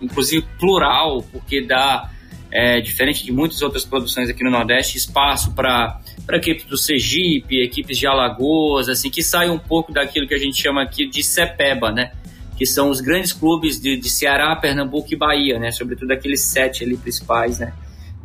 [0.00, 2.10] inclusive, plural, porque dá,
[2.52, 6.00] é, diferente de muitas outras produções aqui no Nordeste, espaço para
[6.32, 10.60] equipes do Sergipe, equipes de Alagoas, assim, que saem um pouco daquilo que a gente
[10.60, 12.12] chama aqui de CEPEBA, né?
[12.56, 15.70] Que são os grandes clubes de, de Ceará, Pernambuco e Bahia, né?
[15.70, 17.72] Sobretudo aqueles sete ali principais, né?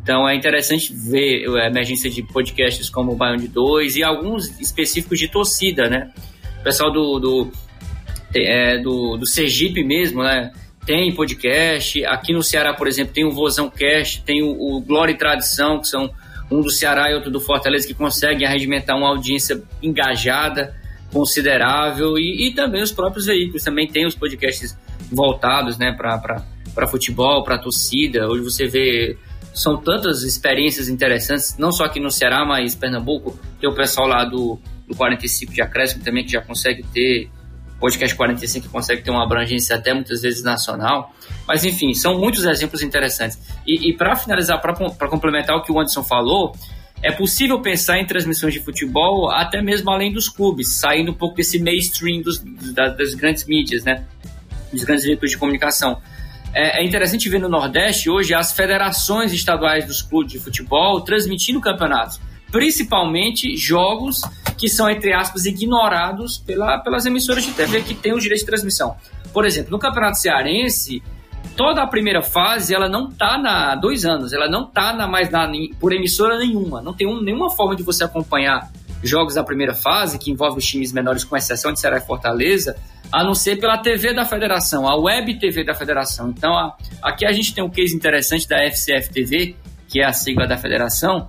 [0.01, 4.59] Então é interessante ver a emergência de podcasts como o Baião de Dois e alguns
[4.59, 6.11] específicos de torcida, né?
[6.59, 7.51] O pessoal do, do,
[8.35, 10.51] é, do, do Sergipe mesmo, né?
[10.85, 12.05] Tem podcast.
[12.05, 15.79] Aqui no Ceará, por exemplo, tem o Vozão Cast, tem o, o Glória e Tradição,
[15.79, 16.11] que são
[16.51, 20.75] um do Ceará e outro do Fortaleza, que conseguem arregimentar uma audiência engajada,
[21.11, 24.77] considerável, e, e também os próprios veículos também têm os podcasts
[25.11, 28.27] voltados né, para futebol, para torcida.
[28.27, 29.17] Hoje você vê
[29.55, 33.39] são tantas experiências interessantes, não só aqui no Ceará, mas Pernambuco.
[33.59, 37.29] Tem o pessoal lá do, do 45 de acréscimo também que já consegue ter,
[37.79, 41.13] podcast 45 que consegue ter uma abrangência até muitas vezes nacional.
[41.47, 43.39] Mas enfim, são muitos exemplos interessantes.
[43.65, 46.55] E, e para finalizar, para complementar o que o Anderson falou,
[47.03, 51.35] é possível pensar em transmissões de futebol até mesmo além dos clubes, saindo um pouco
[51.35, 52.39] desse mainstream dos,
[52.73, 54.05] das, das grandes mídias, né?
[54.71, 56.01] Dos grandes veículos de comunicação
[56.55, 61.59] é, é interessante ver no Nordeste hoje as federações estaduais dos clubes de futebol transmitindo
[61.59, 62.21] campeonatos,
[62.55, 64.21] principalmente jogos
[64.57, 68.45] que são, entre aspas, ignorados pela, pelas emissoras de TV que têm o direito de
[68.45, 68.95] transmissão.
[69.33, 71.03] Por exemplo, no Campeonato Cearense,
[71.57, 75.29] toda a primeira fase ela não está na dois anos, ela não está na, mais
[75.29, 75.51] na,
[75.81, 78.71] por emissora nenhuma, não tem um, nenhuma forma de você acompanhar
[79.03, 82.77] jogos da primeira fase, que envolve os times menores, com exceção de Ceará e Fortaleza,
[83.11, 86.29] a não ser pela TV da federação, a web TV da federação.
[86.29, 89.57] Então, a, aqui a gente tem um case interessante da FCF TV,
[89.89, 91.27] que é a sigla da federação,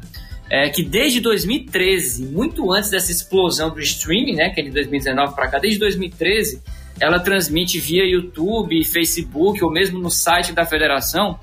[0.50, 5.34] é, que desde 2013, muito antes dessa explosão do streaming, né, que é de 2019
[5.34, 6.62] para cá, desde 2013,
[7.00, 11.38] ela transmite via YouTube, Facebook ou mesmo no site da federação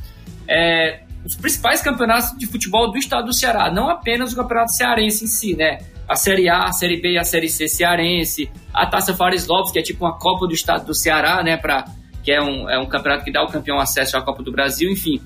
[0.48, 5.24] é, os principais campeonatos de futebol do estado do Ceará, não apenas o campeonato cearense
[5.24, 5.80] em si, né?
[6.08, 9.72] a Série A, a Série B e a Série C cearense, a Taça Fares Lopes,
[9.72, 11.86] que é tipo uma Copa do Estado do Ceará, né, pra,
[12.24, 14.92] que é um, é um campeonato que dá o campeão acesso à Copa do Brasil,
[14.92, 15.22] enfim.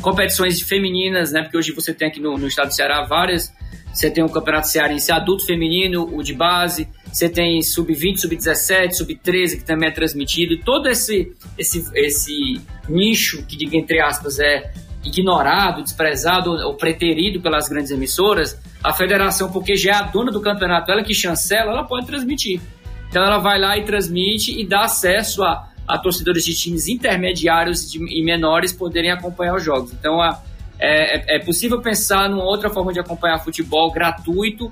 [0.00, 3.52] Competições femininas, né, porque hoje você tem aqui no, no estado do Ceará várias,
[3.92, 9.58] você tem o Campeonato Cearense adulto feminino, o de base, você tem sub-20, sub-17, sub-13
[9.58, 14.70] que também é transmitido, todo esse, esse, esse nicho que, diga entre aspas, é
[15.02, 20.40] ignorado, desprezado ou preterido pelas grandes emissoras, a federação, porque já é a dona do
[20.40, 22.60] campeonato, ela que chancela, ela pode transmitir.
[23.08, 27.94] Então ela vai lá e transmite e dá acesso a, a torcedores de times intermediários
[27.94, 29.92] e menores poderem acompanhar os jogos.
[29.92, 30.40] Então a,
[30.78, 34.70] é, é, é possível pensar numa outra forma de acompanhar futebol gratuito,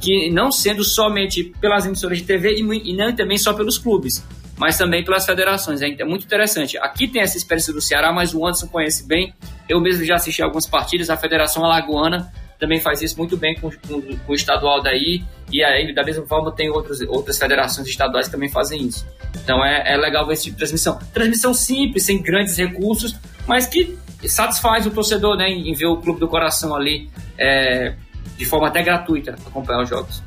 [0.00, 4.24] que não sendo somente pelas emissoras de TV e, e não também só pelos clubes
[4.62, 5.80] mas também pelas federações.
[5.82, 6.78] É muito interessante.
[6.78, 9.34] Aqui tem essa experiência do Ceará, mas o Anderson conhece bem.
[9.68, 11.10] Eu mesmo já assisti algumas partidas.
[11.10, 12.32] A Federação Alagoana
[12.62, 15.24] também faz isso muito bem com, com, com o estadual daí.
[15.50, 19.04] E aí, da mesma forma, tem outros, outras federações estaduais que também fazem isso.
[19.42, 20.96] Então é, é legal ver esse tipo de transmissão.
[21.12, 23.16] Transmissão simples, sem grandes recursos,
[23.48, 23.98] mas que
[24.28, 27.96] satisfaz o torcedor né, em ver o clube do coração ali é,
[28.38, 30.22] de forma até gratuita acompanhar os jogos.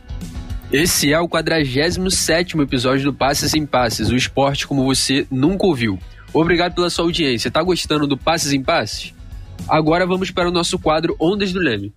[0.73, 5.97] Esse é o 47 episódio do Passes em Passes, o esporte como você nunca ouviu.
[6.33, 7.49] Obrigado pela sua audiência.
[7.49, 9.13] Tá gostando do Passes em Passes?
[9.69, 11.93] Agora vamos para o nosso quadro Ondas do Leme.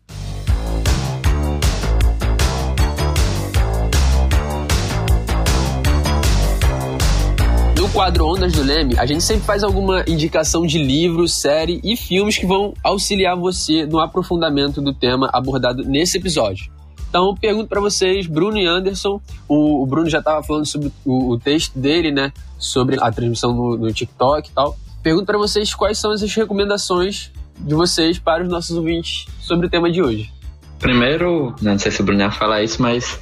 [7.99, 12.39] Quadro Ondas do Leme, a gente sempre faz alguma indicação de livro, série e filmes
[12.39, 16.71] que vão auxiliar você no aprofundamento do tema abordado nesse episódio.
[17.09, 19.21] Então, pergunto para vocês, Bruno e Anderson.
[19.49, 22.33] O, o Bruno já estava falando sobre o, o, texto dele, né?
[22.57, 24.79] Sobre a transmissão no, no TikTok e tal.
[25.03, 29.71] Pergunto para vocês quais são as recomendações de vocês para os nossos ouvintes sobre o
[29.71, 30.38] tema de hoje.
[30.79, 33.21] Primeiro, não sei se o Bruno ia falar isso, mas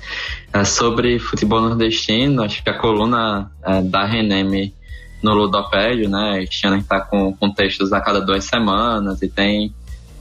[0.52, 4.74] é, sobre futebol nordestino, acho que a coluna é, da Reneme
[5.22, 6.44] no Ludopédio, né?
[6.46, 9.74] Cristiana está com, com textos a cada duas semanas e tem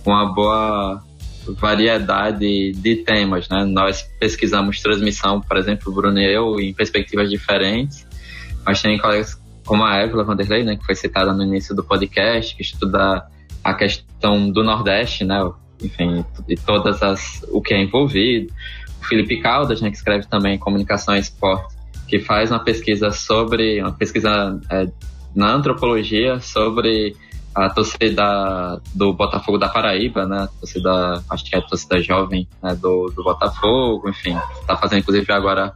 [0.05, 1.03] uma boa
[1.59, 3.65] variedade de temas, né?
[3.65, 8.07] Nós pesquisamos transmissão, por exemplo, Bruno e eu, em perspectivas diferentes,
[8.65, 12.55] mas tem colegas como a Evelyn Vanderlei, né, que foi citada no início do podcast,
[12.55, 13.25] que estuda
[13.63, 15.39] a questão do Nordeste, né,
[15.85, 18.51] enfim, e todas as o que é envolvido.
[19.01, 21.75] O Felipe Caldas, né, que escreve também Comunicação e Esporte,
[22.07, 24.87] que faz uma pesquisa sobre, uma pesquisa é,
[25.35, 27.15] na antropologia sobre
[27.53, 30.47] a torcida do Botafogo da Paraíba, né?
[30.59, 32.75] Torcida, acho que é a torcida jovem né?
[32.75, 34.37] do, do Botafogo, enfim.
[34.59, 35.73] Está fazendo, inclusive, agora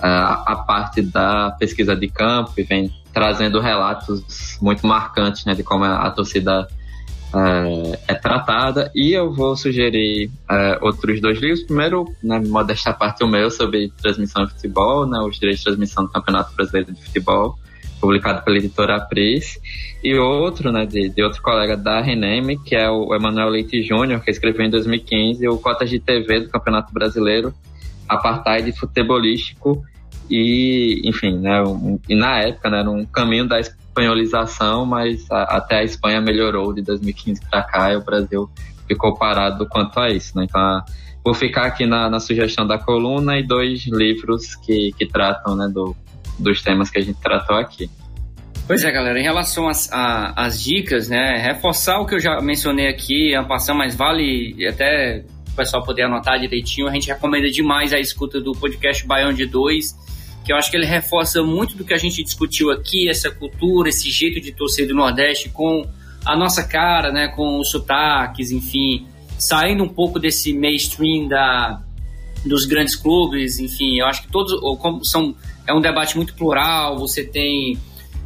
[0.00, 5.64] a, a parte da pesquisa de campo e vem trazendo relatos muito marcantes né, de
[5.64, 6.68] como a, a torcida
[7.34, 8.90] é, é, tratada.
[8.94, 11.62] E eu vou sugerir é, outros dois livros.
[11.62, 16.04] Primeiro, né, modesta parte o meu sobre transmissão de futebol, né, os direitos de transmissão
[16.04, 17.58] do Campeonato Brasileiro de Futebol,
[18.00, 19.58] publicado pela editora Apris.
[20.02, 24.20] E outro, né, de, de outro colega da Reneme, que é o Emanuel Leite Júnior,
[24.20, 27.52] que escreveu em 2015 o Cotas de TV do Campeonato Brasileiro,
[28.08, 29.84] Apartheid Futebolístico
[30.30, 35.56] e, enfim, né, um, e na época, né, era um caminho da espanholização, mas a,
[35.56, 38.48] até a Espanha melhorou de 2015 para cá e o Brasil
[38.86, 40.44] ficou parado quanto a isso, né?
[40.44, 40.84] Então, a,
[41.24, 45.68] vou ficar aqui na, na, sugestão da coluna e dois livros que, que tratam, né,
[45.68, 45.94] do,
[46.38, 47.90] dos temas que a gente tratou aqui.
[48.66, 52.86] Pois é, galera, em relação às, às dicas, né, reforçar o que eu já mencionei
[52.86, 57.92] aqui, a passão, mas vale até o pessoal poder anotar direitinho, a gente recomenda demais
[57.94, 59.96] a escuta do podcast Baião de 2,
[60.48, 63.90] que eu acho que ele reforça muito do que a gente discutiu aqui, essa cultura,
[63.90, 65.86] esse jeito de torcer do Nordeste com
[66.24, 69.06] a nossa cara, né, com os sotaques, enfim,
[69.38, 71.82] saindo um pouco desse mainstream da,
[72.46, 74.58] dos grandes clubes, enfim, eu acho que todos
[75.10, 77.78] são é um debate muito plural, você tem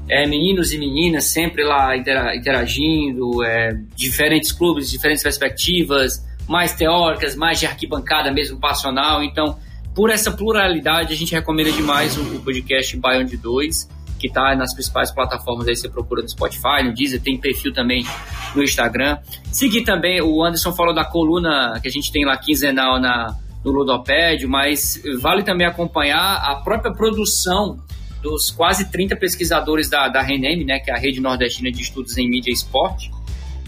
[0.08, 7.58] é, meninos e meninas sempre lá interagindo, é, diferentes clubes, diferentes perspectivas, mais teóricas, mais
[7.58, 9.58] de arquibancada mesmo passional, então
[9.94, 13.89] por essa pluralidade, a gente recomenda demais o, o podcast Baião de 2,
[14.19, 18.06] que está nas principais plataformas aí, você procura no Spotify, no Deezer, tem perfil também
[18.55, 19.19] no Instagram.
[19.51, 23.73] Seguir também, o Anderson falou da coluna que a gente tem lá quinzenal na, no
[23.73, 27.78] Ludopédio, mas vale também acompanhar a própria produção
[28.23, 32.16] dos quase 30 pesquisadores da, da RENEM, né, que é a Rede Nordestina de Estudos
[32.16, 33.10] em Mídia e Esporte,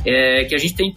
[0.06, 0.94] é, que a gente tem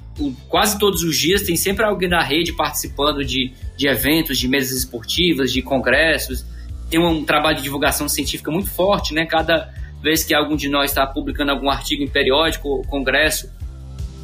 [0.48, 4.80] quase todos os dias, tem sempre alguém na rede participando de, de eventos, de mesas
[4.80, 6.46] esportivas, de congressos.
[6.90, 9.26] Tem um trabalho de divulgação científica muito forte, né?
[9.26, 9.72] Cada
[10.02, 13.50] vez que algum de nós está publicando algum artigo em periódico ou congresso,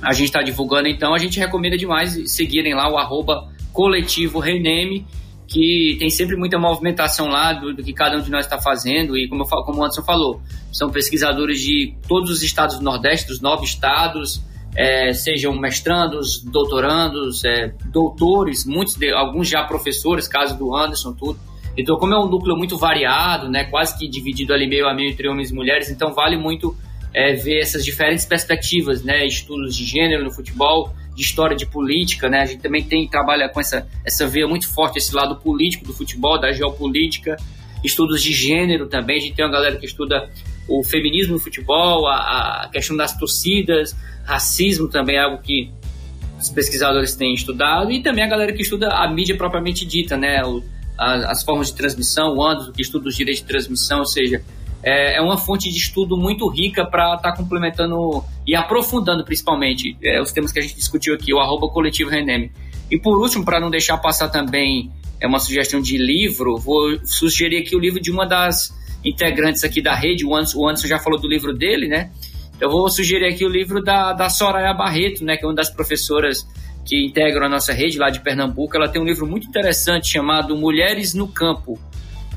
[0.01, 5.05] a gente está divulgando, então a gente recomenda demais seguirem lá o arroba coletivo Reneme,
[5.47, 9.17] que tem sempre muita movimentação lá do, do que cada um de nós está fazendo,
[9.17, 13.27] e como, eu, como o Anderson falou, são pesquisadores de todos os estados do Nordeste,
[13.27, 14.41] dos nove estados,
[14.75, 21.39] é, sejam mestrandos, doutorandos, é, doutores, muitos de, alguns já professores, caso do Anderson, tudo.
[21.77, 25.11] Então, como é um núcleo muito variado, né, quase que dividido ali meio a meio
[25.11, 26.75] entre homens e mulheres, então vale muito
[27.13, 32.29] é, ver essas diferentes perspectivas, né, estudos de gênero no futebol, de história de política,
[32.29, 35.85] né, a gente também tem trabalha com essa essa veia muito forte esse lado político
[35.85, 37.37] do futebol, da geopolítica,
[37.83, 40.29] estudos de gênero também, a gente tem uma galera que estuda
[40.67, 45.71] o feminismo no futebol, a, a questão das torcidas, racismo também é algo que
[46.39, 50.43] os pesquisadores têm estudado e também a galera que estuda a mídia propriamente dita, né?
[50.43, 50.63] O,
[50.97, 54.43] a, as formas de transmissão, o Anderson que estuda os direitos de transmissão, ou seja,
[54.83, 59.97] é, é uma fonte de estudo muito rica para estar tá complementando e aprofundando principalmente
[60.03, 62.51] é, os temas que a gente discutiu aqui, o arroba coletivo Reneme.
[62.91, 64.91] E por último, para não deixar passar também
[65.21, 68.73] é uma sugestão de livro, vou sugerir aqui o livro de uma das
[69.03, 72.11] integrantes aqui da rede, o Anderson, o Anderson já falou do livro dele, né?
[72.59, 75.69] Eu vou sugerir aqui o livro da, da Soraya Barreto, né, que é uma das
[75.69, 76.47] professoras
[76.85, 78.75] que integram a nossa rede lá de Pernambuco.
[78.77, 81.79] Ela tem um livro muito interessante chamado Mulheres no Campo,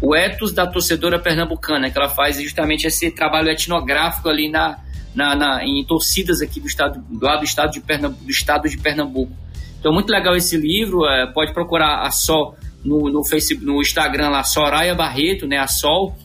[0.00, 4.78] o ethos da torcedora pernambucana, que ela faz justamente esse trabalho etnográfico ali na,
[5.14, 8.78] na, na em torcidas aqui do estado, lá do estado de Pernambuco, do estado de
[8.78, 9.32] Pernambuco.
[9.78, 11.06] Então, muito legal esse livro.
[11.06, 15.66] É, pode procurar a Sol no, no, Facebook, no Instagram lá, Soraya Barreto, né, a
[15.66, 16.16] Sol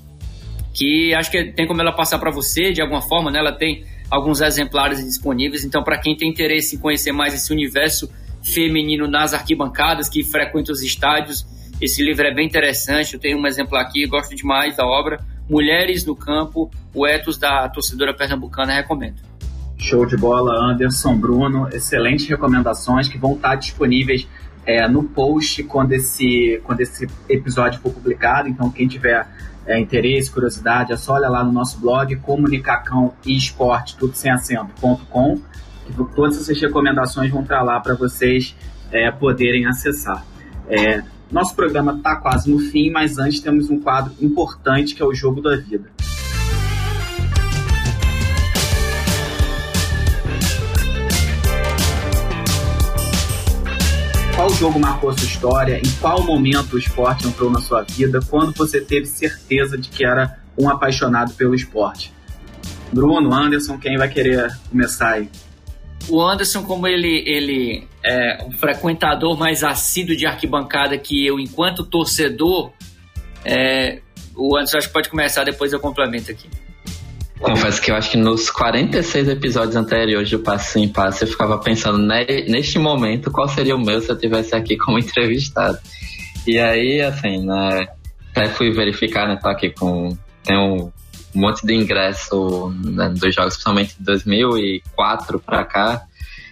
[0.74, 3.40] que acho que tem como ela passar para você de alguma forma, né?
[3.40, 8.12] Ela tem alguns exemplares disponíveis, então para quem tem interesse em conhecer mais esse universo
[8.44, 11.46] feminino nas arquibancadas, que frequenta os estádios,
[11.82, 15.20] esse livro é bem interessante, eu tenho um exemplar aqui, gosto demais da obra,
[15.50, 19.18] Mulheres no Campo, o ethos da torcedora pernambucana, recomendo.
[19.78, 24.28] Show de bola, Anderson, Bruno, excelentes recomendações que vão estar disponíveis
[24.66, 29.28] é, no post quando esse, quando esse episódio for publicado, então quem tiver
[29.72, 34.32] é, interesse, curiosidade, é só olhar lá no nosso blog comunicacão e esporte, tudo sem
[34.32, 35.40] acento.com,
[36.16, 38.56] todas essas recomendações vão estar lá para vocês
[38.92, 40.26] é, poderem acessar.
[40.68, 45.06] É, nosso programa está quase no fim, mas antes temos um quadro importante que é
[45.06, 45.90] o Jogo da Vida.
[54.42, 58.52] Qual jogo marcou sua história, em qual momento o esporte entrou na sua vida, quando
[58.52, 62.12] você teve certeza de que era um apaixonado pelo esporte.
[62.92, 65.30] Bruno, Anderson, quem vai querer começar aí?
[66.10, 71.86] O Anderson, como ele, ele é um frequentador mais assíduo de arquibancada que eu, enquanto
[71.86, 72.72] torcedor,
[73.46, 74.02] é,
[74.36, 76.50] o Anderson acho que pode começar, depois eu complemento aqui.
[77.42, 81.58] Confesso que eu acho que nos 46 episódios anteriores do Passo em Passo eu ficava
[81.58, 85.78] pensando neste momento qual seria o meu se eu tivesse aqui como entrevistado.
[86.46, 87.88] E aí, assim, né,
[88.30, 90.16] até fui verificar, né, tô aqui com.
[90.44, 90.92] Tem um
[91.34, 96.02] monte de ingresso né, dos jogos, principalmente de 2004 para cá.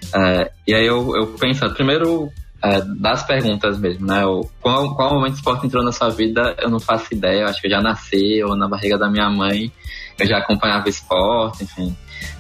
[0.08, 4.26] Uh, e aí eu, eu penso, primeiro, uh, das perguntas mesmo, né?
[4.26, 7.42] O, qual, qual momento o esporte entrou na sua vida, eu não faço ideia.
[7.42, 9.72] Eu acho que eu já nasci ou na barriga da minha mãe
[10.20, 11.96] eu já acompanhava esporte, enfim.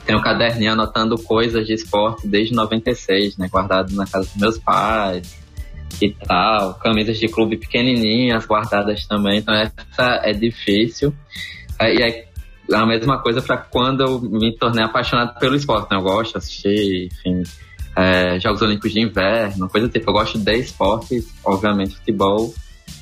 [0.05, 3.47] Tenho um caderninho anotando coisas de esporte desde 96, né?
[3.49, 5.37] Guardado na casa dos meus pais
[6.01, 6.73] e tal.
[6.75, 9.39] Camisas de clube pequenininhas guardadas também.
[9.39, 11.13] Então essa é difícil.
[11.81, 12.29] E é
[12.73, 15.91] a mesma coisa para quando eu me tornei apaixonado pelo esporte.
[15.91, 15.97] Né?
[15.97, 17.43] Eu gosto de assistir, enfim,
[17.95, 20.09] é, Jogos Olímpicos de Inverno, coisa tipo.
[20.09, 22.53] Eu gosto de esportes, obviamente futebol.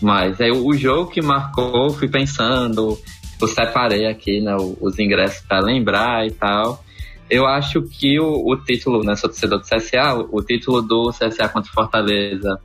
[0.01, 2.99] Mas é o jogo que marcou, fui pensando,
[3.41, 6.83] eu separei aqui né, os ingressos para lembrar e tal.
[7.29, 11.49] Eu acho que o, o título, né, sou torcedor do CSA, o, título do CSA
[11.49, 12.59] contra Fortaleza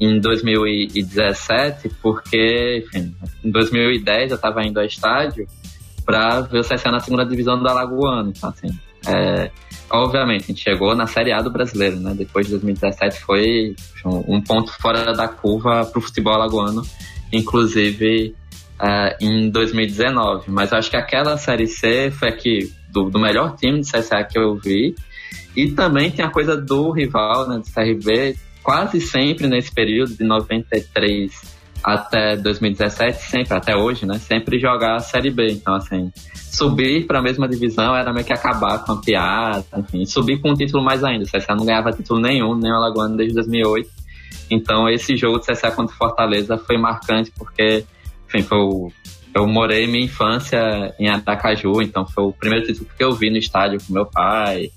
[0.00, 3.14] em 2017, porque, enfim,
[3.44, 5.46] em 2010 eu estava indo ao estádio
[6.06, 8.32] para ver o CSA na segunda divisão da Alagoano.
[8.34, 8.68] Então, assim,
[9.06, 9.50] é,
[9.90, 12.14] obviamente, a gente chegou na Série A do brasileiro, né?
[12.16, 16.82] Depois de 2017 foi um ponto fora da curva para o futebol alagoano,
[17.32, 18.34] inclusive
[18.80, 20.50] uh, em 2019.
[20.50, 24.38] Mas acho que aquela Série C foi aqui do, do, melhor time de CSA que
[24.38, 24.94] eu vi.
[25.56, 30.24] E também tem a coisa do rival, né, do CRB, quase sempre nesse período de
[30.24, 34.18] 93 até 2017, sempre, até hoje, né?
[34.18, 35.46] Sempre jogar a Série B.
[35.52, 40.04] Então, assim, subir para a mesma divisão era meio que acabar com a piada, enfim,
[40.04, 41.24] subir com um título mais ainda.
[41.24, 43.88] O CSA não ganhava título nenhum, nem o Alagoano desde 2008.
[44.50, 47.84] Então, esse jogo do CSA contra Fortaleza foi marcante porque
[48.28, 48.92] enfim, foi o,
[49.34, 53.36] eu morei minha infância em Aracaju, então foi o primeiro título que eu vi no
[53.36, 54.70] estádio com meu pai.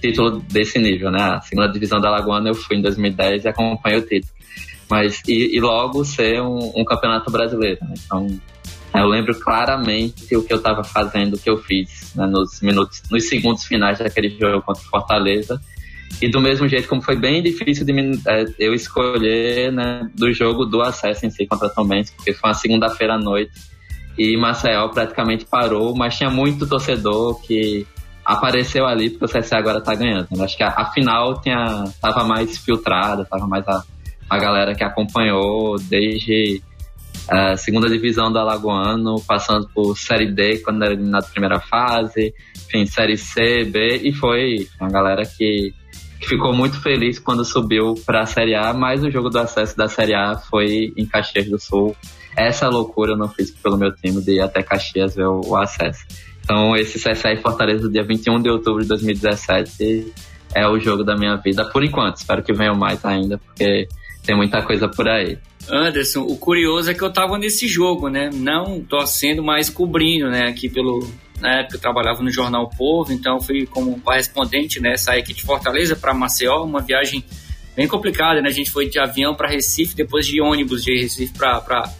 [0.00, 1.20] Título desse nível, né?
[1.20, 4.32] A segunda divisão da Lagoana eu fui em 2010 e acompanhei o título.
[4.88, 7.94] Mas, e, e logo ser um, um, campeonato brasileiro, né?
[8.06, 8.26] Então,
[8.94, 12.26] eu lembro claramente o que eu estava fazendo, o que eu fiz né?
[12.26, 15.60] nos minutos, nos segundos finais daquele jogo contra o Fortaleza
[16.20, 20.32] e do mesmo jeito como foi bem difícil de me, é, eu escolher né, do
[20.32, 23.52] jogo do acesso em si contra Tom Benz, porque foi uma segunda-feira à noite
[24.18, 27.86] e Maceió praticamente parou, mas tinha muito torcedor que
[28.24, 30.26] apareceu ali porque o CSA agora tá ganhando.
[30.30, 30.44] Né?
[30.44, 33.82] Acho que a, a, final tinha, tava mais filtrada, tava mais a,
[34.28, 36.62] a galera que acompanhou desde
[37.30, 42.32] a é, segunda divisão do Alagoano, passando por Série D quando era na primeira fase,
[42.56, 45.74] enfim, Série C, B, e foi uma galera que
[46.26, 49.88] ficou muito feliz quando subiu para a Série A, mas o jogo do acesso da
[49.88, 51.96] Série A foi em Caxias do Sul.
[52.36, 56.04] Essa loucura eu não fiz pelo meu time de ir até Caxias ver o, acesso.
[56.44, 60.12] Então, esse CSA e Fortaleza, dia 21 de outubro de 2017,
[60.54, 62.16] é o jogo da minha vida, por enquanto.
[62.16, 63.88] Espero que venham mais ainda, porque
[64.24, 65.38] tem muita coisa por aí.
[65.70, 68.30] Anderson, o curioso é que eu tava nesse jogo, né?
[68.32, 70.48] Não torcendo, mas cobrindo, né?
[70.48, 71.08] Aqui pelo,
[71.40, 75.42] na época eu trabalhava no jornal Povo, então fui como correspondente, né, saí aqui de
[75.42, 77.24] Fortaleza para Maceió, uma viagem
[77.74, 78.48] bem complicada, né?
[78.48, 81.92] A gente foi de avião para Recife, depois de ônibus de Recife para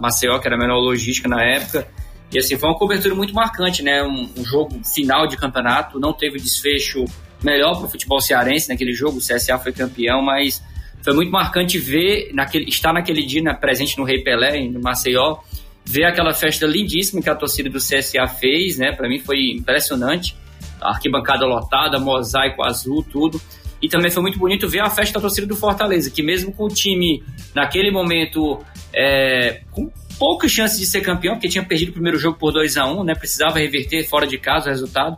[0.00, 1.86] Maceió, que era a menor logística na época.
[2.32, 4.02] E assim, foi uma cobertura muito marcante, né?
[4.02, 7.04] Um, um jogo final de campeonato, não teve desfecho
[7.42, 10.62] melhor para o futebol cearense naquele jogo, o CSA foi campeão, mas
[11.02, 15.38] foi muito marcante ver, naquele, estar naquele dia né, presente no Rei Pelé, em Maceió,
[15.84, 18.92] ver aquela festa lindíssima que a torcida do CSA fez, né?
[18.92, 20.36] Para mim foi impressionante.
[20.80, 23.40] A arquibancada lotada, mosaico azul, tudo.
[23.82, 26.64] E também foi muito bonito ver a festa da torcida do Fortaleza, que mesmo com
[26.64, 27.22] o time
[27.54, 28.62] naquele momento
[28.92, 29.90] é, com
[30.20, 33.04] pouca chance de ser campeão, porque tinha perdido o primeiro jogo por 2 a 1
[33.04, 33.14] né?
[33.14, 35.16] Precisava reverter fora de casa o resultado.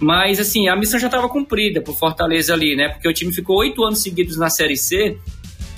[0.00, 2.88] Mas assim, a missão já estava cumprida pro Fortaleza ali, né?
[2.88, 5.16] Porque o time ficou oito anos seguidos na Série C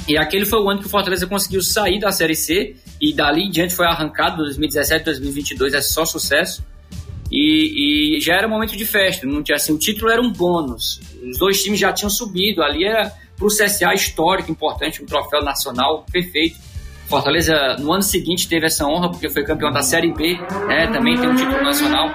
[0.08, 3.42] e aquele foi o ano que o Fortaleza conseguiu sair da Série C e dali
[3.42, 6.64] em diante foi arrancado, 2017, 2022 é só sucesso.
[7.30, 10.98] E, e, já era momento de festa, não tinha assim, o título era um bônus.
[11.22, 15.42] Os dois times já tinham subido, ali era para o CSA histórico, importante, um troféu
[15.42, 16.71] nacional perfeito.
[17.12, 20.86] Fortaleza no ano seguinte teve essa honra porque foi campeão da Série B, né?
[20.86, 22.10] Também tem um título nacional.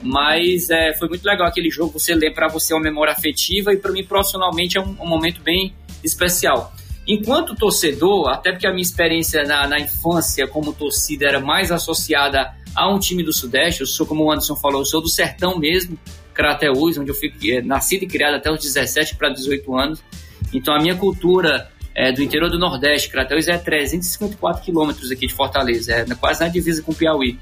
[0.00, 1.98] Mas é, foi muito legal aquele jogo.
[1.98, 5.42] Você lê para você uma memória afetiva e para mim profissionalmente é um, um momento
[5.42, 5.74] bem
[6.04, 6.72] especial.
[7.04, 12.54] Enquanto torcedor, até porque a minha experiência na, na infância como torcida era mais associada
[12.76, 15.58] a um time do Sudeste, eu sou, como o Anderson falou, eu sou do sertão
[15.58, 15.98] mesmo,
[16.32, 20.00] Crateús, onde eu fui é, nascido e criado até os 17 para 18 anos.
[20.54, 21.68] Então a minha cultura
[21.98, 26.46] é, do interior do Nordeste, Crateús é 354 quilômetros aqui de Fortaleza, é quase na
[26.46, 27.36] divisa com Piauí.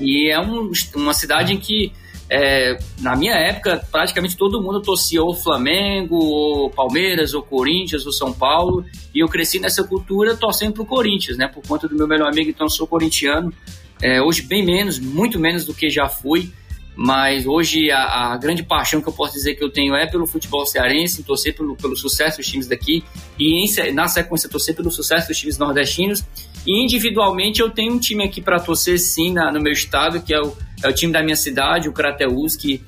[0.00, 1.92] E é um, uma cidade em que
[2.30, 8.12] é, na minha época, praticamente todo mundo torcia ou Flamengo, ou Palmeiras, ou Corinthians, ou
[8.12, 11.48] São Paulo, e eu cresci nessa cultura torcendo pro Corinthians, né?
[11.48, 13.52] Por conta do meu melhor amigo, então sou corintiano.
[14.00, 16.52] É, hoje, bem menos, muito menos do que já fui,
[16.94, 20.26] mas hoje a, a, grande paixão que eu posso dizer que eu tenho é pelo
[20.26, 23.02] futebol cearense, torcer pelo, pelo sucesso dos times daqui,
[23.38, 26.24] e em, na sequência torcer pelo sucesso dos times nordestinos.
[26.66, 30.32] E individualmente eu tenho um time aqui para torcer sim na, no meu estado, que
[30.32, 32.82] é o é o time da minha cidade, o Crateus, que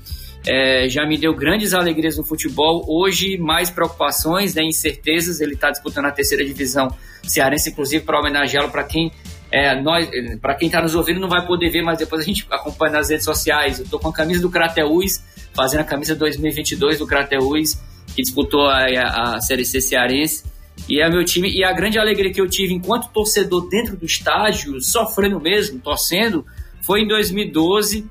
[0.47, 2.85] é, já me deu grandes alegrias no futebol.
[2.89, 5.41] Hoje, mais preocupações, né, incertezas.
[5.41, 9.11] Ele está disputando a terceira divisão cearense, inclusive para homenageá-lo para quem
[9.55, 10.11] é, nós,
[10.43, 13.09] para quem está nos ouvindo não vai poder ver, mas depois a gente acompanha nas
[13.09, 13.79] redes sociais.
[13.79, 15.23] Eu estou com a camisa do Crateus,
[15.53, 17.79] fazendo a camisa 2022 do Crateus,
[18.17, 20.43] que disputou a, a, a Série C cearense.
[20.89, 21.49] E é meu time.
[21.49, 26.45] E a grande alegria que eu tive enquanto torcedor dentro do estádio, sofrendo mesmo, torcendo,
[26.83, 28.05] foi em 2012,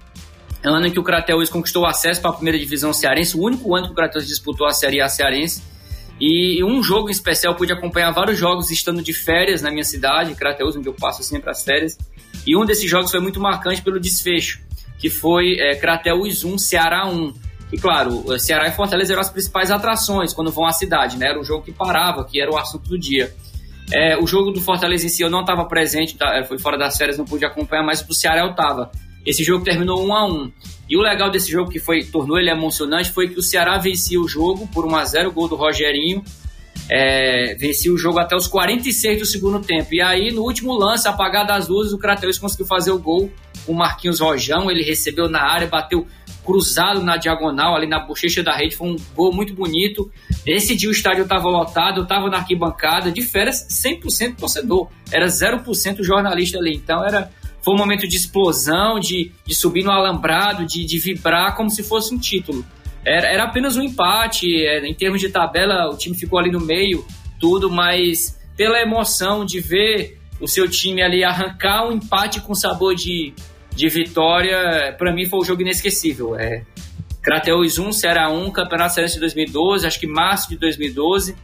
[0.64, 3.88] ano em que o Crateus conquistou acesso para a primeira divisão cearense, o único ano
[3.88, 5.62] que o Crateus disputou a Série A cearense.
[6.26, 10.34] E um jogo em especial, pude acompanhar vários jogos estando de férias na minha cidade,
[10.36, 11.98] Crateus, onde eu passo sempre as férias.
[12.48, 14.62] E um desses jogos foi muito marcante pelo desfecho,
[14.98, 17.34] que foi é, Crateus 1, Ceará 1.
[17.74, 21.28] E claro, Ceará e Fortaleza eram as principais atrações quando vão à cidade, né?
[21.28, 23.36] Era um jogo que parava, que era o assunto do dia.
[23.92, 26.78] É, o jogo do Fortaleza em si eu não estava presente, tá, é, foi fora
[26.78, 28.90] das férias, não pude acompanhar, mas do Ceará eu estava.
[29.26, 30.52] Esse jogo terminou 1 a 1
[30.90, 34.20] E o legal desse jogo, que foi tornou ele emocionante, foi que o Ceará vencia
[34.20, 36.24] o jogo por 1 a 0 gol do Rogerinho.
[36.90, 39.94] É, vencia o jogo até os 46 do segundo tempo.
[39.94, 43.32] E aí, no último lance, apagado as luzes, o Crateus conseguiu fazer o gol.
[43.66, 46.06] O Marquinhos Rojão, ele recebeu na área, bateu
[46.44, 48.76] cruzado na diagonal, ali na bochecha da rede.
[48.76, 50.12] Foi um gol muito bonito.
[50.46, 54.90] Esse dia o estádio estava lotado, eu estava na arquibancada, de férias 100% torcedor.
[55.12, 56.76] Era 0% jornalista ali.
[56.76, 57.32] Então era,
[57.64, 61.82] foi um momento de explosão, de, de subir no alambrado, de, de vibrar como se
[61.82, 62.66] fosse um título.
[63.06, 66.60] Era, era apenas um empate, é, em termos de tabela, o time ficou ali no
[66.60, 67.06] meio,
[67.40, 72.96] tudo, mas pela emoção de ver o seu time ali arrancar um empate com sabor
[72.96, 73.34] de,
[73.74, 76.36] de vitória, para mim foi um jogo inesquecível.
[76.36, 76.64] É,
[77.22, 81.36] Crateus 1, Ceará 1, Campeonato Cearense de 2012, acho que março de 2012,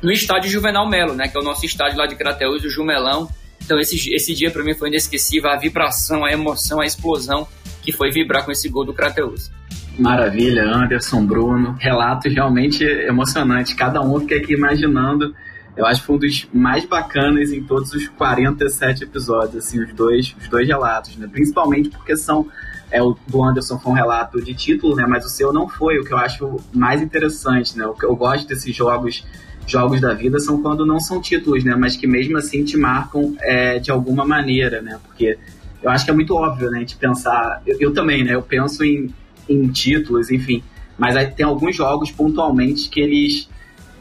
[0.00, 3.28] no estádio Juvenal Melo, né, que é o nosso estádio lá de Crateus, o Jumelão.
[3.66, 7.46] Então esse, esse dia para mim foi inesquecível, a vibração, a emoção, a explosão
[7.82, 9.50] que foi vibrar com esse gol do Crateus.
[9.98, 13.74] Maravilha, Anderson, Bruno, relatos realmente emocionantes.
[13.74, 15.34] Cada um fica aqui imaginando
[15.76, 19.92] eu acho que foi um dos mais bacanas em todos os 47 episódios, assim, os
[19.92, 21.28] dois, os dois relatos, né?
[21.30, 22.48] Principalmente porque são.
[22.88, 25.04] É, o do Anderson foi um relato de título, né?
[25.06, 27.84] Mas o seu não foi, o que eu acho mais interessante, né?
[27.98, 29.26] Que eu gosto desses jogos
[29.66, 31.74] jogos da vida são quando não são títulos, né?
[31.74, 34.98] Mas que mesmo assim te marcam é, de alguma maneira, né?
[35.04, 35.38] Porque
[35.82, 36.84] eu acho que é muito óbvio, né?
[36.84, 37.62] De pensar.
[37.66, 38.34] Eu, eu também, né?
[38.34, 39.12] Eu penso em,
[39.48, 40.62] em títulos, enfim.
[40.96, 43.48] Mas aí tem alguns jogos pontualmente que eles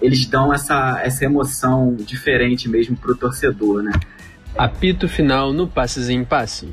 [0.01, 3.91] eles dão essa, essa emoção diferente mesmo pro torcedor, né?
[4.57, 6.69] Apito final no Passes em Passe.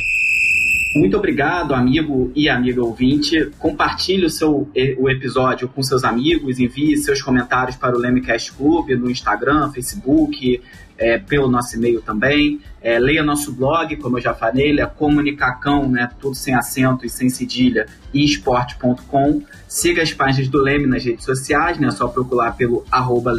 [0.94, 3.50] Muito obrigado, amigo e amiga ouvinte.
[3.58, 8.90] Compartilhe o, seu, o episódio com seus amigos, envie seus comentários para o Lemecast Club
[8.90, 10.60] no Instagram, Facebook,
[10.98, 12.60] é, pelo nosso e-mail também.
[12.82, 17.08] É, leia nosso blog, como eu já falei, é comunicacão, né, tudo sem acento e
[17.08, 19.42] sem cedilha, e esporte.com.
[19.66, 23.32] Siga as páginas do Leme nas redes sociais, né, é só procurar pelo arroba.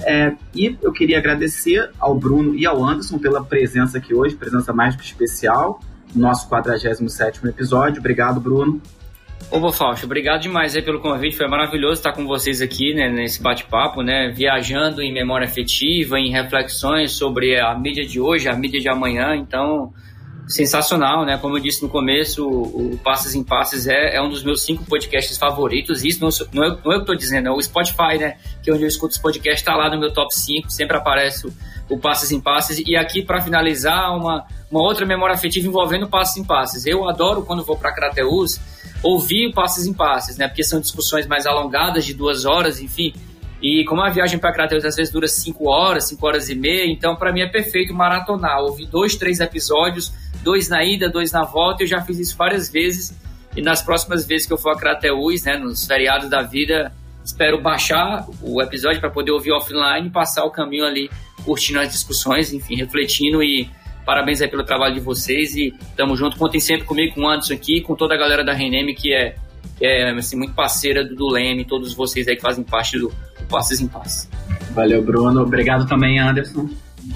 [0.00, 4.72] É, e eu queria agradecer ao Bruno e ao Anderson pela presença aqui hoje, presença
[4.72, 5.80] mais que especial
[6.14, 8.00] nosso 47 episódio.
[8.00, 8.80] Obrigado, Bruno.
[9.50, 11.36] Ô, Fausto, obrigado demais aí pelo convite.
[11.36, 14.32] Foi maravilhoso estar com vocês aqui né, nesse bate-papo, né?
[14.34, 19.36] Viajando em memória afetiva, em reflexões sobre a mídia de hoje, a mídia de amanhã.
[19.36, 19.92] Então,
[20.46, 21.38] sensacional, né?
[21.38, 24.84] Como eu disse no começo, o, Passes em Passes é, é, um dos meus cinco
[24.84, 26.04] podcasts favoritos.
[26.04, 28.36] Isso não, não, é, não é eu que estou dizendo, é o Spotify, né?
[28.62, 31.46] Que é onde eu escuto os podcasts, está lá no meu top 5, sempre aparece
[31.46, 31.52] o,
[31.88, 32.82] o Passes em Passes.
[32.86, 36.84] E aqui, para finalizar, uma, uma outra memória afetiva envolvendo Passes em Passes.
[36.86, 38.60] Eu adoro quando vou para Crateus
[39.02, 40.46] ouvir Passes em Passes, né?
[40.46, 43.14] Porque são discussões mais alongadas, de duas horas, enfim.
[43.62, 46.86] E como a viagem para Crateus às vezes dura cinco horas, cinco horas e meia,
[46.86, 48.60] então para mim é perfeito maratonar.
[48.60, 50.12] Ouvir dois, três episódios,
[50.44, 51.82] dois na ida, dois na volta.
[51.82, 53.18] Eu já fiz isso várias vezes.
[53.56, 56.92] E nas próximas vezes que eu for a Crateus, né, nos feriados da vida,
[57.24, 61.10] Espero baixar o episódio para poder ouvir offline passar o caminho ali
[61.42, 63.68] curtindo as discussões, enfim, refletindo e
[64.04, 66.36] parabéns aí pelo trabalho de vocês e tamo junto.
[66.36, 69.36] Contem sempre comigo, com o Anderson aqui, com toda a galera da Reneme que é,
[69.80, 73.82] é assim, muito parceira do, do Leme, todos vocês aí que fazem parte do, do
[73.82, 74.28] em Paz.
[74.72, 75.40] Valeu, Bruno.
[75.40, 76.68] Obrigado também, Anderson.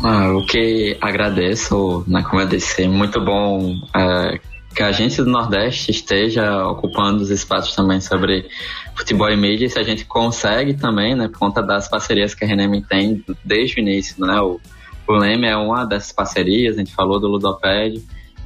[0.03, 4.39] Ah, o que agradeço, né, como eu disse, muito bom é,
[4.75, 8.49] que a gente do Nordeste esteja ocupando os espaços também sobre
[8.95, 12.47] futebol e mídia, se a gente consegue também, né, por conta das parcerias que a
[12.47, 14.61] Reneme tem desde o início, né, o,
[15.07, 18.03] o Leme é uma dessas parcerias, a gente falou do Ludoped,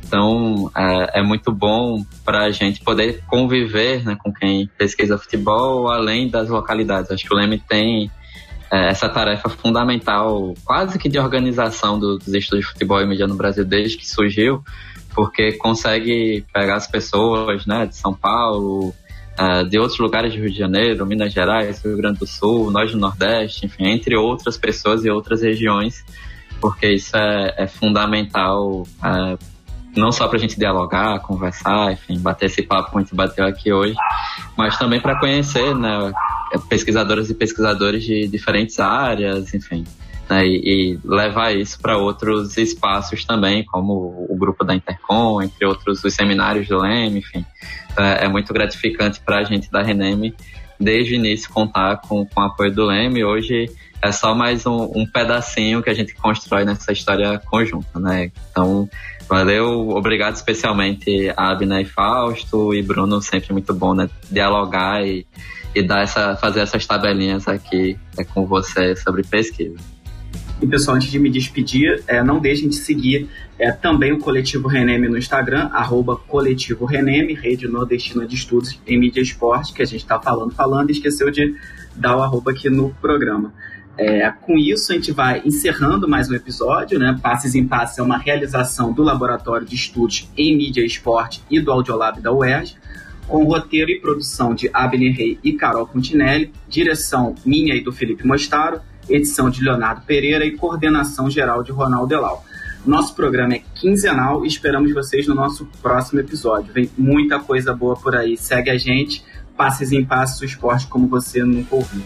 [0.06, 5.88] então é, é muito bom para a gente poder conviver né, com quem pesquisa futebol
[5.88, 7.10] além das localidades.
[7.10, 8.21] Acho que o Leme tem é,
[8.74, 13.64] essa tarefa fundamental, quase que de organização dos estudos de futebol e mídia no Brasil
[13.64, 14.64] desde que surgiu,
[15.14, 18.94] porque consegue pegar as pessoas né, de São Paulo,
[19.38, 22.92] uh, de outros lugares de Rio de Janeiro, Minas Gerais, Rio Grande do Sul, nós
[22.92, 26.02] do Nordeste, enfim, entre outras pessoas e outras regiões,
[26.60, 29.38] porque isso é, é fundamental uh,
[29.94, 33.46] não só para a gente dialogar, conversar, enfim, bater esse papo como a gente bateu
[33.46, 33.96] aqui hoje,
[34.56, 36.12] mas também para conhecer né,
[36.68, 39.84] pesquisadoras e pesquisadores de diferentes áreas, enfim,
[40.28, 45.66] né, e, e, levar isso para outros espaços também, como o grupo da Intercom, entre
[45.66, 47.44] outros os seminários do LEM, enfim.
[47.96, 50.34] É, é muito gratificante para a gente da Reneme,
[50.78, 53.22] desde o início, contar com, com o apoio do LEM.
[53.24, 53.70] Hoje
[54.00, 58.32] é só mais um, um, pedacinho que a gente constrói nessa história conjunta, né?
[58.50, 58.88] Então,
[59.28, 64.10] valeu, obrigado especialmente a Abna e Fausto e Bruno, sempre muito bom, né?
[64.30, 65.24] Dialogar e,
[65.74, 69.76] e dar essa, fazer essas tabelinhas aqui é, com você sobre pesquisa.
[70.60, 73.28] E pessoal, antes de me despedir, é, não deixem de seguir
[73.58, 78.98] é, também o Coletivo Reneme no Instagram, arroba Coletivo Reneme, rede nordestina de estudos em
[78.98, 81.54] mídia e esporte, que a gente está falando, falando e esqueceu de
[81.96, 83.52] dar o arroba aqui no programa.
[83.98, 86.98] É, com isso, a gente vai encerrando mais um episódio.
[86.98, 87.18] Né?
[87.20, 91.60] Passes em Passes é uma realização do Laboratório de Estudos em Mídia e Esporte e
[91.60, 92.76] do Audiolab da UERJ,
[93.32, 98.26] com roteiro e produção de Abner Rey e Carol Continelli, direção minha e do Felipe
[98.26, 102.44] Mostaro, edição de Leonardo Pereira e coordenação geral de Ronaldo Elal.
[102.84, 106.74] Nosso programa é quinzenal e esperamos vocês no nosso próximo episódio.
[106.74, 108.36] Vem muita coisa boa por aí.
[108.36, 109.24] Segue a gente,
[109.56, 112.02] passes em passos o esporte como você nunca ouviu.